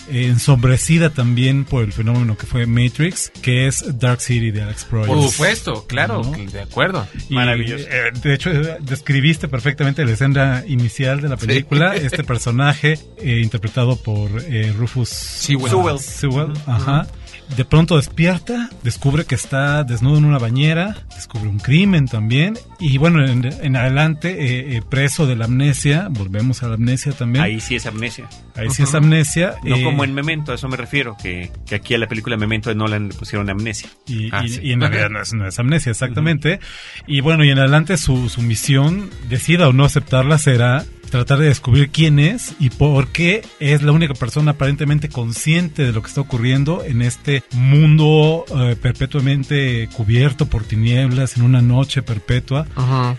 eh, 0.09 0.25
ensombrecida 0.25 1.11
también 1.11 1.63
por 1.63 1.83
el 1.83 1.93
fenómeno 1.93 2.35
que 2.35 2.45
fue 2.45 2.65
Matrix, 2.65 3.31
que 3.41 3.67
es 3.67 3.97
Dark 3.99 4.19
City 4.19 4.51
de 4.51 4.63
Alex 4.63 4.83
Proyas. 4.83 5.07
Por 5.07 5.29
supuesto, 5.29 5.85
claro, 5.87 6.21
¿No? 6.23 6.31
de 6.51 6.61
acuerdo. 6.61 7.07
Y, 7.29 7.35
Maravilloso. 7.35 7.85
eh, 7.87 8.11
de 8.21 8.33
hecho, 8.33 8.49
describiste 8.81 9.47
perfectamente 9.47 10.03
la 10.03 10.11
escena 10.11 10.63
inicial 10.67 11.21
de 11.21 11.29
la 11.29 11.37
película. 11.37 11.95
Este 12.01 12.23
personaje, 12.25 12.99
eh, 13.19 13.39
interpretado 13.41 13.95
por 13.95 14.31
eh, 14.47 14.73
Rufus 14.77 15.07
Sewell. 15.09 15.69
Sewell. 15.69 15.99
Sewell, 15.99 16.53
ajá. 16.65 17.07
De 17.57 17.65
pronto 17.65 17.97
despierta, 17.97 18.69
descubre 18.81 19.25
que 19.25 19.35
está 19.35 19.83
desnudo 19.83 20.17
en 20.17 20.25
una 20.25 20.37
bañera, 20.39 20.95
descubre 21.15 21.49
un 21.49 21.59
crimen 21.59 22.05
también. 22.07 22.57
Y 22.79 22.97
bueno, 22.97 23.25
en, 23.25 23.43
en 23.45 23.75
adelante, 23.75 24.29
eh, 24.31 24.77
eh, 24.77 24.81
preso 24.89 25.27
de 25.27 25.35
la 25.35 25.45
amnesia, 25.45 26.07
volvemos 26.09 26.63
a 26.63 26.69
la 26.69 26.75
amnesia 26.75 27.11
también. 27.11 27.43
Ahí 27.43 27.59
sí 27.59 27.75
es 27.75 27.85
amnesia. 27.85 28.29
Ahí 28.55 28.69
sí 28.69 28.83
es 28.83 28.95
amnesia. 28.95 29.55
No 29.63 29.75
eh, 29.75 29.83
como 29.83 30.03
en 30.05 30.13
Memento, 30.13 30.53
a 30.53 30.55
eso 30.55 30.69
me 30.69 30.77
refiero, 30.77 31.17
que, 31.21 31.51
que 31.65 31.75
aquí 31.75 31.93
a 31.93 31.97
la 31.97 32.07
película 32.07 32.37
Memento 32.37 32.69
de 32.69 32.75
Nolan 32.75 33.09
le 33.09 33.13
pusieron 33.15 33.49
amnesia. 33.49 33.89
Y, 34.07 34.29
Ah, 34.31 34.43
y- 34.45 34.49
sí. 34.49 34.61
y 34.63 34.71
en 34.71 34.79
realidad 34.81 35.09
no 35.09 35.21
es, 35.21 35.33
no 35.33 35.45
es 35.45 35.59
amnesia, 35.59 35.89
exactamente. 35.91 36.61
Y 37.05 37.19
bueno, 37.19 37.43
y 37.43 37.49
en 37.49 37.59
adelante 37.59 37.97
su, 37.97 38.29
su 38.29 38.41
misión, 38.41 39.09
decida 39.29 39.67
o 39.67 39.73
no 39.73 39.83
aceptarla, 39.83 40.37
será 40.37 40.85
tratar 41.11 41.37
de 41.39 41.45
descubrir 41.47 41.89
quién 41.91 42.17
es 42.19 42.53
y 42.59 42.69
por 42.71 43.09
qué 43.09 43.43
es 43.59 43.83
la 43.83 43.91
única 43.91 44.15
persona 44.15 44.51
aparentemente 44.51 45.09
consciente 45.09 45.83
de 45.83 45.91
lo 45.91 46.01
que 46.01 46.07
está 46.07 46.21
ocurriendo 46.21 46.83
en 46.83 47.01
este 47.03 47.43
mundo 47.51 48.45
eh, 48.57 48.75
perpetuamente 48.81 49.87
cubierto 49.93 50.47
por 50.47 50.63
tinieblas, 50.63 51.37
en 51.37 51.43
una 51.43 51.61
noche 51.61 52.01
perpetua. 52.01 52.65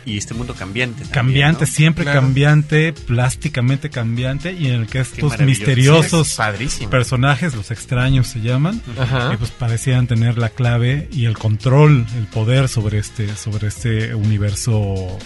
Y 0.04 0.16
este 0.18 0.34
mundo 0.34 0.54
cambiante. 0.54 1.04
también, 1.04 1.12
Cambiante, 1.12 1.64
¿no? 1.66 1.70
siempre 1.70 2.04
Claro. 2.04 2.20
cambiante, 2.22 2.92
plásticamente 2.92 3.90
cambiante, 3.90 4.52
y 4.58 4.66
en 4.68 4.72
el 4.80 4.86
que 4.86 5.00
estos 5.00 5.38
misteriosos 5.40 6.26
Sí, 6.28 6.32
es 6.32 6.36
padrísimo. 6.36 6.90
personajes, 6.90 7.54
los 7.54 7.70
extraños 7.70 8.26
se 8.26 8.40
llaman, 8.40 8.80
Ajá. 8.98 9.30
que 9.30 9.38
pues 9.38 9.50
parecían 9.50 10.06
tener 10.06 10.38
la 10.38 10.48
clave 10.48 11.08
y 11.12 11.26
el 11.26 11.36
control, 11.36 12.06
el 12.16 12.24
poder 12.26 12.68
sobre 12.68 12.98
este, 12.98 13.36
sobre 13.36 13.68
este 13.68 14.14
universo 14.14 15.18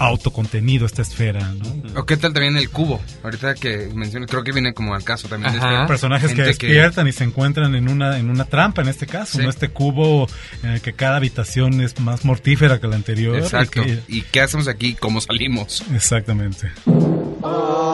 autocontenido, 0.00 0.86
esta 0.86 1.02
esfera, 1.02 1.52
¿no? 1.54 2.00
¿O 2.00 2.06
qué 2.06 2.16
tal 2.16 2.32
también 2.32 2.56
el 2.56 2.70
cubo? 2.70 3.00
Ahorita 3.22 3.54
que 3.54 3.90
mencioné, 3.94 4.26
creo 4.26 4.42
que 4.42 4.52
viene 4.52 4.72
como 4.74 4.94
al 4.94 5.04
caso 5.04 5.28
también. 5.28 5.54
Ajá. 5.56 5.82
este- 5.82 5.86
Personajes 5.88 6.32
que 6.32 6.42
despiertan 6.42 7.06
y 7.06 7.12
se 7.12 7.24
encuentran 7.24 7.74
en 7.74 7.88
una, 7.88 8.18
en 8.18 8.30
una 8.30 8.44
trampa 8.46 8.82
en 8.82 8.88
este 8.88 9.06
caso, 9.06 9.38
Sí. 9.38 9.44
¿no? 9.44 9.50
Este 9.50 9.68
cubo 9.68 10.26
en 10.62 10.70
el 10.70 10.80
que 10.80 10.92
cada 10.94 11.16
habitación 11.16 11.80
es 11.80 12.00
más 12.00 12.24
mortífera 12.24 12.80
que 12.80 12.86
la 12.88 12.96
anterior. 12.96 13.36
y 13.36 13.40
Exacto. 13.40 13.82
que- 13.82 14.00
¿Y 14.08 14.22
qué 14.22 14.40
hacemos 14.40 14.66
aquí? 14.68 14.94
¿Cómo 14.94 15.20
salimos? 15.20 15.84
exactamente. 15.94 16.70
We're 16.86 17.90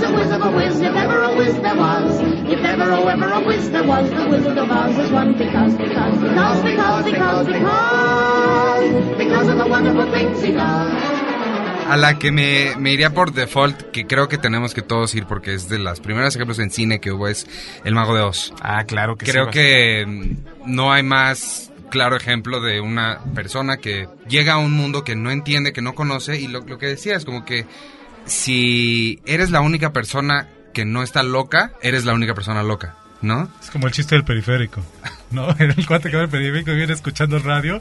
the 0.00 0.12
wizard, 0.12 0.40
of 0.40 0.42
Oz. 0.42 0.52
A 0.52 0.56
Wiz, 0.56 0.80
if 0.80 0.94
ever 0.96 1.22
a 1.22 1.36
Wiz 1.36 1.54
there 1.60 1.76
was. 1.76 2.20
If 2.50 2.64
ever, 2.64 2.92
oh, 2.92 3.08
ever 3.08 3.30
a 3.30 3.40
Wiz 3.40 3.70
there 3.70 3.84
was, 3.86 4.10
the 4.10 4.28
Wizard 4.28 4.58
of 4.58 4.70
Oz 4.70 4.98
is 4.98 5.10
one 5.10 5.32
because, 5.32 5.74
because, 5.76 6.18
because, 6.20 6.62
because, 6.62 7.04
because, 7.04 7.46
because, 7.46 9.18
because 9.18 9.48
of 9.48 9.58
the 9.58 9.66
wonderful 9.66 10.10
things 10.12 10.42
he 10.42 10.52
does. 10.52 10.92
A 11.88 11.96
la 11.96 12.18
que 12.18 12.32
me, 12.32 12.74
me 12.78 12.92
iría 12.92 13.10
por 13.12 13.32
default, 13.32 13.90
que 13.90 14.06
creo 14.06 14.28
que 14.28 14.38
tenemos 14.38 14.72
que 14.72 14.82
todos 14.82 15.14
ir 15.14 15.26
porque 15.26 15.52
es 15.52 15.68
de 15.68 15.78
las 15.78 16.00
primeras 16.00 16.34
ejemplos 16.34 16.58
en 16.58 16.70
cine 16.70 17.00
que 17.00 17.12
hubo, 17.12 17.28
es 17.28 17.46
El 17.84 17.94
Mago 17.94 18.14
de 18.14 18.22
Oz. 18.22 18.54
Ah, 18.62 18.84
claro 18.84 19.16
que 19.16 19.26
Creo 19.26 19.46
sí. 19.46 19.50
que 19.50 20.36
no 20.64 20.92
hay 20.92 21.02
más 21.02 21.70
claro 21.90 22.16
ejemplo 22.16 22.62
de 22.62 22.80
una 22.80 23.18
persona 23.34 23.76
que 23.76 24.08
llega 24.26 24.54
a 24.54 24.58
un 24.58 24.72
mundo 24.72 25.04
que 25.04 25.14
no 25.16 25.30
entiende, 25.30 25.74
que 25.74 25.82
no 25.82 25.94
conoce, 25.94 26.40
y 26.40 26.48
lo, 26.48 26.60
lo 26.60 26.78
que 26.78 26.86
decía 26.86 27.16
es 27.16 27.26
como 27.26 27.44
que 27.44 27.66
si 28.26 29.20
eres 29.26 29.50
la 29.50 29.60
única 29.60 29.92
persona 29.92 30.48
que 30.72 30.84
no 30.84 31.02
está 31.02 31.22
loca, 31.22 31.72
eres 31.82 32.04
la 32.04 32.14
única 32.14 32.34
persona 32.34 32.62
loca, 32.62 32.96
¿no? 33.20 33.50
Es 33.60 33.70
como 33.70 33.86
el 33.86 33.92
chiste 33.92 34.14
del 34.14 34.24
periférico, 34.24 34.82
¿no? 35.32 35.48
El 35.58 35.86
cuate 35.86 36.10
que 36.10 36.16
va 36.16 36.22
al 36.22 36.28
periférico 36.28 36.72
y 36.72 36.76
viene 36.76 36.92
escuchando 36.92 37.36
el 37.36 37.42
radio 37.42 37.78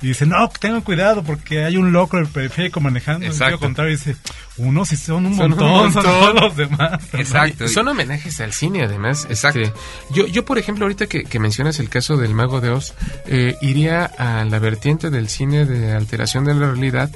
y 0.00 0.08
dice, 0.08 0.26
no, 0.26 0.48
tengan 0.48 0.82
cuidado 0.82 1.22
porque 1.22 1.64
hay 1.64 1.76
un 1.76 1.92
loco 1.92 2.16
en 2.16 2.24
el 2.24 2.28
periférico 2.30 2.80
manejando. 2.80 3.26
Exacto. 3.26 3.58
contrario 3.58 3.92
dice, 3.92 4.16
uno 4.58 4.84
si 4.84 4.96
son 4.96 5.26
un 5.26 5.36
Son 5.36 5.52
un 5.52 5.58
montón, 5.58 5.92
son 5.92 6.02
todos 6.02 6.34
los 6.34 6.56
demás. 6.56 7.00
Exacto. 7.14 7.68
Son 7.68 7.88
homenajes 7.88 8.40
al 8.40 8.52
cine, 8.52 8.84
además. 8.84 9.26
Exacto. 9.28 9.60
Este, 9.60 9.74
yo, 10.10 10.26
yo, 10.26 10.44
por 10.44 10.58
ejemplo, 10.58 10.84
ahorita 10.84 11.06
que, 11.06 11.24
que 11.24 11.38
mencionas 11.38 11.78
el 11.80 11.88
caso 11.88 12.16
del 12.16 12.34
Mago 12.34 12.60
de 12.60 12.70
Oz, 12.70 12.94
eh, 13.26 13.56
iría 13.60 14.04
a 14.04 14.44
la 14.44 14.58
vertiente 14.58 15.10
del 15.10 15.28
cine 15.28 15.64
de 15.64 15.92
alteración 15.92 16.44
de 16.44 16.54
la 16.54 16.66
realidad, 16.66 17.10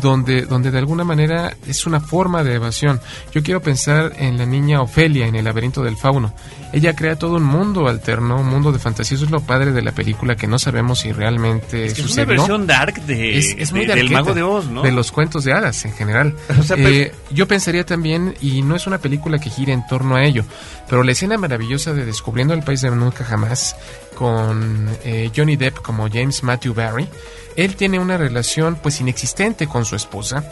donde, 0.00 0.42
donde 0.42 0.70
de 0.70 0.78
alguna 0.78 1.04
manera 1.04 1.56
es 1.66 1.86
una 1.86 2.00
forma 2.00 2.42
de 2.42 2.54
evasión. 2.54 3.00
Yo 3.32 3.42
quiero 3.42 3.60
pensar 3.60 4.12
en 4.16 4.38
la 4.38 4.46
niña 4.46 4.82
Ofelia 4.82 5.26
en 5.26 5.36
el 5.36 5.44
laberinto 5.44 5.82
del 5.82 5.96
fauno. 5.96 6.34
Ella 6.72 6.94
crea 6.94 7.16
todo 7.16 7.36
un 7.36 7.44
mundo 7.44 7.88
alterno, 7.88 8.40
un 8.40 8.48
mundo 8.48 8.72
de 8.72 8.78
fantasía. 8.78 9.18
Es 9.30 9.32
lo 9.32 9.40
padre 9.46 9.70
de 9.72 9.80
la 9.82 9.92
película, 9.92 10.34
que 10.34 10.48
no 10.48 10.58
sabemos 10.58 10.98
si 11.00 11.12
realmente 11.12 11.84
Es 11.84 11.94
que 11.94 12.00
es 12.00 12.06
una 12.06 12.08
sucedió. 12.08 12.26
versión 12.26 12.66
dark 12.66 13.00
de, 13.02 13.38
Es- 13.38 13.54
es 13.56 13.72
muy 13.72 13.86
de- 13.86 13.94
del 13.94 14.10
Mago 14.10 14.34
de 14.34 14.42
Oz, 14.42 14.66
¿no? 14.66 14.82
De 14.82 14.90
los 14.90 15.12
cuentos 15.12 15.44
de 15.44 15.52
hadas 15.52 15.84
en 15.84 15.92
general. 15.92 16.34
O 16.58 16.62
sea, 16.64 16.76
pues- 16.76 16.88
Eh, 16.88 17.12
yo 17.30 17.46
pensaría 17.46 17.86
también, 17.86 18.34
y 18.40 18.62
no 18.62 18.74
es 18.74 18.86
una 18.88 18.98
película 18.98 19.38
que 19.38 19.48
gire 19.50 19.72
en 19.72 19.86
torno 19.86 20.16
a 20.16 20.24
ello, 20.24 20.44
pero 20.88 21.04
la 21.04 21.12
escena 21.12 21.38
maravillosa 21.38 21.92
de 21.94 22.04
Descubriendo 22.04 22.54
el 22.54 22.62
País 22.64 22.80
de 22.80 22.90
Nunca 22.90 23.24
Jamás, 23.24 23.76
con 24.16 24.88
eh, 25.04 25.30
Johnny 25.34 25.56
Depp 25.56 25.78
como 25.80 26.08
James 26.10 26.42
Matthew 26.42 26.74
Barry, 26.74 27.08
él 27.56 27.76
tiene 27.76 27.98
una 27.98 28.16
relación 28.16 28.76
pues 28.82 29.00
inexistente 29.00 29.66
con 29.66 29.84
su 29.84 29.96
esposa. 29.96 30.44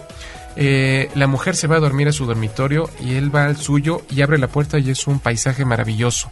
Eh, 0.57 1.09
la 1.14 1.26
mujer 1.29 1.55
se 1.55 1.66
va 1.68 1.76
a 1.76 1.81
dormir 1.81 2.09
a 2.09 2.12
su 2.12 2.26
dormitorio 2.26 2.91
y 3.01 3.14
él 3.14 3.35
va 3.35 3.45
al 3.45 3.57
suyo 3.57 4.03
y 4.11 4.22
abre 4.22 4.39
la 4.39 4.49
puerta 4.49 4.79
y 4.79 4.91
es 4.91 5.07
un 5.07 5.20
paisaje 5.20 5.64
maravilloso. 5.64 6.31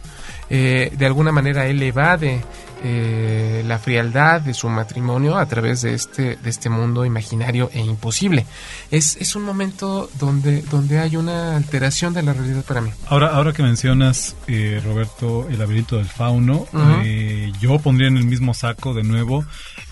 Eh, 0.49 0.91
de 0.97 1.05
alguna 1.05 1.31
manera 1.31 1.65
él 1.67 1.81
evade 1.83 2.41
eh, 2.83 3.63
la 3.65 3.79
frialdad 3.79 4.39
de 4.39 4.53
su 4.53 4.69
matrimonio 4.69 5.35
a 5.37 5.45
través 5.47 5.81
de 5.81 5.93
este, 5.93 6.35
de 6.37 6.49
este 6.49 6.69
mundo 6.69 7.03
imaginario 7.05 7.69
e 7.73 7.79
imposible. 7.81 8.45
Es, 8.91 9.17
es 9.17 9.35
un 9.35 9.43
momento 9.43 10.09
donde, 10.19 10.61
donde 10.63 10.99
hay 10.99 11.15
una 11.17 11.55
alteración 11.57 12.13
de 12.13 12.23
la 12.23 12.33
realidad 12.33 12.63
para 12.65 12.81
mí. 12.81 12.91
Ahora, 13.07 13.29
ahora 13.35 13.51
que 13.51 13.63
mencionas, 13.63 14.35
eh, 14.47 14.81
Roberto, 14.85 15.47
el 15.49 15.57
laberinto 15.59 15.97
del 15.97 16.05
fauno, 16.07 16.67
eh, 16.73 17.47
eh, 17.49 17.51
yo 17.59 17.79
pondría 17.79 18.07
en 18.07 18.17
el 18.17 18.25
mismo 18.25 18.53
saco 18.53 18.93
de 18.93 19.03
nuevo 19.03 19.43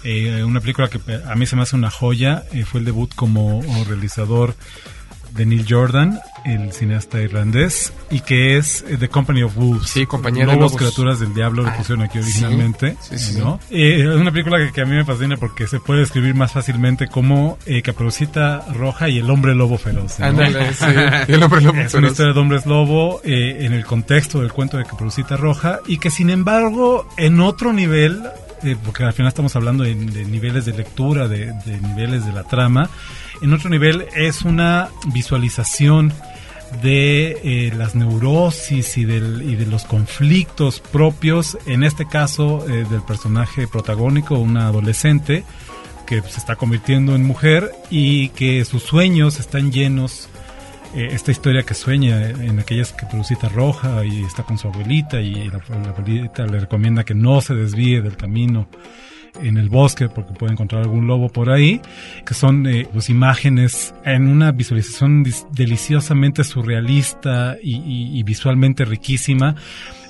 eh, 0.03 0.43
una 0.43 0.59
película 0.61 0.87
que 0.89 0.99
a 1.27 1.35
mí 1.35 1.45
se 1.47 1.55
me 1.55 1.63
hace 1.63 1.75
una 1.75 1.89
joya. 1.89 2.43
eh, 2.51 2.63
fue 2.65 2.79
el 2.79 2.85
debut 2.85 3.13
como 3.15 3.61
realizador 3.87 4.55
de 5.31 5.45
Neil 5.45 5.65
Jordan, 5.67 6.19
el 6.45 6.71
cineasta 6.71 7.19
irlandés, 7.21 7.91
y 8.11 8.19
que 8.21 8.57
es 8.57 8.83
eh, 8.87 8.97
The 8.99 9.09
Company 9.09 9.43
of 9.43 9.55
Wolves. 9.55 9.89
Sí, 9.89 10.05
Compañía 10.05 10.45
de 10.45 10.53
Lobos, 10.53 10.71
Lobos. 10.71 10.77
criaturas 10.77 11.19
del 11.19 11.33
diablo, 11.33 11.63
lo 11.63 11.69
Ah, 11.69 11.75
pusieron 11.77 12.03
aquí 12.05 12.19
sí, 12.21 12.23
originalmente. 12.43 12.95
sí, 13.01 13.17
sí. 13.17 13.39
¿no? 13.39 13.59
Eh, 13.71 14.01
es 14.01 14.15
una 14.21 14.31
película 14.31 14.57
que, 14.59 14.71
que 14.71 14.81
a 14.81 14.85
mí 14.85 14.91
me 14.95 15.03
fascina 15.05 15.37
porque 15.37 15.67
se 15.67 15.79
puede 15.79 16.01
describir 16.01 16.35
más 16.35 16.51
fácilmente 16.51 17.07
como 17.07 17.57
eh, 17.65 17.81
Caperucita 17.81 18.65
Roja 18.73 19.09
y 19.09 19.17
el 19.19 19.29
hombre 19.29 19.55
lobo 19.55 19.77
feroz. 19.77 20.19
¿no? 20.19 20.25
Ándale, 20.27 20.73
sí, 20.73 20.85
el 21.27 21.41
hombre 21.43 21.61
lobo 21.61 21.77
Es 21.79 21.93
una 21.93 22.01
feroz. 22.01 22.11
historia 22.11 22.33
de 22.33 22.39
hombres 22.39 22.65
lobo 22.65 23.21
eh, 23.23 23.57
en 23.65 23.73
el 23.73 23.85
contexto 23.85 24.39
del 24.41 24.51
cuento 24.53 24.77
de 24.77 24.85
Caperucita 24.85 25.37
Roja 25.37 25.79
y 25.87 25.97
que 25.97 26.09
sin 26.11 26.29
embargo 26.29 27.07
en 27.17 27.39
otro 27.39 27.73
nivel, 27.73 28.21
eh, 28.63 28.75
porque 28.85 29.03
al 29.03 29.13
final 29.13 29.29
estamos 29.29 29.55
hablando 29.55 29.83
de, 29.83 29.95
de 29.95 30.25
niveles 30.25 30.65
de 30.65 30.73
lectura, 30.73 31.27
de, 31.27 31.53
de 31.65 31.79
niveles 31.81 32.25
de 32.25 32.33
la 32.33 32.43
trama, 32.43 32.89
en 33.41 33.51
otro 33.53 33.69
nivel 33.69 34.05
es 34.15 34.43
una 34.43 34.89
visualización 35.13 36.13
de 36.81 37.37
eh, 37.43 37.73
las 37.75 37.95
neurosis 37.95 38.97
y, 38.97 39.05
de 39.05 39.65
los 39.65 39.85
conflictos 39.85 40.79
propios, 40.79 41.57
en 41.65 41.83
este 41.83 42.07
caso 42.07 42.65
eh, 42.67 42.85
del 42.89 43.01
personaje 43.01 43.67
protagónico, 43.67 44.37
una 44.39 44.67
adolescente 44.67 45.43
que 46.05 46.21
se 46.21 46.39
está 46.39 46.55
convirtiendo 46.55 47.15
en 47.15 47.23
mujer 47.23 47.71
y 47.89 48.29
que 48.29 48.63
sus 48.65 48.83
sueños 48.83 49.39
están 49.39 49.71
llenos 49.71 50.29
eh, 50.95 51.09
esta 51.11 51.31
historia 51.31 51.63
que 51.63 51.73
sueña 51.73 52.29
en 52.29 52.59
aquellas 52.59 52.93
que 52.93 53.01
Caperucita 53.01 53.49
roja 53.49 54.05
y 54.05 54.23
está 54.23 54.43
con 54.43 54.57
su 54.57 54.67
abuelita 54.67 55.19
y 55.19 55.49
la 55.49 55.59
abuelita 55.89 56.45
le 56.45 56.59
recomienda 56.59 57.03
que 57.03 57.15
no 57.15 57.41
se 57.41 57.53
desvíe 57.53 58.01
del 58.01 58.15
camino 58.15 58.67
en 59.41 59.57
el 59.57 59.69
bosque 59.69 60.09
porque 60.09 60.33
puede 60.33 60.53
encontrar 60.53 60.81
algún 60.81 61.07
lobo 61.07 61.29
por 61.29 61.49
ahí, 61.49 61.81
que 62.25 62.33
son 62.33 62.65
eh, 62.67 62.87
pues, 62.91 63.09
imágenes 63.09 63.93
en 64.05 64.27
una 64.27 64.51
visualización 64.51 65.23
deliciosamente 65.51 66.43
surrealista 66.43 67.57
y, 67.61 67.75
y- 67.77 68.19
y 68.19 68.23
visualmente 68.23 68.85
riquísima, 68.85 69.55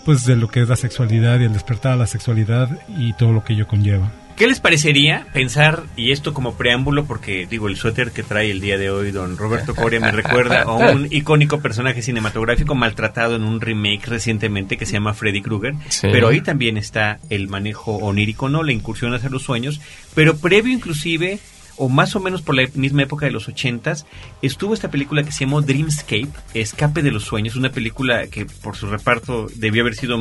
pues 0.05 0.25
de 0.25 0.35
lo 0.35 0.47
que 0.47 0.61
es 0.61 0.69
la 0.69 0.75
sexualidad 0.75 1.39
y 1.39 1.45
el 1.45 1.53
despertar 1.53 1.93
a 1.93 1.97
la 1.97 2.07
sexualidad 2.07 2.69
y 2.97 3.13
todo 3.13 3.31
lo 3.33 3.43
que 3.43 3.53
ello 3.53 3.67
conlleva. 3.67 4.11
¿Qué 4.37 4.47
les 4.47 4.59
parecería 4.59 5.27
pensar, 5.31 5.83
y 5.95 6.11
esto 6.11 6.33
como 6.33 6.55
preámbulo, 6.55 7.05
porque 7.05 7.47
digo, 7.49 7.69
el 7.69 7.77
suéter 7.77 8.11
que 8.11 8.21
trae 8.21 8.51
el 8.51 8.59
día 8.59 8.77
de 8.77 8.89
hoy 8.89 9.11
don 9.11 9.37
Roberto 9.37 9.73
Coria 9.73 10.01
me 10.01 10.11
recuerda 10.11 10.63
a 10.63 10.73
un 10.91 11.07
icónico 11.11 11.61
personaje 11.61 12.01
cinematográfico 12.01 12.75
maltratado 12.75 13.37
en 13.37 13.45
un 13.45 13.61
remake 13.61 14.05
recientemente 14.07 14.75
que 14.77 14.85
se 14.85 14.91
llama 14.93 15.13
Freddy 15.13 15.41
Krueger, 15.41 15.75
Sí. 15.87 16.09
pero 16.11 16.27
ahí 16.27 16.41
también 16.41 16.75
está 16.75 17.19
el 17.29 17.47
manejo 17.47 17.95
onírico, 17.95 18.49
¿no? 18.49 18.61
La 18.63 18.73
incursión 18.73 19.13
hacia 19.13 19.29
los 19.29 19.43
sueños, 19.43 19.79
pero 20.13 20.35
previo 20.35 20.73
inclusive, 20.73 21.39
o 21.77 21.89
más 21.89 22.15
o 22.15 22.19
menos 22.19 22.41
por 22.41 22.55
la 22.55 22.67
misma 22.73 23.03
época 23.03 23.25
de 23.25 23.31
los 23.31 23.47
ochentas, 23.47 24.05
estuvo 24.41 24.73
esta 24.73 24.91
película 24.91 25.23
que 25.23 25.31
se 25.31 25.45
llamó 25.45 25.61
Dreamscape, 25.61 26.29
Escape 26.53 27.01
de 27.01 27.11
los 27.11 27.23
Sueños, 27.23 27.55
una 27.55 27.71
película 27.71 28.27
que 28.27 28.45
por 28.45 28.75
su 28.75 28.87
reparto 28.87 29.47
debió 29.55 29.83
haber 29.83 29.95
sido 29.95 30.17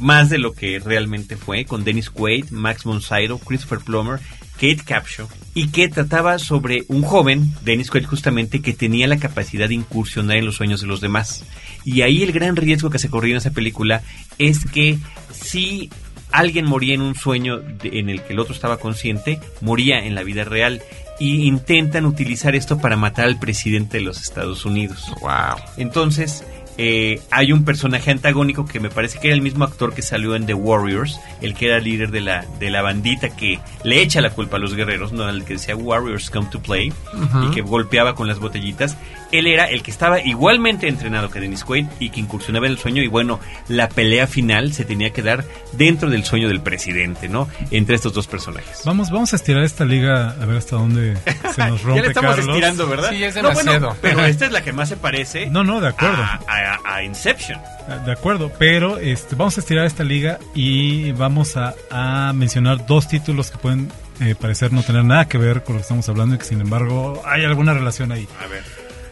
más 0.00 0.30
de 0.30 0.38
lo 0.38 0.52
que 0.52 0.78
realmente 0.78 1.36
fue, 1.36 1.64
con 1.64 1.84
Dennis 1.84 2.10
Quaid, 2.10 2.50
Max 2.50 2.84
von 2.84 3.00
Sydow, 3.00 3.38
Christopher 3.38 3.78
Plummer, 3.78 4.20
Kate 4.54 4.82
Capshaw, 4.84 5.28
y 5.54 5.68
que 5.68 5.88
trataba 5.88 6.38
sobre 6.38 6.84
un 6.88 7.02
joven, 7.02 7.54
Dennis 7.64 7.90
Quaid 7.90 8.06
justamente, 8.06 8.60
que 8.60 8.72
tenía 8.72 9.06
la 9.06 9.18
capacidad 9.18 9.68
de 9.68 9.74
incursionar 9.74 10.36
en 10.36 10.46
los 10.46 10.56
sueños 10.56 10.80
de 10.80 10.86
los 10.86 11.00
demás. 11.00 11.44
Y 11.84 12.02
ahí 12.02 12.22
el 12.22 12.32
gran 12.32 12.56
riesgo 12.56 12.90
que 12.90 12.98
se 12.98 13.10
corría 13.10 13.32
en 13.32 13.38
esa 13.38 13.50
película 13.50 14.02
es 14.38 14.64
que 14.64 14.98
si 15.32 15.90
alguien 16.34 16.66
moría 16.66 16.94
en 16.94 17.00
un 17.00 17.14
sueño 17.14 17.58
de- 17.58 17.98
en 17.98 18.10
el 18.10 18.20
que 18.22 18.32
el 18.34 18.38
otro 18.40 18.54
estaba 18.54 18.76
consciente, 18.78 19.40
moría 19.60 20.04
en 20.04 20.14
la 20.14 20.22
vida 20.22 20.44
real. 20.44 20.82
Y 21.20 21.46
intentan 21.46 22.06
utilizar 22.06 22.56
esto 22.56 22.78
para 22.78 22.96
matar 22.96 23.26
al 23.26 23.38
presidente 23.38 23.98
de 23.98 24.02
los 24.04 24.20
Estados 24.20 24.64
Unidos. 24.64 25.12
Wow. 25.20 25.56
Entonces, 25.76 26.42
eh, 26.76 27.20
hay 27.30 27.52
un 27.52 27.64
personaje 27.64 28.10
antagónico 28.10 28.66
que 28.66 28.80
me 28.80 28.90
parece 28.90 29.20
que 29.20 29.28
era 29.28 29.36
el 29.36 29.40
mismo 29.40 29.62
actor 29.62 29.94
que 29.94 30.02
salió 30.02 30.34
en 30.34 30.44
The 30.44 30.54
Warriors, 30.54 31.20
el 31.40 31.54
que 31.54 31.66
era 31.66 31.78
líder 31.78 32.10
de 32.10 32.20
la, 32.20 32.44
de 32.58 32.68
la 32.70 32.82
bandita 32.82 33.28
que 33.28 33.60
le 33.84 34.02
echa 34.02 34.20
la 34.20 34.30
culpa 34.30 34.56
a 34.56 34.58
los 34.58 34.74
guerreros, 34.74 35.12
no 35.12 35.28
el 35.28 35.44
que 35.44 35.52
decía 35.52 35.76
Warriors 35.76 36.30
come 36.30 36.48
to 36.50 36.60
play, 36.60 36.92
y 37.46 37.54
que 37.54 37.60
golpeaba 37.62 38.16
con 38.16 38.26
las 38.26 38.40
botellitas. 38.40 38.96
Él 39.38 39.46
era 39.46 39.64
el 39.66 39.82
que 39.82 39.90
estaba 39.90 40.20
igualmente 40.20 40.88
entrenado 40.88 41.30
que 41.30 41.40
Dennis 41.40 41.64
Quaid 41.64 41.86
y 42.00 42.10
que 42.10 42.20
incursionaba 42.20 42.66
en 42.66 42.72
el 42.72 42.78
sueño. 42.78 43.02
Y 43.02 43.08
bueno, 43.08 43.40
la 43.68 43.88
pelea 43.88 44.26
final 44.26 44.72
se 44.72 44.84
tenía 44.84 45.10
que 45.10 45.22
dar 45.22 45.44
dentro 45.72 46.10
del 46.10 46.24
sueño 46.24 46.48
del 46.48 46.60
presidente, 46.60 47.28
¿no? 47.28 47.48
Entre 47.70 47.94
estos 47.96 48.12
dos 48.12 48.26
personajes. 48.26 48.82
Vamos, 48.84 49.10
vamos 49.10 49.32
a 49.32 49.36
estirar 49.36 49.62
esta 49.64 49.84
liga 49.84 50.30
a 50.40 50.46
ver 50.46 50.58
hasta 50.58 50.76
dónde 50.76 51.16
se 51.54 51.64
nos 51.68 51.82
rompe. 51.82 51.96
ya 52.00 52.02
le 52.02 52.08
estamos 52.08 52.30
Carlos. 52.36 52.48
estirando, 52.48 52.88
¿verdad? 52.88 53.10
Sí, 53.10 53.24
es 53.24 53.34
No, 53.42 53.52
bueno, 53.52 53.96
pero 54.00 54.24
esta 54.24 54.46
es 54.46 54.52
la 54.52 54.62
que 54.62 54.72
más 54.72 54.88
se 54.88 54.96
parece 54.96 55.46
No, 55.46 55.64
no, 55.64 55.80
de 55.80 55.88
acuerdo. 55.88 56.22
a, 56.22 56.40
a- 56.46 56.94
a 56.96 57.02
Inception. 57.02 57.58
De 58.06 58.12
acuerdo, 58.12 58.50
pero 58.58 58.98
este, 58.98 59.34
vamos 59.36 59.56
a 59.58 59.60
estirar 59.60 59.84
esta 59.86 60.04
liga 60.04 60.38
y 60.54 61.12
vamos 61.12 61.56
a, 61.56 61.74
a 61.90 62.32
mencionar 62.32 62.86
dos 62.86 63.08
títulos 63.08 63.50
que 63.50 63.58
pueden 63.58 63.90
eh, 64.20 64.34
parecer 64.34 64.72
no 64.72 64.82
tener 64.82 65.04
nada 65.04 65.26
que 65.28 65.38
ver 65.38 65.64
con 65.64 65.74
lo 65.74 65.80
que 65.80 65.82
estamos 65.82 66.08
hablando 66.08 66.34
y 66.36 66.38
que 66.38 66.44
sin 66.44 66.60
embargo 66.60 67.20
hay 67.26 67.44
alguna 67.44 67.74
relación 67.74 68.12
ahí. 68.12 68.26
A 68.42 68.46
ver. 68.46 68.62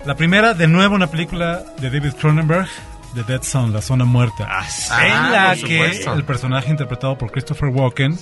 La 0.04 0.16
primera, 0.16 0.52
de 0.52 0.66
nuevo, 0.66 0.96
una 0.96 1.06
película 1.06 1.62
de 1.78 1.88
David 1.88 2.14
Cronenberg, 2.20 2.66
The 3.14 3.22
Dead 3.22 3.42
Zone, 3.42 3.72
La 3.72 3.80
Zona 3.80 4.04
Muerta. 4.04 4.48
Ah, 4.50 4.66
en 5.06 5.32
la 5.32 5.54
que 5.54 6.02
el 6.04 6.24
personaje 6.24 6.70
interpretado 6.70 7.16
por 7.16 7.30
Christopher 7.30 7.68
Walken, 7.68 8.18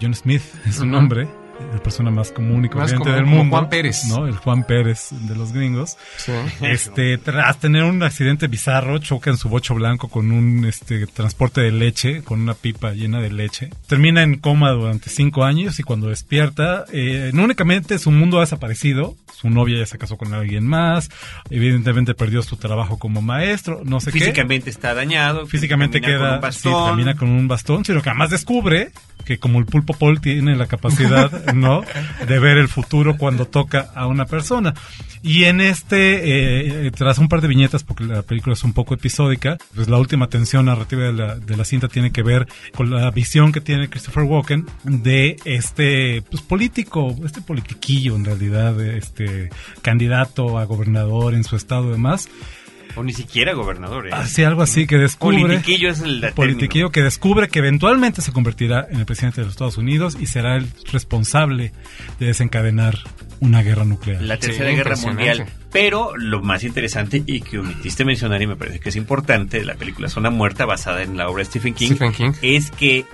John 0.00 0.14
Smith 0.14 0.42
es 0.64 0.76
su 0.76 0.86
nombre, 0.86 1.28
la 1.72 1.82
persona 1.82 2.10
más 2.10 2.32
común 2.32 2.64
y 2.64 2.68
corriente 2.68 3.10
del 3.10 3.26
mundo. 3.26 3.56
Juan 3.56 3.68
Pérez. 3.68 4.04
¿no? 4.08 4.26
El 4.26 4.36
Juan 4.36 4.64
Pérez 4.64 5.08
de 5.10 5.34
los 5.34 5.52
gringos. 5.52 5.96
Sí. 6.16 6.32
Este, 6.62 7.18
tras 7.18 7.58
tener 7.58 7.84
un 7.84 8.02
accidente 8.02 8.46
bizarro, 8.46 8.98
choca 8.98 9.30
en 9.30 9.36
su 9.36 9.48
bocho 9.48 9.74
blanco 9.74 10.08
con 10.08 10.32
un 10.32 10.64
este, 10.64 11.06
transporte 11.06 11.60
de 11.60 11.72
leche, 11.72 12.22
con 12.22 12.40
una 12.40 12.54
pipa 12.54 12.92
llena 12.92 13.20
de 13.20 13.30
leche. 13.30 13.70
Termina 13.86 14.22
en 14.22 14.38
coma 14.38 14.70
durante 14.70 15.10
cinco 15.10 15.44
años 15.44 15.78
y 15.78 15.82
cuando 15.82 16.08
despierta, 16.08 16.84
eh, 16.92 17.30
no 17.34 17.44
únicamente 17.44 17.98
su 17.98 18.10
mundo 18.10 18.38
ha 18.38 18.40
desaparecido, 18.40 19.16
su 19.32 19.50
novia 19.50 19.78
ya 19.78 19.86
se 19.86 19.98
casó 19.98 20.16
con 20.16 20.34
alguien 20.34 20.66
más, 20.66 21.10
evidentemente 21.50 22.14
perdió 22.14 22.42
su 22.42 22.56
trabajo 22.56 22.98
como 22.98 23.22
maestro, 23.22 23.82
no 23.84 24.00
sé 24.00 24.12
qué. 24.12 24.20
Físicamente 24.20 24.70
está 24.70 24.94
dañado. 24.94 25.46
Físicamente 25.46 26.00
con 26.00 26.10
queda, 26.10 26.34
un 26.36 26.40
bastón. 26.40 26.72
sí, 26.72 26.90
camina 26.90 27.14
con 27.14 27.28
un 27.28 27.48
bastón, 27.48 27.84
sino 27.84 28.02
que 28.02 28.10
además 28.10 28.30
descubre 28.30 28.90
que 29.24 29.38
como 29.38 29.58
el 29.58 29.66
pulpo 29.66 29.92
Paul 29.92 30.20
tiene 30.20 30.56
la 30.56 30.66
capacidad, 30.66 31.30
¿no? 31.54 31.82
De 32.26 32.38
ver 32.38 32.58
el 32.58 32.68
futuro 32.68 33.16
cuando 33.16 33.46
toca 33.46 33.90
a 33.94 34.06
una 34.06 34.26
persona. 34.26 34.74
Y 35.22 35.44
en 35.44 35.60
este, 35.60 36.86
eh, 36.86 36.90
tras 36.92 37.18
un 37.18 37.28
par 37.28 37.40
de 37.40 37.48
viñetas, 37.48 37.82
porque 37.82 38.04
la 38.04 38.22
película 38.22 38.54
es 38.54 38.62
un 38.62 38.72
poco 38.72 38.94
episódica, 38.94 39.58
pues 39.74 39.88
la 39.88 39.98
última 39.98 40.28
tensión 40.28 40.66
narrativa 40.66 41.02
de 41.02 41.12
la, 41.12 41.36
de 41.36 41.56
la 41.56 41.64
cinta 41.64 41.88
tiene 41.88 42.12
que 42.12 42.22
ver 42.22 42.46
con 42.74 42.90
la 42.90 43.10
visión 43.10 43.52
que 43.52 43.60
tiene 43.60 43.88
Christopher 43.88 44.24
Walken 44.24 44.66
de 44.84 45.36
este, 45.44 46.22
pues 46.30 46.42
político, 46.42 47.14
este 47.24 47.40
politiquillo 47.40 48.16
en 48.16 48.24
realidad, 48.24 48.80
este 48.80 49.50
candidato 49.82 50.58
a 50.58 50.64
gobernador 50.64 51.34
en 51.34 51.44
su 51.44 51.56
estado 51.56 51.88
y 51.88 51.92
demás. 51.92 52.28
O 52.98 53.04
ni 53.04 53.12
siquiera 53.12 53.52
gobernador, 53.54 54.08
¿eh? 54.08 54.10
Así, 54.12 54.42
algo 54.42 54.62
así 54.62 54.86
que 54.86 54.96
descubre. 54.96 55.40
Politiquillo 55.40 55.90
es 55.90 56.00
el 56.00 56.32
Politiquillo 56.34 56.90
que 56.90 57.02
descubre 57.02 57.48
que 57.48 57.60
eventualmente 57.60 58.22
se 58.22 58.32
convertirá 58.32 58.86
en 58.90 58.98
el 58.98 59.06
presidente 59.06 59.40
de 59.40 59.44
los 59.46 59.52
Estados 59.54 59.78
Unidos 59.78 60.16
y 60.20 60.26
será 60.26 60.56
el 60.56 60.66
responsable 60.92 61.72
de 62.18 62.26
desencadenar 62.26 62.98
una 63.40 63.62
guerra 63.62 63.84
nuclear. 63.84 64.20
La 64.22 64.36
tercera 64.38 64.70
Sí, 64.70 64.76
guerra 64.76 64.96
mundial. 64.96 65.46
Pero 65.70 66.16
lo 66.16 66.42
más 66.42 66.64
interesante 66.64 67.22
y 67.24 67.40
que 67.40 67.58
omitiste 67.58 68.04
mencionar 68.04 68.42
y 68.42 68.46
me 68.46 68.56
parece 68.56 68.80
que 68.80 68.88
es 68.88 68.96
importante 68.96 69.58
de 69.58 69.64
la 69.64 69.74
película 69.74 70.08
Zona 70.08 70.30
Muerta 70.30 70.64
basada 70.64 71.02
en 71.02 71.16
la 71.16 71.28
obra 71.28 71.42
de 71.42 71.50
Stephen 71.50 71.74
King, 71.74 71.94
Stephen 71.94 72.12
King. 72.12 72.32
es 72.42 72.70
que 72.70 73.04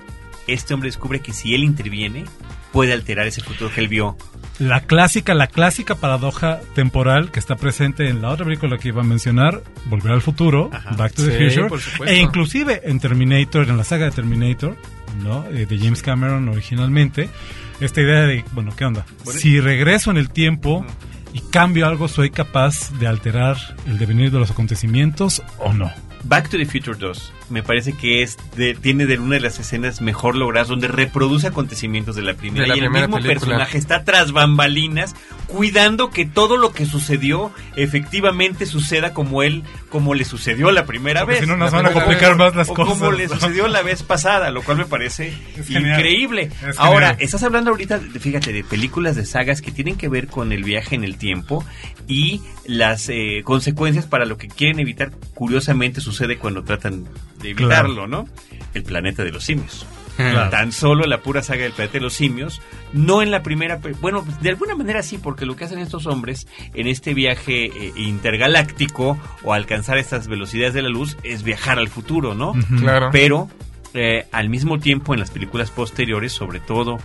este 0.47 0.73
hombre 0.73 0.87
descubre 0.87 1.19
que 1.19 1.33
si 1.33 1.53
él 1.53 1.63
interviene 1.63 2.23
puede 2.71 2.93
alterar 2.93 3.27
ese 3.27 3.41
futuro 3.41 3.71
que 3.73 3.81
él 3.81 3.87
vio. 3.87 4.17
La 4.59 4.81
clásica, 4.81 5.33
la 5.33 5.47
clásica 5.47 5.95
paradoja 5.95 6.61
temporal 6.75 7.29
que 7.31 7.39
está 7.39 7.57
presente 7.57 8.07
en 8.07 8.21
la 8.21 8.29
otra 8.29 8.45
película 8.45 8.77
que 8.77 8.87
iba 8.87 9.01
a 9.01 9.05
mencionar, 9.05 9.61
Volver 9.85 10.13
al 10.13 10.21
futuro, 10.21 10.69
Back 10.97 11.13
to 11.13 11.25
the 11.25 11.49
Future, 11.49 11.67
e 12.07 12.17
inclusive 12.17 12.81
en 12.85 12.99
Terminator, 12.99 13.67
en 13.67 13.75
la 13.77 13.83
saga 13.83 14.05
de 14.05 14.11
Terminator, 14.11 14.77
¿no? 15.21 15.45
Eh, 15.47 15.65
de 15.65 15.77
James 15.77 16.01
Cameron 16.01 16.47
originalmente, 16.47 17.29
esta 17.81 18.01
idea 18.01 18.21
de, 18.21 18.45
bueno, 18.53 18.71
¿qué 18.75 18.85
onda? 18.85 19.05
Si 19.25 19.59
regreso 19.59 20.11
en 20.11 20.17
el 20.17 20.29
tiempo 20.29 20.85
y 21.33 21.41
cambio 21.51 21.85
algo, 21.85 22.07
soy 22.07 22.29
capaz 22.29 22.91
de 22.97 23.07
alterar 23.07 23.57
el 23.87 23.97
devenir 23.97 24.31
de 24.31 24.39
los 24.39 24.51
acontecimientos 24.51 25.43
o 25.59 25.73
no. 25.73 25.91
Back 26.23 26.49
to 26.49 26.57
the 26.57 26.65
Future 26.65 26.97
2 26.97 27.33
me 27.49 27.61
parece 27.63 27.93
que 27.93 28.23
es 28.23 28.37
de, 28.55 28.73
tiene 28.73 29.05
de 29.05 29.19
una 29.19 29.35
de 29.35 29.41
las 29.41 29.59
escenas 29.59 30.01
mejor 30.01 30.35
logradas 30.35 30.67
donde 30.67 30.87
reproduce 30.87 31.47
acontecimientos 31.47 32.15
de 32.15 32.23
la 32.23 32.33
primera. 32.33 32.63
De 32.63 32.67
la 32.69 32.75
y 32.75 32.79
el 32.79 32.85
primera 32.85 33.07
mismo 33.07 33.17
película. 33.21 33.39
personaje 33.39 33.77
está 33.77 34.03
tras 34.03 34.31
bambalinas 34.31 35.15
cuidando 35.47 36.09
que 36.09 36.25
todo 36.25 36.57
lo 36.57 36.71
que 36.73 36.85
sucedió 36.85 37.51
efectivamente 37.75 38.65
suceda 38.65 39.13
como 39.13 39.43
él 39.43 39.63
como 39.89 40.13
le 40.13 40.25
sucedió 40.25 40.71
la 40.71 40.85
primera 40.85 41.21
Porque 41.21 41.35
vez. 41.35 41.41
si 41.43 41.47
no 41.49 41.55
nos 41.55 41.71
van 41.71 41.85
a 41.85 41.91
complicar 41.93 42.29
vez, 42.31 42.37
más 42.37 42.55
las 42.55 42.69
o 42.69 42.73
cosas, 42.73 42.97
como 42.99 43.11
le 43.11 43.29
sucedió 43.29 43.67
la 43.67 43.81
vez 43.81 44.03
pasada 44.03 44.49
lo 44.51 44.61
cual 44.63 44.77
me 44.77 44.85
parece 44.85 45.33
increíble. 45.69 46.49
Es 46.67 46.77
ahora 46.79 47.15
estás 47.19 47.43
hablando 47.43 47.71
ahorita 47.71 47.99
de- 47.99 48.19
fíjate 48.19 48.51
de 48.51 48.63
películas 48.63 49.15
de 49.15 49.25
sagas 49.25 49.61
que 49.61 49.71
tienen 49.71 49.95
que 49.95 50.09
ver 50.09 50.27
con 50.27 50.51
el 50.51 50.63
viaje 50.63 50.95
en 50.95 51.03
el 51.03 51.17
tiempo 51.17 51.63
y 52.07 52.41
las 52.65 53.07
eh, 53.09 53.41
consecuencias 53.45 54.05
para 54.05 54.25
lo 54.25 54.37
que 54.37 54.47
quieren 54.47 54.79
evitar. 54.79 55.11
Curiosamente 55.33 56.01
sucede 56.01 56.37
cuando 56.37 56.63
tratan 56.63 57.05
de 57.45 57.51
evitarlo, 57.51 58.07
¿no? 58.07 58.27
El 58.73 58.83
planeta 58.83 59.23
de 59.23 59.31
los 59.31 59.43
simios. 59.43 59.85
Claro. 60.17 60.49
Tan 60.49 60.71
solo 60.71 61.05
la 61.05 61.21
pura 61.21 61.43
saga 61.43 61.63
del 61.63 61.73
planeta 61.73 61.93
de 61.97 62.01
los 62.01 62.13
simios, 62.13 62.61
no 62.93 63.21
en 63.21 63.31
la 63.31 63.43
primera, 63.43 63.81
bueno, 63.99 64.25
de 64.41 64.49
alguna 64.49 64.73
manera 64.73 65.03
sí, 65.03 65.17
porque 65.17 65.45
lo 65.45 65.57
que 65.57 65.65
hacen 65.65 65.79
estos 65.79 66.05
hombres 66.07 66.47
en 66.73 66.87
este 66.87 67.13
viaje 67.13 67.65
eh, 67.65 67.91
intergaláctico 67.97 69.17
o 69.43 69.53
alcanzar 69.53 69.97
estas 69.97 70.27
velocidades 70.27 70.73
de 70.73 70.83
la 70.83 70.89
luz 70.89 71.17
es 71.23 71.43
viajar 71.43 71.79
al 71.79 71.89
futuro, 71.89 72.33
¿no? 72.33 72.53
Claro. 72.79 73.09
Pero 73.11 73.49
eh, 73.93 74.25
al 74.31 74.49
mismo 74.49 74.79
tiempo 74.79 75.13
en 75.13 75.19
las 75.19 75.31
películas 75.31 75.69
posteriores, 75.69 76.31
sobre 76.31 76.61
todo 76.61 76.97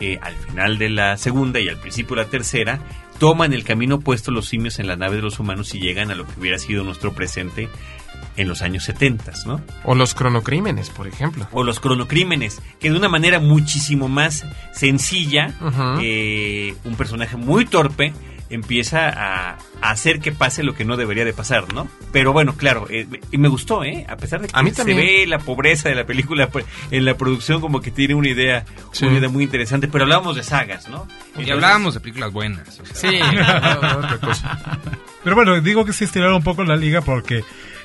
eh, 0.00 0.18
al 0.20 0.34
final 0.34 0.78
de 0.78 0.90
la 0.90 1.16
segunda 1.16 1.60
y 1.60 1.68
al 1.68 1.78
principio 1.78 2.16
de 2.16 2.22
la 2.22 2.28
tercera, 2.28 2.80
toman 3.18 3.52
el 3.52 3.64
camino 3.64 3.96
opuesto 3.96 4.30
los 4.30 4.46
simios 4.46 4.78
en 4.78 4.86
la 4.86 4.96
nave 4.96 5.16
de 5.16 5.22
los 5.22 5.40
humanos 5.40 5.74
y 5.74 5.80
llegan 5.80 6.10
a 6.10 6.14
lo 6.14 6.26
que 6.26 6.38
hubiera 6.38 6.58
sido 6.58 6.84
nuestro 6.84 7.12
presente 7.14 7.68
en 8.38 8.48
los 8.48 8.62
años 8.62 8.84
70, 8.84 9.32
¿no? 9.46 9.60
O 9.84 9.94
los 9.94 10.14
cronocrímenes, 10.14 10.88
por 10.90 11.06
ejemplo. 11.06 11.46
O 11.52 11.62
los 11.64 11.80
cronocrímenes, 11.80 12.62
que 12.80 12.90
de 12.90 12.96
una 12.96 13.08
manera 13.10 13.38
muchísimo 13.40 14.08
más 14.08 14.46
sencilla, 14.72 15.52
eh, 16.00 16.74
un 16.84 16.94
personaje 16.96 17.36
muy 17.36 17.66
torpe 17.66 18.12
empieza 18.50 19.10
a, 19.10 19.58
a 19.82 19.90
hacer 19.90 20.20
que 20.20 20.32
pase 20.32 20.62
lo 20.62 20.74
que 20.74 20.86
no 20.86 20.96
debería 20.96 21.26
de 21.26 21.34
pasar, 21.34 21.70
¿no? 21.74 21.86
Pero 22.12 22.32
bueno, 22.32 22.54
claro, 22.56 22.86
eh, 22.88 23.06
y 23.30 23.36
me 23.36 23.48
gustó, 23.48 23.84
¿eh? 23.84 24.06
A 24.08 24.16
pesar 24.16 24.40
de 24.40 24.48
que 24.48 24.58
A 24.58 24.62
mí 24.62 24.70
se 24.70 24.84
ve 24.84 25.26
la 25.26 25.38
pobreza 25.38 25.90
de 25.90 25.94
la 25.94 26.06
película 26.06 26.48
pues, 26.48 26.64
en 26.90 27.04
la 27.04 27.14
producción 27.18 27.60
como 27.60 27.82
que 27.82 27.90
tiene 27.90 28.14
una 28.14 28.30
idea, 28.30 28.64
Sí. 28.92 29.04
una 29.04 29.18
idea 29.18 29.28
muy 29.28 29.44
interesante, 29.44 29.86
pero 29.88 30.04
hablábamos 30.04 30.34
de 30.36 30.42
sagas, 30.44 30.88
¿no? 30.88 31.06
Y 31.36 31.50
hablábamos 31.50 31.92
de 31.92 32.00
películas 32.00 32.32
buenas. 32.32 32.80
o 32.80 32.86
sea. 32.86 33.10
Sí, 33.10 33.18
no, 33.20 33.98
otra 33.98 34.18
cosa. 34.18 34.58
Pero 35.22 35.36
bueno, 35.36 35.60
digo 35.60 35.84
que 35.84 35.92
sí 35.92 36.04
estiraron 36.04 36.36
un 36.36 36.42
poco 36.42 36.64
la 36.64 36.76
liga 36.76 37.02
porque 37.02 37.44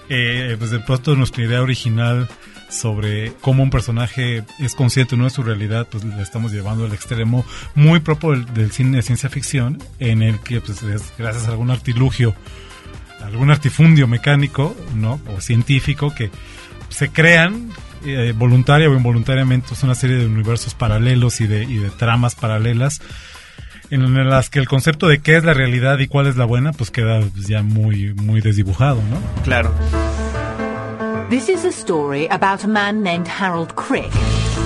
eh, 0.10 0.56
pues 0.58 0.72
de 0.72 1.16
nuestra 1.16 1.44
idea 1.44 1.62
original 1.62 2.28
sobre 2.70 3.34
cómo 3.42 3.64
un 3.64 3.70
personaje 3.70 4.44
es 4.60 4.76
consciente 4.76 5.16
o 5.16 5.18
no 5.18 5.26
de 5.26 5.30
su 5.30 5.44
realidad, 5.44 5.88
pues 5.90 6.04
le 6.04 6.22
estamos 6.22 6.52
llevando 6.52 6.86
al 6.86 6.94
extremo 6.94 7.46
muy 7.76 8.00
propio 8.00 8.32
del, 8.32 8.54
del 8.54 8.72
cine 8.72 8.98
de 8.98 9.04
ciencia 9.04 9.30
ficción, 9.30 9.82
en 10.00 10.22
el 10.24 10.40
que 10.40 10.60
pues 10.60 10.82
es 10.84 11.14
gracias 11.18 11.48
a 11.48 11.52
algún 11.52 11.70
artilugio, 11.70 12.36
algún 13.24 13.52
artifundio 13.52 14.08
mecánico, 14.08 14.76
¿no? 14.96 15.22
O 15.36 15.40
científico 15.40 16.14
que 16.16 16.32
se 16.90 17.10
crean 17.12 17.70
eh, 18.06 18.34
voluntaria 18.36 18.90
o 18.90 18.94
involuntariamente 18.94 19.68
pues, 19.70 19.84
una 19.84 19.96
serie 19.96 20.18
de 20.18 20.26
universos 20.26 20.74
paralelos 20.74 21.42
y 21.42 21.48
de 21.48 21.92
tramas 21.98 22.36
paralelas 22.36 23.02
en 23.90 24.30
las 24.30 24.50
que 24.50 24.60
el 24.60 24.68
concepto 24.68 25.08
de 25.08 25.22
qué 25.22 25.38
es 25.38 25.44
la 25.44 25.54
realidad 25.54 26.00
y 26.00 26.08
cuál 26.08 26.28
es 26.28 26.36
la 26.38 26.46
buena 26.46 26.72
pues 26.72 26.92
queda 26.92 27.22
ya 27.48 27.62
muy 27.64 28.14
muy 28.16 28.42
desdibujado, 28.42 29.02
¿no? 29.10 29.18
Claro. 29.44 29.72
This 31.30 31.50
is 31.50 31.66
a 31.66 31.72
story 31.72 32.28
about 32.28 32.64
a 32.64 32.68
man 32.68 33.02
named 33.02 33.28
Harold 33.28 33.76
Crick. 33.76 34.12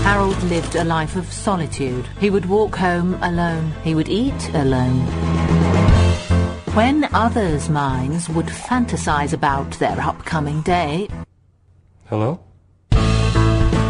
Harold 0.03 0.41
lived 0.43 0.75
a 0.75 0.83
life 0.83 1.17
of 1.17 1.31
solitude. 1.31 2.05
He 2.19 2.29
would 2.29 2.45
walk 2.45 2.75
home 2.75 3.17
alone. 3.21 3.73
He 3.83 3.95
would 3.95 4.09
eat 4.09 4.49
alone. 4.53 5.01
When 6.73 7.05
others' 7.13 7.69
minds 7.69 8.29
would 8.29 8.47
fantasize 8.47 9.33
about 9.33 9.71
their 9.79 9.99
upcoming 9.99 10.61
day, 10.61 11.07
Hello? 12.09 12.39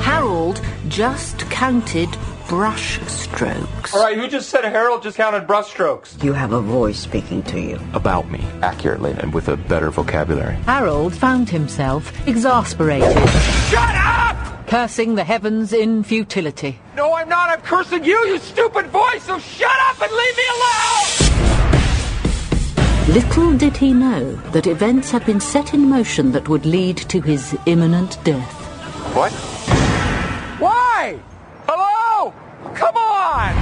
Harold 0.02 0.60
just 0.88 1.40
counted 1.52 2.10
brush 2.48 3.00
strokes. 3.08 3.94
All 3.94 4.02
right, 4.02 4.18
who 4.18 4.28
just 4.28 4.50
said 4.50 4.64
Harold 4.64 5.04
just 5.04 5.18
counted 5.18 5.48
brushstrokes? 5.48 6.24
You 6.24 6.34
have 6.34 6.54
a 6.54 6.62
voice 6.62 7.00
speaking 7.00 7.44
to 7.44 7.60
you. 7.60 7.80
About 7.94 8.30
me, 8.30 8.40
accurately 8.62 9.12
and 9.12 9.34
with 9.34 9.50
a 9.50 9.58
better 9.58 9.92
vocabulary. 9.92 10.56
Harold 10.66 11.14
found 11.14 11.50
himself 11.50 12.12
exasperated. 12.28 13.18
Shut 13.70 13.96
up! 13.96 14.68
Cursing 14.68 15.16
the 15.16 15.24
heavens 15.24 15.74
in 15.74 16.04
futility. 16.04 16.80
No, 16.96 17.14
I'm 17.14 17.30
not. 17.30 17.50
I'm 17.50 17.62
cursing 17.62 18.04
you, 18.04 18.18
you 18.28 18.38
stupid 18.40 18.88
voice, 18.88 19.24
so 19.24 19.40
shut 19.40 19.78
up 19.90 20.02
and 20.02 20.12
leave 20.12 20.38
me 20.38 20.44
alone! 20.56 21.38
Little 23.14 23.58
did 23.58 23.78
he 23.78 23.94
know 23.94 24.36
that 24.52 24.68
events 24.68 25.12
had 25.12 25.26
been 25.26 25.40
set 25.40 25.74
in 25.74 25.88
motion 25.88 26.34
that 26.34 26.50
would 26.50 26.66
lead 26.66 26.98
to 26.98 27.22
his 27.22 27.58
imminent 27.66 28.22
death. 28.26 28.54
What? 29.16 29.32
Why? 30.60 31.18
Hello? 31.70 32.34
Come 32.78 32.96
on! 32.96 33.56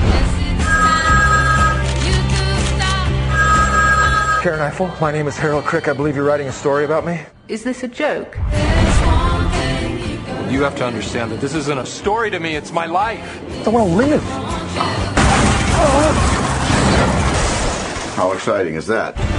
Karen 4.43 4.59
Eiffel, 4.59 4.91
my 4.99 5.09
name 5.11 5.28
is 5.28 5.38
Harold 5.38 5.63
Crick. 5.63 5.88
I 5.88 5.93
believe 5.93 6.18
you're 6.18 6.26
writing 6.26 6.47
a 6.47 6.51
story 6.51 6.84
about 6.84 7.05
me. 7.05 7.22
Is 7.47 7.63
this 7.63 7.84
a 7.84 7.88
joke? 7.88 8.36
You 10.51 10.61
have 10.63 10.76
to 10.76 10.86
understand 10.86 11.32
that 11.32 11.39
this 11.39 11.55
isn't 11.55 11.78
a 11.78 11.86
story 11.86 12.30
to 12.30 12.39
me, 12.41 12.57
it's 12.57 12.74
my 12.74 12.88
life. 12.88 13.66
I 13.66 13.70
want 13.70 13.89
to 13.89 13.95
live. 13.95 14.22
How 18.16 18.34
exciting 18.34 18.76
is 18.76 18.86
that? 18.88 19.34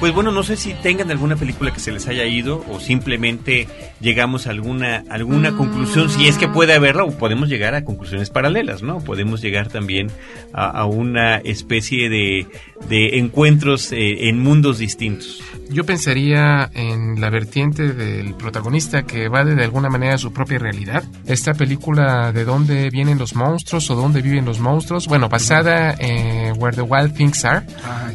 Pues 0.00 0.14
bueno, 0.14 0.32
no 0.32 0.42
sé 0.42 0.56
si 0.56 0.72
tengan 0.72 1.10
alguna 1.10 1.36
película 1.36 1.74
que 1.74 1.78
se 1.78 1.92
les 1.92 2.08
haya 2.08 2.24
ido 2.24 2.64
o 2.70 2.80
simplemente 2.80 3.68
llegamos 4.00 4.46
a 4.46 4.50
alguna 4.50 5.04
alguna 5.10 5.54
conclusión, 5.54 6.08
si 6.08 6.26
es 6.26 6.38
que 6.38 6.48
puede 6.48 6.72
haberla, 6.72 7.04
o 7.04 7.10
podemos 7.10 7.50
llegar 7.50 7.74
a 7.74 7.84
conclusiones 7.84 8.30
paralelas, 8.30 8.82
¿no? 8.82 9.00
Podemos 9.00 9.42
llegar 9.42 9.68
también 9.68 10.10
a, 10.54 10.70
a 10.70 10.86
una 10.86 11.36
especie 11.36 12.08
de, 12.08 12.46
de 12.88 13.18
encuentros 13.18 13.92
eh, 13.92 14.30
en 14.30 14.42
mundos 14.42 14.78
distintos. 14.78 15.42
Yo 15.68 15.84
pensaría 15.84 16.70
en 16.74 17.20
la 17.20 17.28
vertiente 17.28 17.92
del 17.92 18.34
protagonista 18.34 19.02
que 19.02 19.24
evade 19.24 19.54
de 19.54 19.64
alguna 19.64 19.90
manera 19.90 20.16
su 20.16 20.32
propia 20.32 20.58
realidad. 20.58 21.04
Esta 21.26 21.52
película 21.52 22.32
de 22.32 22.46
dónde 22.46 22.88
vienen 22.88 23.18
los 23.18 23.34
monstruos 23.34 23.90
o 23.90 23.94
dónde 23.94 24.22
viven 24.22 24.46
los 24.46 24.60
monstruos, 24.60 25.06
bueno, 25.08 25.28
basada 25.28 25.94
en 25.98 26.58
Where 26.58 26.74
the 26.74 26.82
Wild 26.82 27.14
Things 27.14 27.44
Are, 27.44 27.66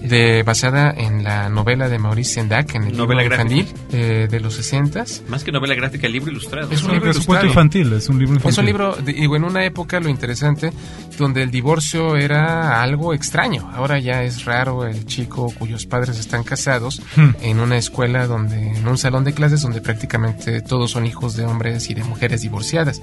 de 0.01 0.41
basada 0.41 0.91
en 0.97 1.23
la 1.23 1.47
novela 1.47 1.74
de 1.75 1.99
Maurice 1.99 2.35
Sendak, 2.35 2.73
en 2.75 2.83
el 2.83 2.97
Novela 2.97 3.21
libro 3.21 3.35
infantil 3.35 3.67
eh, 3.91 4.27
de 4.29 4.39
los 4.39 4.53
60 4.55 5.03
Más 5.27 5.43
que 5.43 5.51
novela 5.51 5.75
gráfica, 5.75 6.07
libro 6.07 6.31
ilustrado. 6.31 6.71
Es 6.71 6.83
un 6.83 6.93
libro 6.93 7.11
ilustrado. 7.11 7.45
infantil, 7.45 7.93
es 7.93 8.09
un 8.09 8.17
libro 8.19 8.37
Es 8.37 8.43
un 8.43 8.49
infantil. 8.49 8.65
libro, 8.65 8.95
digo, 9.03 9.35
en 9.35 9.43
una 9.43 9.65
época 9.65 9.99
lo 9.99 10.09
interesante, 10.09 10.71
donde 11.17 11.43
el 11.43 11.51
divorcio 11.51 12.15
era 12.15 12.81
algo 12.81 13.13
extraño. 13.13 13.69
Ahora 13.73 13.99
ya 13.99 14.23
es 14.23 14.45
raro 14.45 14.85
el 14.85 15.05
chico 15.05 15.53
cuyos 15.59 15.85
padres 15.85 16.17
están 16.19 16.43
casados 16.43 17.01
Hmm. 17.15 17.31
en 17.41 17.59
una 17.59 17.77
escuela 17.77 18.25
donde, 18.27 18.71
en 18.77 18.87
un 18.87 18.97
salón 18.97 19.23
de 19.23 19.33
clases 19.33 19.61
donde 19.61 19.81
prácticamente 19.81 20.61
todos 20.61 20.91
son 20.91 21.05
hijos 21.05 21.35
de 21.35 21.45
hombres 21.45 21.89
y 21.89 21.93
de 21.93 22.03
mujeres 22.03 22.41
divorciadas. 22.41 23.01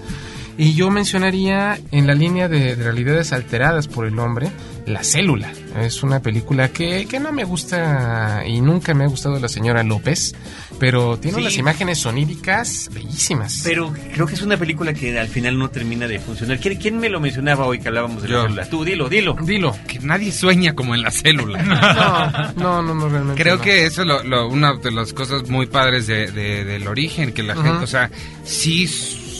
Y 0.59 0.75
yo 0.75 0.91
mencionaría 0.91 1.79
en 1.93 2.07
la 2.07 2.15
línea 2.15 2.49
de, 2.49 2.77
de 2.77 2.83
realidades 2.85 3.33
alteradas 3.33 3.89
por 3.89 4.07
el 4.07 4.19
hombre, 4.19 4.51
La 4.87 5.05
Célula. 5.05 5.53
Es 5.81 6.03
una 6.03 6.21
película 6.21 6.69
que, 6.71 7.07
que 7.07 7.21
no 7.21 7.33
me 7.33 7.45
gusta 7.45 8.43
y 8.47 8.61
nunca 8.61 8.95
me 8.95 9.05
ha 9.05 9.07
gustado 9.07 9.39
la 9.39 9.49
señora 9.49 9.83
López, 9.83 10.35
pero 10.79 11.19
tiene 11.19 11.37
Sí. 11.37 11.41
unas 11.43 11.57
imágenes 11.57 11.99
soníricas 11.99 12.91
bellísimas. 12.93 13.61
Pero 13.65 13.93
creo 14.13 14.27
que 14.27 14.35
es 14.35 14.43
una 14.43 14.57
película 14.57 14.93
que 14.93 15.19
al 15.19 15.29
final 15.29 15.59
no 15.59 15.71
termina 15.71 16.07
de 16.09 16.19
funcionar. 16.19 16.59
¿Quién, 16.59 16.77
quién 16.79 16.99
me 16.99 17.09
lo 17.09 17.21
mencionaba 17.21 17.65
hoy 17.67 17.79
que 17.81 17.89
hablábamos 17.89 18.23
de 18.23 18.29
la 18.31 18.43
célula? 18.43 18.67
Tú, 18.69 18.85
dilo, 18.85 19.09
dilo. 19.09 19.37
Dilo. 19.43 19.77
Que 19.87 20.01
nadie 20.01 20.33
sueña 20.33 20.75
como 20.75 20.95
en 20.95 21.03
la 21.03 21.11
célula. 21.11 21.63
No, 22.57 22.83
no, 22.83 22.95
no, 22.95 23.09
realmente. 23.09 23.41
Creo 23.43 23.57
no. 23.57 23.63
que 23.63 23.87
eso 23.87 24.03
es 24.03 24.09
lo, 24.09 24.23
lo- 24.25 24.49
una 24.49 24.75
de 24.75 24.91
las 24.91 25.13
cosas 25.13 25.49
muy 25.49 25.67
padres 25.67 26.07
de, 26.07 26.31
de- 26.31 26.65
del 26.65 26.87
origen, 26.89 27.33
que 27.33 27.43
la 27.43 27.55
gente, 27.55 27.85
o 27.85 27.87
sea, 27.87 28.11
sí 28.45 28.87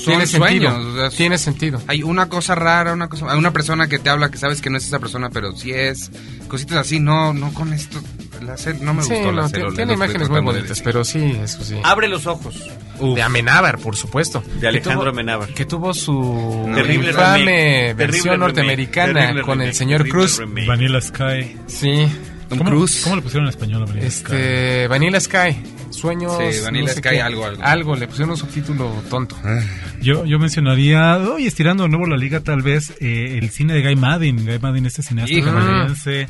son 0.03 0.15
Tiene 0.15 0.27
sentido, 0.27 0.71
sueños. 0.71 0.87
o 0.87 0.97
sea, 0.97 1.11
Tiene 1.17 1.39
sentido. 1.39 1.81
Hay 1.87 2.03
una 2.03 2.29
cosa 2.29 2.55
rara, 2.55 2.93
una 2.93 3.09
cosa, 3.09 3.31
hay 3.31 3.39
una 3.39 3.53
persona 3.53 3.89
que 3.89 3.99
te 3.99 4.11
habla 4.11 4.31
que 4.31 4.39
sabes 4.39 4.61
que 4.61 4.71
no 4.71 4.77
es 4.79 4.87
esa 4.87 4.99
persona, 4.99 5.31
pero 5.31 5.53
sí 5.53 5.73
es. 5.73 6.11
Cositas 6.49 6.79
así, 6.79 7.01
no, 7.01 7.33
no 7.33 7.53
con 7.55 7.73
esto. 7.73 8.01
La 8.43 8.55
cel- 8.57 8.81
no 8.81 8.93
me 8.93 9.03
Sí, 9.05 9.11
gustó 9.15 9.31
la 9.33 9.43
no, 9.43 9.49
célula, 9.49 9.77
tiene 9.77 9.93
imágenes 9.95 10.29
muy 10.29 10.41
de 10.41 10.45
bonitas, 10.45 10.81
pero 10.83 11.05
sí, 11.05 11.39
eso 11.43 11.63
sí. 11.63 11.77
Abre 11.85 12.09
los 12.09 12.27
ojos. 12.27 12.57
De 13.01 13.23
Amenábar, 13.23 13.79
por 13.79 13.97
supuesto. 13.97 14.43
De 14.61 14.69
Alejandro 14.69 15.11
Amenábar. 15.11 15.49
Que 15.55 15.65
tuvo 15.65 15.95
su 15.95 16.71
Terrible 16.75 17.11
infame 17.11 17.39
remake, 17.39 17.95
versión 17.95 18.23
terrible 18.23 18.39
norteamericana 18.39 19.27
remake, 19.29 19.47
con 19.47 19.61
el 19.63 19.75
señor 19.75 20.09
Cruz. 20.09 20.41
Vanilla 20.67 21.01
Sky. 21.01 21.57
Sí. 21.67 22.07
¿Cómo, 22.49 22.65
¿Cómo 22.65 23.17
le 23.17 23.23
pusieron 23.23 23.45
en 23.45 23.49
español 23.49 23.83
a 23.83 23.87
Vanilla 23.87 24.11
Sky? 24.11 24.33
Este, 24.33 24.89
Vanilla 24.89 25.21
Sky. 25.21 25.63
Sueños. 25.93 26.33
Sí, 26.39 26.61
Vanilla 26.65 26.87
no 26.87 26.93
sé 26.93 26.99
Sky, 27.01 27.09
qué. 27.11 27.23
algo, 27.23 27.45
algo. 27.47 27.63
Algo, 27.63 27.97
le 27.97 28.07
pusieron 28.09 28.31
un 28.31 28.37
subtítulo 28.37 28.91
tonto. 29.09 29.37
Yo, 30.03 30.25
yo 30.27 30.41
mencionaría, 30.41 31.17
oh, 31.19 31.39
y 31.39 31.47
estirando 31.47 31.85
de 31.85 31.89
nuevo 31.89 32.07
la 32.07 32.17
liga, 32.17 32.41
tal 32.41 32.61
vez 32.61 32.93
eh, 33.01 33.39
el 33.41 33.51
cine 33.51 33.73
de 33.75 33.83
Guy 33.83 33.95
Maddin. 33.95 34.45
Guy 34.45 34.59
Maddin, 34.59 34.85
este 34.87 35.01
cineasta 35.05 35.41
canadiense. 35.45 36.29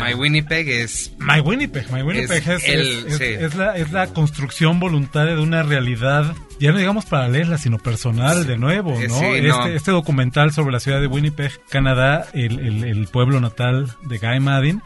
My 0.00 0.14
Winnipeg 0.14 0.68
es... 0.68 1.12
My 1.18 1.40
Winnipeg, 1.40 1.90
My 1.90 2.02
Winnipeg 2.02 2.48
es, 2.48 2.62
Es 2.62 2.68
el- 2.68 2.80
es- 2.80 3.04
es- 3.06 3.18
sí. 3.18 3.24
es 3.24 3.54
la, 3.56 3.76
es 3.76 3.90
la 3.90 4.06
construcción 4.08 4.78
voluntaria 4.78 5.34
de 5.34 5.42
una 5.42 5.64
realidad, 5.64 6.32
ya 6.60 6.70
no 6.70 6.78
digamos 6.78 7.04
paralela, 7.06 7.58
sino 7.58 7.78
personal 7.78 8.46
de 8.46 8.56
nuevo, 8.56 8.92
Eh, 9.00 9.08
¿no? 9.08 9.18
sí, 9.18 9.24
este, 9.26 9.48
no. 9.48 9.66
este 9.66 9.90
documental 9.90 10.52
sobre 10.52 10.70
la 10.72 10.78
ciudad 10.78 11.00
de 11.00 11.08
Winnipeg, 11.08 11.50
Canadá, 11.70 12.28
el, 12.34 12.60
el- 12.60 12.84
el 12.84 13.08
pueblo 13.08 13.40
natal 13.40 13.90
de 14.02 14.18
Guy 14.18 14.38
Maddin, 14.38 14.80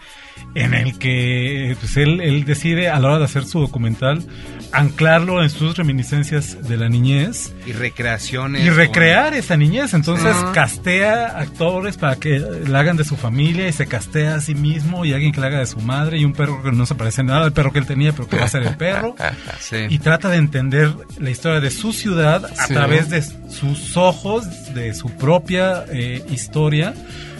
en 0.55 0.75
el 0.75 0.99
que 0.99 1.77
pues, 1.81 1.97
él, 1.97 2.21
él 2.21 2.45
decide 2.45 2.89
a 2.89 2.99
la 2.99 3.09
hora 3.09 3.19
de 3.19 3.25
hacer 3.25 3.45
su 3.45 3.61
documental 3.61 4.25
anclarlo 4.73 5.43
en 5.43 5.49
sus 5.51 5.77
reminiscencias 5.77 6.67
de 6.69 6.77
la 6.77 6.89
niñez 6.89 7.55
Y 7.67 7.73
recreaciones. 7.73 8.65
y 8.65 8.71
recrear 8.71 9.33
esa 9.35 9.57
niñez. 9.57 9.95
Entonces 9.95 10.35
castea 10.53 11.27
actores 11.39 11.97
para 11.97 12.17
que 12.17 12.39
la 12.67 12.81
hagan 12.81 12.97
de 12.97 13.05
su 13.05 13.17
familia 13.17 13.69
y 13.69 13.73
se 13.73 13.87
castea 13.87 14.35
a 14.35 14.41
sí 14.41 14.55
mismo 14.55 15.05
y 15.05 15.13
alguien 15.13 15.33
que 15.33 15.41
la 15.41 15.47
haga 15.49 15.59
de 15.61 15.67
su 15.67 15.79
madre 15.81 16.19
y 16.19 16.25
un 16.25 16.33
perro 16.33 16.63
que 16.63 16.73
no 16.73 16.85
se 16.87 16.95
parece 16.95 17.23
nada 17.23 17.45
al 17.45 17.53
perro 17.53 17.73
que 17.73 17.79
él 17.79 17.87
tenía, 17.87 18.13
pero 18.13 18.29
que 18.29 18.37
va 18.37 18.45
a 18.45 18.49
ser 18.49 18.63
el 18.65 18.77
perro. 18.77 19.15
Sí. 19.61 19.77
Y 19.89 19.99
trata 19.99 20.29
de 20.29 20.37
entender 20.37 20.93
la 21.19 21.31
historia 21.31 21.61
de 21.61 21.71
su 21.71 21.93
ciudad 21.93 22.45
a 22.45 22.67
Sí. 22.67 22.75
través 22.75 23.09
de 23.11 23.23
sus 23.23 23.97
ojos, 23.97 24.45
de 24.75 24.95
su 24.95 25.11
propia 25.17 25.85
eh, 25.89 26.23
historia. 26.31 26.95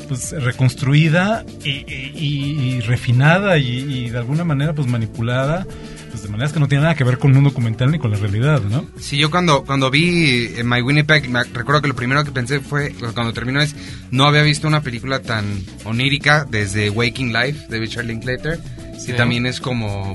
Pues 0.09 0.31
reconstruida 0.33 1.45
y, 1.65 1.71
y- 1.71 2.13
y- 2.15 2.75
y 2.77 2.81
refinada 2.81 3.59
y, 3.59 4.11
de 4.11 4.19
alguna 4.19 4.45
manera 4.45 4.73
pues 4.73 4.87
manipulada 4.87 5.67
pues 6.11 6.23
de 6.23 6.29
maneras 6.29 6.53
que 6.53 6.61
no 6.61 6.69
tienen 6.69 6.85
nada 6.85 6.95
que 6.95 7.03
ver 7.05 7.19
con 7.19 7.37
un 7.37 7.45
documental 7.45 7.91
ni 7.91 7.99
con 7.99 8.11
la 8.11 8.17
realidad, 8.17 8.63
¿no? 8.63 8.87
Sí, 8.99 9.19
yo 9.19 9.31
cuando, 9.31 9.65
cuando 9.65 9.91
vi 9.91 10.47
eh, 10.57 10.63
My 10.65 10.81
Winnipeg, 10.81 11.29
me 11.29 11.43
recuerdo 11.45 11.83
que 11.83 11.89
lo 11.89 11.97
primero 11.97 12.25
que 12.25 12.31
pensé 12.31 12.61
fue, 12.61 12.95
cuando 13.15 13.33
terminó 13.33 13.61
es, 13.61 13.75
no 14.13 14.25
había 14.25 14.43
visto 14.43 14.67
una 14.69 14.81
película 14.83 15.21
tan 15.21 15.45
onírica 15.85 16.47
desde 16.49 16.89
Waking 16.91 17.33
Life 17.33 17.67
de 17.69 17.79
Richard 17.81 18.07
Linklater, 18.07 18.61
Sí. 18.99 19.09
que 19.09 19.13
también 19.13 19.45
es 19.45 19.61
como 19.61 20.15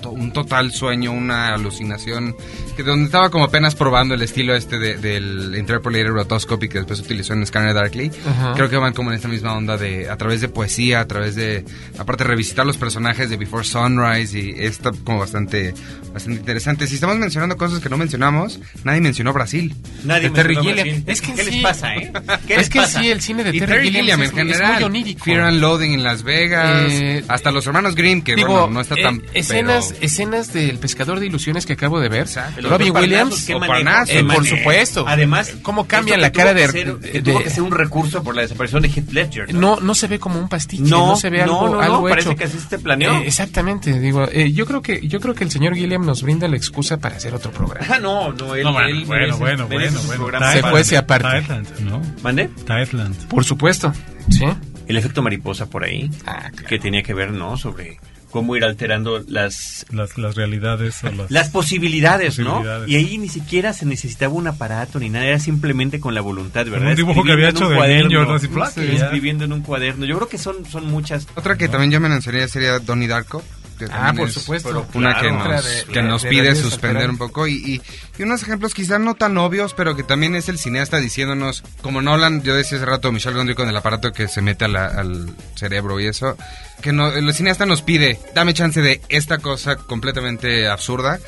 to- 0.00 0.10
un 0.10 0.32
total 0.32 0.72
sueño, 0.72 1.12
una 1.12 1.54
alucinación, 1.54 2.34
que 2.76 2.82
donde 2.82 3.06
estaba 3.06 3.30
como 3.30 3.44
apenas 3.44 3.74
probando 3.74 4.14
el 4.14 4.22
estilo 4.22 4.54
este 4.54 4.78
de- 4.78 4.96
del 4.96 5.54
Interpolated 5.58 6.08
Rotoscopy 6.08 6.68
que 6.68 6.78
después 6.78 7.00
utilizó 7.00 7.32
en 7.34 7.46
Scanner 7.46 7.74
Darkly. 7.74 8.10
Ajá. 8.26 8.52
Creo 8.54 8.68
que 8.70 8.76
van 8.76 8.92
como 8.92 9.10
en 9.10 9.16
esta 9.16 9.28
misma 9.28 9.54
onda 9.56 9.76
de, 9.76 10.08
a 10.10 10.16
través 10.16 10.40
de 10.40 10.48
poesía, 10.48 11.00
a 11.00 11.06
través 11.06 11.34
de, 11.36 11.64
aparte 11.98 12.24
revisitar 12.24 12.66
los 12.66 12.76
personajes 12.76 13.30
de 13.30 13.36
Before 13.36 13.64
Sunrise 13.64 14.38
y 14.38 14.54
está 14.58 14.90
como 15.04 15.18
bastante, 15.20 15.74
bastante 16.12 16.40
interesante. 16.40 16.86
Si 16.86 16.94
estamos 16.94 17.16
mencionando 17.16 17.56
cosas 17.56 17.80
que 17.80 17.88
no 17.88 17.96
mencionamos, 17.96 18.58
nadie 18.84 19.00
mencionó 19.00 19.32
Brasil. 19.32 19.74
Nadie 20.04 20.28
De 20.28 20.30
Terry 20.30 20.54
mencionó 20.56 20.76
Gilliam. 20.78 21.02
Brasil. 21.04 21.04
Es 21.06 21.20
que 21.20 21.34
¿Qué 21.34 21.44
sí. 21.44 21.50
les 21.52 21.62
pasa, 21.62 21.94
eh? 21.96 22.12
¿Qué 22.46 22.52
Es 22.54 22.58
les 22.58 22.70
que 22.70 22.78
pasa? 22.80 23.00
sí, 23.00 23.10
el 23.10 23.20
cine 23.20 23.44
de 23.44 23.50
Y 23.56 23.58
Terry, 23.60 23.72
Terry 23.72 23.84
Gilliam 23.90 24.20
Gilliam 24.20 24.20
en 24.20 24.24
es, 24.26 24.30
es 24.32 24.56
general. 24.58 24.74
muy 24.74 24.84
onírico. 24.84 25.24
Fear 25.24 25.40
and 25.40 25.60
Loathing 25.60 25.92
en 25.92 26.02
Las 26.04 26.22
Vegas. 26.22 26.92
Eh, 26.92 27.24
hasta 27.28 27.50
los 27.50 27.66
hermanos 27.66 27.94
Grimm, 27.94 28.22
que 28.22 28.34
Digo, 28.34 28.48
bueno, 28.48 28.68
no 28.70 28.80
está 28.80 28.94
eh, 28.96 29.02
tan. 29.02 29.22
escenas, 29.34 29.89
escenas 30.00 30.52
del 30.52 30.78
pescador 30.78 31.20
de 31.20 31.26
ilusiones 31.26 31.66
que 31.66 31.72
acabo 31.74 32.00
de 32.00 32.08
ver. 32.08 32.26
Robin 32.62 32.92
dos 32.92 33.02
Williams, 33.02 33.50
o 33.50 33.58
manejo, 33.58 33.72
Parnaso, 33.72 34.12
qué 34.12 34.18
por 34.24 34.26
manejo. 34.38 34.56
supuesto. 34.56 35.04
Además, 35.06 35.54
cómo 35.62 35.86
cambia 35.86 36.16
la 36.16 36.32
cara 36.32 36.54
de, 36.54 36.68
ser- 36.68 36.98
de- 36.98 37.22
tuvo 37.22 37.42
que 37.42 37.50
ser 37.50 37.62
un 37.62 37.72
recurso 37.72 38.22
por 38.22 38.34
la 38.36 38.42
desaparición 38.42 38.82
de 38.82 38.88
Heath 38.88 39.10
Ledger. 39.12 39.54
no 39.54 39.80
no 39.80 39.94
se 39.94 40.06
ve 40.08 40.18
como 40.18 40.38
un 40.38 40.48
pastiche, 40.48 40.82
No, 40.84 41.08
no, 41.08 41.16
se 41.16 41.30
ve 41.30 41.38
no, 41.38 41.42
algo, 41.44 41.68
no, 41.68 41.74
no, 41.76 41.80
algo 41.80 42.08
parece 42.08 42.30
hecho. 42.30 42.38
que 42.38 42.44
así 42.44 42.58
se 42.58 42.78
planeó. 42.78 43.12
Eh, 43.18 43.26
exactamente, 43.26 43.98
digo, 43.98 44.26
eh, 44.30 44.52
yo 44.52 44.66
creo 44.66 44.82
que 44.82 45.06
yo 45.06 45.20
creo 45.20 45.34
que 45.34 45.44
el 45.44 45.50
señor 45.50 45.74
Gilliam 45.74 46.04
nos 46.04 46.22
brinda 46.22 46.48
la 46.48 46.56
excusa 46.56 46.98
para 46.98 47.16
hacer 47.16 47.34
otro 47.34 47.50
programa. 47.50 47.86
Ah, 47.90 47.98
no, 48.00 48.32
no, 48.32 48.54
él, 48.54 48.64
No, 48.64 48.72
bueno, 48.72 48.88
él 48.88 49.04
bueno, 49.04 49.26
merece- 49.36 49.38
bueno, 49.38 49.68
merece 49.68 49.96
bueno, 50.06 50.22
bueno. 50.24 50.52
Se 50.52 50.62
fuese 50.62 50.96
aparte. 50.96 51.28
Thailand, 51.28 51.80
¿no? 51.80 52.00
¿Mande? 52.22 52.48
Thailand. 52.66 53.14
Por 53.28 53.44
supuesto, 53.44 53.92
sí. 54.30 54.44
El 54.86 54.96
efecto 54.96 55.22
mariposa 55.22 55.66
por 55.70 55.84
ahí, 55.84 56.10
Ah, 56.26 56.50
que 56.68 56.78
tenía 56.80 57.02
que 57.02 57.14
ver, 57.14 57.30
¿no? 57.30 57.56
Sobre 57.56 57.98
cómo 58.30 58.56
ir 58.56 58.64
alterando 58.64 59.22
las 59.28 59.84
Las, 59.90 60.16
las 60.16 60.34
realidades 60.34 61.02
o 61.04 61.10
las... 61.10 61.30
las 61.30 61.48
posibilidades, 61.50 62.36
Posibilidades. 62.36 62.82
¿no? 62.82 62.88
Y 62.88 62.96
ahí 62.96 63.18
ni 63.18 63.28
siquiera 63.28 63.72
se 63.72 63.86
necesitaba 63.86 64.32
un 64.32 64.46
aparato 64.46 64.98
ni 64.98 65.08
nada, 65.10 65.26
era 65.26 65.38
simplemente 65.38 66.00
con 66.00 66.14
la 66.14 66.20
voluntad, 66.20 66.66
¿verdad? 66.66 66.90
un 66.90 66.94
dibujo 66.96 67.22
que 67.22 67.32
había 67.32 67.48
Escribiendo 67.48 67.66
hecho 67.66 67.72
en 67.72 67.78
un 67.78 67.88
de 67.88 68.02
niño, 68.02 68.26
cuaderno, 68.26 68.64
¿no? 68.64 68.70
Sí, 68.70 68.96
escribiendo 68.96 69.44
en 69.44 69.52
un 69.52 69.60
cuaderno. 69.62 70.06
Yo 70.06 70.16
creo 70.16 70.28
que 70.28 70.38
son, 70.38 70.64
son 70.66 70.86
muchas. 70.86 71.26
Otra 71.34 71.56
que 71.56 71.68
también 71.68 71.90
yo 71.90 72.00
me 72.00 72.08
lanzaría 72.08 72.46
sería 72.48 72.78
Donnie 72.78 73.08
Darko. 73.08 73.42
Que 73.86 73.92
Ah, 73.94 74.12
por 74.16 74.28
es 74.28 74.34
supuesto. 74.34 74.86
Una 74.94 75.18
Claro. 75.18 75.20
que 75.22 75.32
nos, 75.48 75.64
de- 75.64 75.84
que 75.92 76.00
de- 76.00 76.08
nos 76.08 76.22
de 76.22 76.28
pide 76.30 76.54
suspender 76.54 77.08
un 77.10 77.18
poco. 77.18 77.46
Y, 77.46 77.54
y, 77.54 77.82
y 78.18 78.22
unos 78.22 78.42
ejemplos 78.42 78.74
quizás 78.74 79.00
no 79.00 79.14
tan 79.14 79.36
obvios, 79.38 79.74
pero 79.74 79.94
que 79.96 80.02
también 80.02 80.34
es 80.34 80.48
el 80.48 80.58
cineasta 80.58 80.98
diciéndonos, 80.98 81.62
como 81.82 82.02
Nolan, 82.02 82.42
yo 82.42 82.54
decía 82.54 82.78
hace 82.78 82.86
rato, 82.86 83.12
Michelle 83.12 83.36
Gondry 83.36 83.54
con 83.54 83.68
el 83.68 83.76
aparato 83.76 84.12
que 84.12 84.28
se 84.28 84.42
mete 84.42 84.64
a 84.64 84.68
la- 84.68 84.86
al 84.86 85.34
cerebro 85.56 86.00
y 86.00 86.06
eso, 86.06 86.36
que 86.82 86.92
no, 86.92 87.08
el 87.08 87.32
cineasta 87.34 87.66
nos 87.66 87.82
pide, 87.82 88.18
dame 88.34 88.54
chance 88.54 88.80
de 88.80 89.00
esta 89.08 89.38
cosa 89.38 89.76
completamente 89.76 90.68
absurda. 90.68 91.18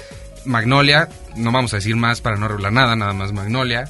Magnolia, 0.44 1.08
no 1.36 1.52
vamos 1.52 1.72
a 1.72 1.76
decir 1.76 1.94
más 1.96 2.20
para 2.20 2.36
no 2.36 2.48
revelar 2.48 2.72
nada, 2.72 2.96
nada 2.96 3.12
más 3.12 3.32
Magnolia. 3.32 3.88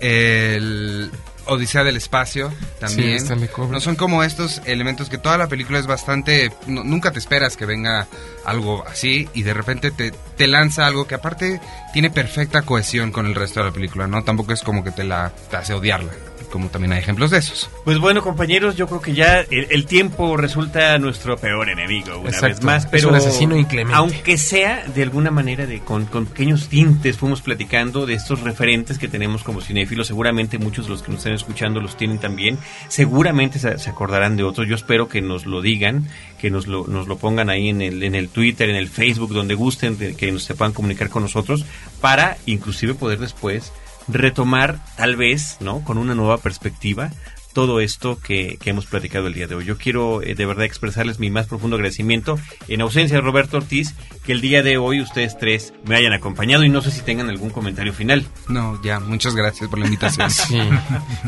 El 0.00 1.10
Odisea 1.46 1.84
del 1.84 1.96
Espacio 1.96 2.52
también. 2.80 3.18
Sí, 3.20 3.26
no 3.72 3.80
son 3.80 3.96
como 3.96 4.22
estos 4.22 4.60
elementos 4.64 5.08
que 5.08 5.18
toda 5.18 5.36
la 5.38 5.46
película 5.48 5.78
es 5.78 5.86
bastante... 5.86 6.52
no- 6.66 6.84
nunca 6.84 7.10
te 7.12 7.18
esperas 7.18 7.56
que 7.56 7.66
venga 7.66 8.06
algo 8.44 8.84
así 8.86 9.28
y 9.34 9.42
de 9.42 9.54
repente 9.54 9.90
te, 9.90 10.12
te 10.36 10.46
lanza 10.46 10.86
algo 10.86 11.06
que 11.06 11.14
aparte 11.14 11.60
tiene 11.92 12.10
perfecta 12.10 12.62
cohesión 12.62 13.10
con 13.12 13.26
el 13.26 13.34
resto 13.34 13.60
de 13.60 13.66
la 13.66 13.72
película, 13.72 14.06
¿no? 14.06 14.22
Tampoco 14.24 14.52
es 14.52 14.62
como 14.62 14.82
que 14.84 14.90
te 14.90 15.04
la 15.04 15.32
te 15.50 15.56
hace 15.56 15.74
odiarla, 15.74 16.12
como 16.54 16.68
también 16.68 16.92
hay 16.92 17.00
ejemplos 17.00 17.32
de 17.32 17.38
esos. 17.38 17.68
Pues 17.84 17.98
bueno, 17.98 18.22
compañeros, 18.22 18.76
yo 18.76 18.86
creo 18.86 19.00
que 19.00 19.12
ya 19.12 19.40
el, 19.40 19.66
el 19.70 19.86
tiempo 19.86 20.36
resulta 20.36 20.96
nuestro 21.00 21.36
peor 21.36 21.68
enemigo 21.68 22.16
una 22.20 22.28
Exacto. 22.30 22.46
vez 22.56 22.62
más, 22.62 22.84
Es 22.84 22.90
pero 22.92 23.08
un 23.08 23.16
asesino 23.16 23.56
inclemente. 23.56 23.92
aunque 23.96 24.38
sea 24.38 24.84
de 24.86 25.02
alguna 25.02 25.32
manera 25.32 25.66
de 25.66 25.80
con, 25.80 26.04
con 26.06 26.26
pequeños 26.26 26.68
tintes, 26.68 27.18
fuimos 27.18 27.42
platicando 27.42 28.06
de 28.06 28.14
estos 28.14 28.40
referentes 28.42 28.98
que 29.00 29.08
tenemos 29.08 29.42
como 29.42 29.60
cinéfilos, 29.60 30.06
seguramente 30.06 30.58
muchos 30.58 30.86
de 30.86 30.92
los 30.92 31.02
que 31.02 31.10
nos 31.10 31.18
están 31.18 31.32
escuchando 31.32 31.80
los 31.80 31.96
tienen 31.96 32.18
también, 32.20 32.56
seguramente 32.88 33.58
se, 33.58 33.76
se 33.78 33.90
acordarán 33.90 34.36
de 34.36 34.44
otros, 34.44 34.68
yo 34.68 34.76
espero 34.76 35.08
que 35.08 35.20
nos 35.20 35.46
lo 35.46 35.60
digan, 35.60 36.08
que 36.40 36.50
nos 36.50 36.68
lo, 36.68 36.86
nos 36.86 37.08
lo 37.08 37.18
pongan 37.18 37.50
ahí 37.50 37.68
en 37.70 37.82
el, 37.82 38.02
en 38.04 38.14
el 38.14 38.28
Twitter, 38.28 38.70
en 38.70 38.76
el 38.76 38.88
Facebook, 38.88 39.32
donde 39.34 39.54
gusten, 39.54 39.98
de- 39.98 40.14
que 40.14 40.30
nos 40.30 40.44
se 40.44 40.54
puedan 40.54 40.72
comunicar 40.72 41.08
con 41.08 41.22
nosotros, 41.24 41.64
para 42.00 42.36
inclusive 42.46 42.94
poder 42.94 43.18
después 43.18 43.72
retomar 44.08 44.78
tal 44.96 45.16
vez, 45.16 45.58
¿no? 45.60 45.82
Con 45.84 45.98
una 45.98 46.14
nueva 46.14 46.38
perspectiva 46.38 47.10
todo 47.54 47.80
esto 47.80 48.18
que, 48.20 48.58
que 48.60 48.70
hemos 48.70 48.84
platicado 48.84 49.28
el 49.28 49.32
día 49.32 49.46
de 49.46 49.54
hoy. 49.54 49.64
Yo 49.64 49.78
quiero 49.78 50.20
eh, 50.22 50.34
de 50.34 50.44
verdad 50.44 50.66
expresarles 50.66 51.18
mi 51.20 51.30
más 51.30 51.46
profundo 51.46 51.76
agradecimiento 51.76 52.38
en 52.68 52.82
ausencia 52.82 53.16
de 53.16 53.22
Roberto 53.22 53.56
Ortiz, 53.56 53.94
que 54.26 54.32
el 54.32 54.42
día 54.42 54.62
de 54.62 54.76
hoy 54.76 55.00
ustedes 55.00 55.38
tres 55.38 55.72
me 55.86 55.96
hayan 55.96 56.12
acompañado 56.12 56.64
y 56.64 56.68
no 56.68 56.82
sé 56.82 56.90
si 56.90 57.00
tengan 57.00 57.30
algún 57.30 57.50
comentario 57.50 57.94
final. 57.94 58.26
No, 58.48 58.82
ya, 58.82 59.00
muchas 59.00 59.34
gracias 59.34 59.70
por 59.70 59.78
la 59.78 59.86
invitación. 59.86 60.30
Sí. 60.34 60.58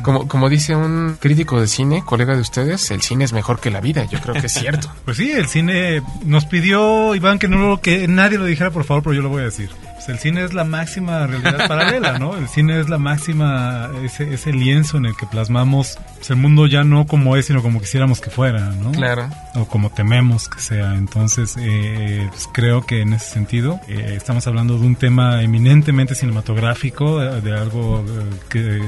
Como, 0.03 0.27
como 0.27 0.49
dice 0.51 0.75
un 0.75 1.17
crítico 1.21 1.61
de 1.61 1.69
cine, 1.69 2.03
colega 2.05 2.35
de 2.35 2.41
ustedes, 2.41 2.91
el 2.91 3.03
cine 3.03 3.25
es 3.25 3.33
mejor 3.33 3.61
que 3.61 3.71
la 3.71 3.81
vida. 3.81 4.05
Yo 4.05 4.21
creo 4.21 4.35
que 4.35 4.47
es 4.49 4.53
cierto. 4.53 4.93
Pues 5.05 5.19
sí, 5.19 5.31
el 5.31 5.47
cine 5.47 6.03
nos 6.25 6.47
pidió, 6.47 7.15
Iván, 7.15 7.39
que 7.39 7.47
no 7.47 7.81
que 7.81 8.09
nadie 8.09 8.39
lo 8.39 8.45
dijera, 8.45 8.73
por 8.73 8.85
favor, 8.85 9.05
pero 9.05 9.15
yo 9.15 9.23
lo 9.23 9.29
voy 9.29 9.43
a 9.43 9.45
decir. 9.45 9.71
Pues 10.07 10.19
el 10.19 10.23
cine 10.23 10.45
es 10.45 10.55
la 10.55 10.63
máxima 10.63 11.27
realidad 11.27 11.67
paralela, 11.69 12.19
¿no? 12.19 12.37
El 12.37 12.49
cine 12.49 12.79
es 12.79 12.89
la 12.89 12.99
máxima, 12.99 13.91
ese, 14.05 14.33
ese 14.33 14.53
lienzo 14.53 14.99
en 14.99 15.07
el 15.07 15.17
que 15.17 15.27
plasmamos 15.27 15.99
pues, 16.15 16.31
el 16.31 16.37
mundo 16.37 16.69
ya 16.69 16.85
no 16.85 17.09
como 17.09 17.37
es, 17.37 17.47
sino 17.47 17.61
como 17.61 17.81
quisiéramos 17.81 18.21
que 18.21 18.31
fuera, 18.31 18.71
¿no? 18.71 18.93
Claro. 18.93 19.29
O 19.57 19.67
como 19.67 19.91
tememos 19.91 20.49
que 20.49 20.61
sea. 20.61 20.95
Entonces, 20.95 21.57
eh, 21.59 22.25
pues, 22.31 22.49
creo 22.53 22.87
que 22.87 23.01
en 23.01 23.15
ese 23.15 23.33
sentido 23.33 23.81
eh, 23.89 24.15
estamos 24.17 24.47
hablando 24.47 24.79
de 24.79 24.87
un 24.87 24.95
tema 24.95 25.43
eminentemente 25.43 26.15
cinematográfico, 26.15 27.19
de, 27.19 27.41
de 27.41 27.59
algo 27.59 28.05
eh, 28.09 28.31
que 28.49 28.81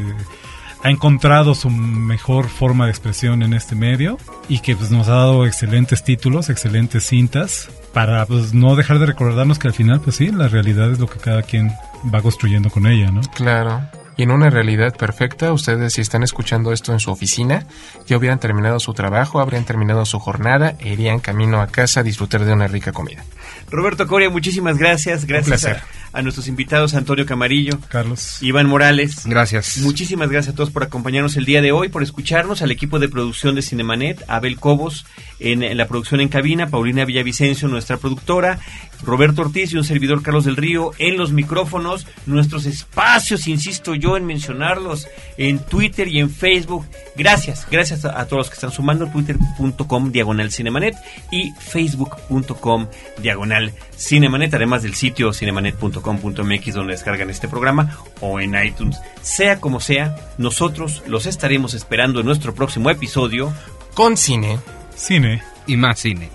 ha 0.83 0.91
encontrado 0.91 1.55
su 1.55 1.71
mejor 1.71 2.49
forma 2.49 2.85
de 2.85 2.91
expresión 2.91 3.43
en 3.43 3.55
este 3.55 3.75
medio 3.75 4.19
y 4.49 4.61
que 4.61 4.77
pues, 4.77 4.91
nos 4.91 5.09
ha 5.09 5.13
dado 5.13 5.47
excelentes 5.47 6.05
títulos, 6.05 6.51
excelentes 6.51 7.05
cintas 7.05 7.69
para 7.93 8.25
pues 8.27 8.55
no 8.55 8.77
dejar 8.77 8.99
de 8.99 9.07
recordarnos 9.07 9.59
que 9.59 9.69
al 9.69 9.75
final 9.75 10.01
pues 10.01 10.17
sí, 10.17 10.31
la 10.31 10.49
realidad 10.49 10.91
es 10.93 10.99
lo 10.99 11.09
que 11.09 11.19
cada 11.19 11.43
quien 11.43 11.73
va 12.15 12.23
construyendo 12.23 12.71
con 12.71 12.87
ella, 12.87 13.11
¿no? 13.11 13.23
Claro. 13.35 13.83
Y 14.17 14.25
en 14.25 14.33
una 14.33 14.51
realidad 14.51 14.97
perfecta, 14.97 15.53
ustedes 15.53 15.93
si 15.93 16.01
están 16.01 16.25
escuchando 16.25 16.73
esto 16.73 16.93
en 16.93 16.99
su 16.99 17.13
oficina, 17.13 17.67
ya 18.09 18.17
hubieran 18.17 18.41
terminado 18.41 18.81
su 18.81 18.93
trabajo, 18.93 19.39
habrían 19.39 19.65
terminado 19.65 20.05
su 20.07 20.19
jornada 20.19 20.75
e 20.81 20.93
irían 20.93 21.21
camino 21.21 21.61
a 21.61 21.69
casa 21.69 22.01
a 22.01 22.03
disfrutar 22.03 22.45
de 22.45 22.53
una 22.53 22.67
rica 22.67 22.91
comida. 22.91 23.25
Roberto 23.71 24.07
Coria, 24.07 24.31
muchísimas 24.31 24.79
gracias. 24.79 25.25
Gracias 25.25 25.63
placer. 25.63 25.83
a, 26.13 26.19
a 26.19 26.23
nuestros 26.23 26.49
invitados 26.49 26.95
Antonio 26.95 27.27
Camarillo, 27.27 27.79
Carlos, 27.89 28.43
Iván 28.43 28.67
Morales. 28.67 29.27
Gracias. 29.27 29.79
Muchísimas 29.79 30.31
gracias 30.31 30.55
a 30.55 30.57
todos 30.57 30.71
por 30.71 30.83
acompañarnos 30.83 31.37
el 31.37 31.45
día 31.45 31.61
de 31.61 31.73
hoy, 31.73 31.89
por 31.89 32.03
escucharnos, 32.03 32.63
al 32.63 32.71
equipo 32.71 32.99
de 32.99 33.09
producción 33.09 33.55
de 33.55 33.63
Cinemanet, 33.63 34.25
Abel 34.29 34.59
Cobos 34.59 35.07
en, 35.41 35.63
en 35.63 35.77
la 35.77 35.87
producción 35.87 36.21
en 36.21 36.29
cabina, 36.29 36.69
Paulina 36.69 37.05
Villavicencio, 37.05 37.69
nuestra 37.69 37.97
productora, 37.99 38.59
Roberto 39.05 39.43
Ortiz 39.43 39.73
y 39.73 39.77
un 39.77 39.85
servidor 39.85 40.23
Carlos 40.23 40.45
del 40.45 40.57
Río 40.57 40.93
en 40.99 41.17
los 41.17 41.33
micrófonos, 41.33 42.07
nuestros 42.27 42.67
espacios, 42.67 43.47
insisto 43.47 43.95
yo 43.95 44.17
en 44.17 44.27
mencionarlos, 44.27 45.09
en 45.37 45.59
Twitter 45.59 46.09
y 46.09 46.19
en 46.19 46.31
Facebook. 46.31 46.87
Gracias, 47.17 47.67
gracias 47.71 48.05
a, 48.05 48.21
a 48.21 48.27
todos 48.27 48.39
los 48.41 48.49
que 48.49 48.55
están 48.55 48.73
sumando, 48.73 49.07
twitter.com 49.07 50.11
diagonal 50.11 50.51
cinemanet 50.51 50.97
y 51.31 51.53
facebook.com 51.53 52.89
diagonal 53.23 53.58
cinemanet, 53.97 54.55
además 54.55 54.83
del 54.83 54.95
sitio 54.95 55.33
cinemanet.com.mx 55.33 56.75
donde 56.75 56.93
descargan 56.93 57.31
este 57.31 57.49
programa 57.49 57.99
o 58.21 58.41
en 58.41 58.55
iTunes. 58.63 59.01
Sea 59.23 59.61
como 59.61 59.81
sea, 59.81 60.17
nosotros 60.39 61.03
los 61.07 61.27
estaremos 61.27 61.75
esperando 61.75 62.21
en 62.21 62.27
nuestro 62.27 62.55
próximo 62.55 62.91
episodio 62.91 63.53
con 63.95 64.17
cine, 64.17 64.59
cine 64.95 65.43
y 65.67 65.77
más 65.77 65.99
cine. 65.99 66.31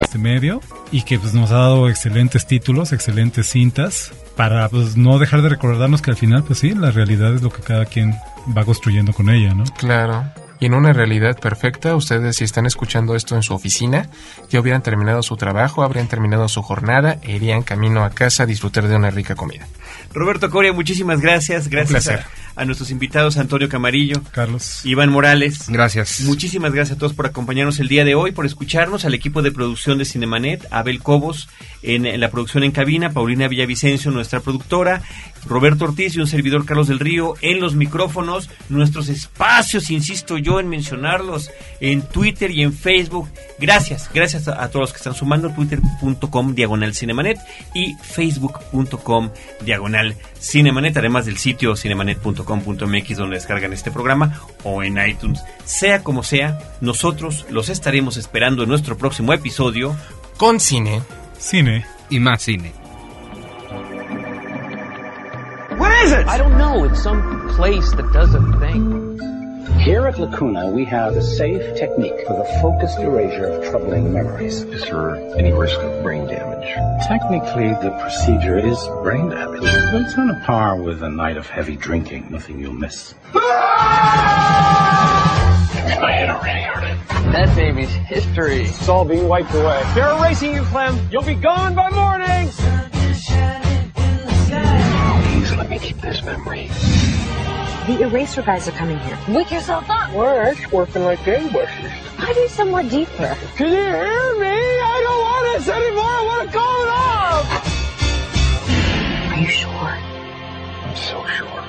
Este 0.00 0.16
medio 0.16 0.62
y 0.90 1.02
que 1.02 1.18
pues, 1.18 1.34
nos 1.34 1.50
ha 1.50 1.56
dado 1.56 1.90
excelentes 1.90 2.46
títulos, 2.46 2.94
excelentes 2.94 3.46
cintas, 3.46 4.14
para 4.36 4.66
pues, 4.70 4.96
no 4.96 5.18
dejar 5.18 5.42
de 5.42 5.50
recordarnos 5.50 6.00
que 6.00 6.12
al 6.12 6.16
final, 6.16 6.44
pues 6.44 6.60
sí, 6.60 6.70
la 6.70 6.92
realidad 6.92 7.34
es 7.34 7.42
lo 7.42 7.50
que 7.50 7.60
cada 7.60 7.84
quien 7.84 8.14
va 8.56 8.64
construyendo 8.64 9.12
con 9.12 9.28
ella, 9.28 9.52
¿no? 9.52 9.64
Claro. 9.76 10.24
Y 10.58 10.64
en 10.64 10.72
una 10.72 10.94
realidad 10.94 11.38
perfecta, 11.38 11.94
ustedes 11.94 12.36
si 12.36 12.44
están 12.44 12.64
escuchando 12.64 13.14
esto 13.14 13.36
en 13.36 13.42
su 13.42 13.52
oficina, 13.52 14.08
ya 14.48 14.60
hubieran 14.60 14.80
terminado 14.80 15.22
su 15.22 15.36
trabajo, 15.36 15.82
habrían 15.82 16.08
terminado 16.08 16.48
su 16.48 16.62
jornada 16.62 17.18
e 17.22 17.36
irían 17.36 17.62
camino 17.62 18.02
a 18.02 18.08
casa 18.08 18.44
a 18.44 18.46
disfrutar 18.46 18.88
de 18.88 18.96
una 18.96 19.10
rica 19.10 19.34
comida. 19.34 19.66
Roberto 20.12 20.50
Coria, 20.50 20.72
muchísimas 20.72 21.20
gracias. 21.20 21.68
Gracias 21.68 22.08
a, 22.08 22.26
a, 22.54 22.64
nuestros 22.64 22.90
invitados, 22.90 23.36
Antonio 23.36 23.68
Camarillo, 23.68 24.22
Carlos, 24.32 24.80
Iván 24.84 25.10
Morales. 25.10 25.68
Gracias. 25.68 26.20
Muchísimas 26.20 26.72
gracias 26.72 26.96
a 26.96 26.98
todos 26.98 27.12
por 27.12 27.26
acompañarnos 27.26 27.78
el 27.80 27.88
día 27.88 28.04
de 28.04 28.14
hoy, 28.14 28.32
por 28.32 28.46
escucharnos, 28.46 29.04
al 29.04 29.14
equipo 29.14 29.42
de 29.42 29.52
producción 29.52 29.98
de 29.98 30.04
Cinemanet, 30.04 30.66
Abel 30.70 31.02
Cobos 31.02 31.48
en, 31.82 32.06
en 32.06 32.20
la 32.20 32.30
producción 32.30 32.64
en 32.64 32.72
cabina, 32.72 33.10
Paulina 33.10 33.48
Villavicencio, 33.48 34.10
nuestra 34.10 34.40
productora, 34.40 35.02
Roberto 35.46 35.84
Ortiz 35.84 36.16
y 36.16 36.20
un 36.20 36.26
servidor 36.26 36.64
Carlos 36.64 36.88
del 36.88 36.98
Río 36.98 37.34
en 37.40 37.60
los 37.60 37.74
micrófonos, 37.74 38.50
nuestros 38.68 39.08
espacios, 39.08 39.90
insisto 39.90 40.38
yo 40.38 40.58
en 40.58 40.68
mencionarlos, 40.68 41.50
en 41.80 42.02
Twitter 42.02 42.50
y 42.50 42.62
en 42.62 42.72
Facebook. 42.72 43.28
Gracias, 43.58 44.10
gracias 44.12 44.48
a, 44.48 44.62
a 44.62 44.68
todos 44.68 44.82
los 44.82 44.92
que 44.92 44.98
están 44.98 45.14
sumando, 45.14 45.50
twitter.com 45.50 46.54
diagonal 46.54 46.94
cinemanet 46.94 47.38
y 47.74 47.94
facebook.com 47.94 49.30
diagonal 49.64 49.95
cinemanet, 50.38 50.96
además 50.96 51.26
del 51.26 51.38
sitio 51.38 51.76
cinemanet.com.mx 51.76 53.16
donde 53.16 53.36
descargan 53.36 53.72
este 53.72 53.90
programa 53.90 54.40
o 54.64 54.82
en 54.82 54.98
iTunes. 54.98 55.42
Sea 55.64 56.02
como 56.02 56.22
sea, 56.22 56.58
nosotros 56.80 57.46
los 57.50 57.68
estaremos 57.68 58.16
esperando 58.16 58.62
en 58.62 58.68
nuestro 58.68 58.96
próximo 58.96 59.32
episodio 59.32 59.96
con 60.36 60.60
cine, 60.60 61.02
cine 61.38 61.86
y 62.10 62.20
más 62.20 62.42
cine. 62.42 62.72
What 65.78 65.92
is 66.04 66.12
it? 66.12 66.26
I 66.26 66.38
don't 66.38 66.56
know. 66.56 66.84
It's 66.84 67.02
some 67.02 67.48
place 67.56 67.90
that 67.96 68.10
does 68.12 68.34
a 68.34 68.40
thing. 68.60 69.05
Here 69.86 70.04
at 70.08 70.18
Lacuna, 70.18 70.68
we 70.68 70.84
have 70.86 71.14
a 71.14 71.22
safe 71.22 71.62
technique 71.76 72.26
for 72.26 72.36
the 72.36 72.44
focused 72.60 72.98
erasure 72.98 73.46
of 73.46 73.70
troubling 73.70 74.12
memories. 74.12 74.62
Is 74.62 74.82
there 74.82 75.14
any 75.38 75.52
risk 75.52 75.78
of 75.78 76.02
brain 76.02 76.26
damage? 76.26 76.66
Technically, 77.06 77.68
the 77.68 77.96
procedure 78.00 78.58
is 78.58 78.84
brain 79.04 79.28
damage, 79.28 79.62
but 79.62 80.02
it's 80.02 80.18
on 80.18 80.30
a 80.30 80.42
par 80.44 80.82
with 80.82 81.04
a 81.04 81.08
night 81.08 81.36
of 81.36 81.46
heavy 81.46 81.76
drinking. 81.76 82.26
Nothing 82.32 82.58
you'll 82.58 82.72
miss. 82.72 83.14
My 83.32 83.40
head 86.10 86.30
already 86.30 86.62
hurting. 86.62 86.98
That 87.30 87.54
baby's 87.54 87.90
history. 87.90 88.62
It's 88.62 88.88
all 88.88 89.04
being 89.04 89.28
wiped 89.28 89.54
away. 89.54 89.80
They're 89.94 90.10
erasing 90.18 90.52
you, 90.52 90.62
Clem. 90.62 90.98
You'll 91.12 91.22
be 91.22 91.36
gone 91.36 91.76
by 91.76 91.90
morning. 91.90 92.48
Please 95.30 95.52
let 95.56 95.70
me 95.70 95.78
keep 95.78 96.00
this 96.00 96.24
memory. 96.24 96.72
The 97.86 98.02
eraser 98.02 98.42
guys 98.42 98.66
are 98.66 98.72
coming 98.72 98.98
here. 98.98 99.16
Wake 99.28 99.52
yourself 99.52 99.88
up. 99.88 100.12
We're 100.12 100.56
working 100.72 101.04
like 101.04 101.20
gangbusters. 101.20 101.92
Why 102.18 102.32
do 102.32 102.48
somewhere 102.48 102.82
deeper? 102.82 103.36
Can 103.56 103.68
you 103.68 103.74
hear 103.74 104.38
me? 104.40 104.56
I 104.92 105.00
don't 105.06 105.20
want 105.22 105.46
this 105.54 105.68
anymore. 105.68 106.04
I 106.04 106.24
want 106.26 106.50
to 106.50 106.58
call 106.58 106.82
it 106.82 106.88
off. 106.90 107.46
Are 109.30 109.38
you 109.38 109.48
sure? 109.48 109.70
I'm 109.70 110.96
so 110.96 111.24
sure. 111.36 111.62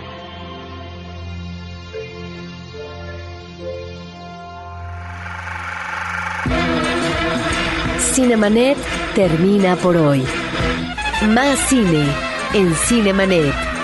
Cinemanet 8.00 8.78
termina 9.14 9.76
por 9.76 9.98
hoy. 9.98 10.26
Más 11.28 11.60
cine 11.70 12.08
en 12.56 12.74
Cinemanet. 12.74 13.77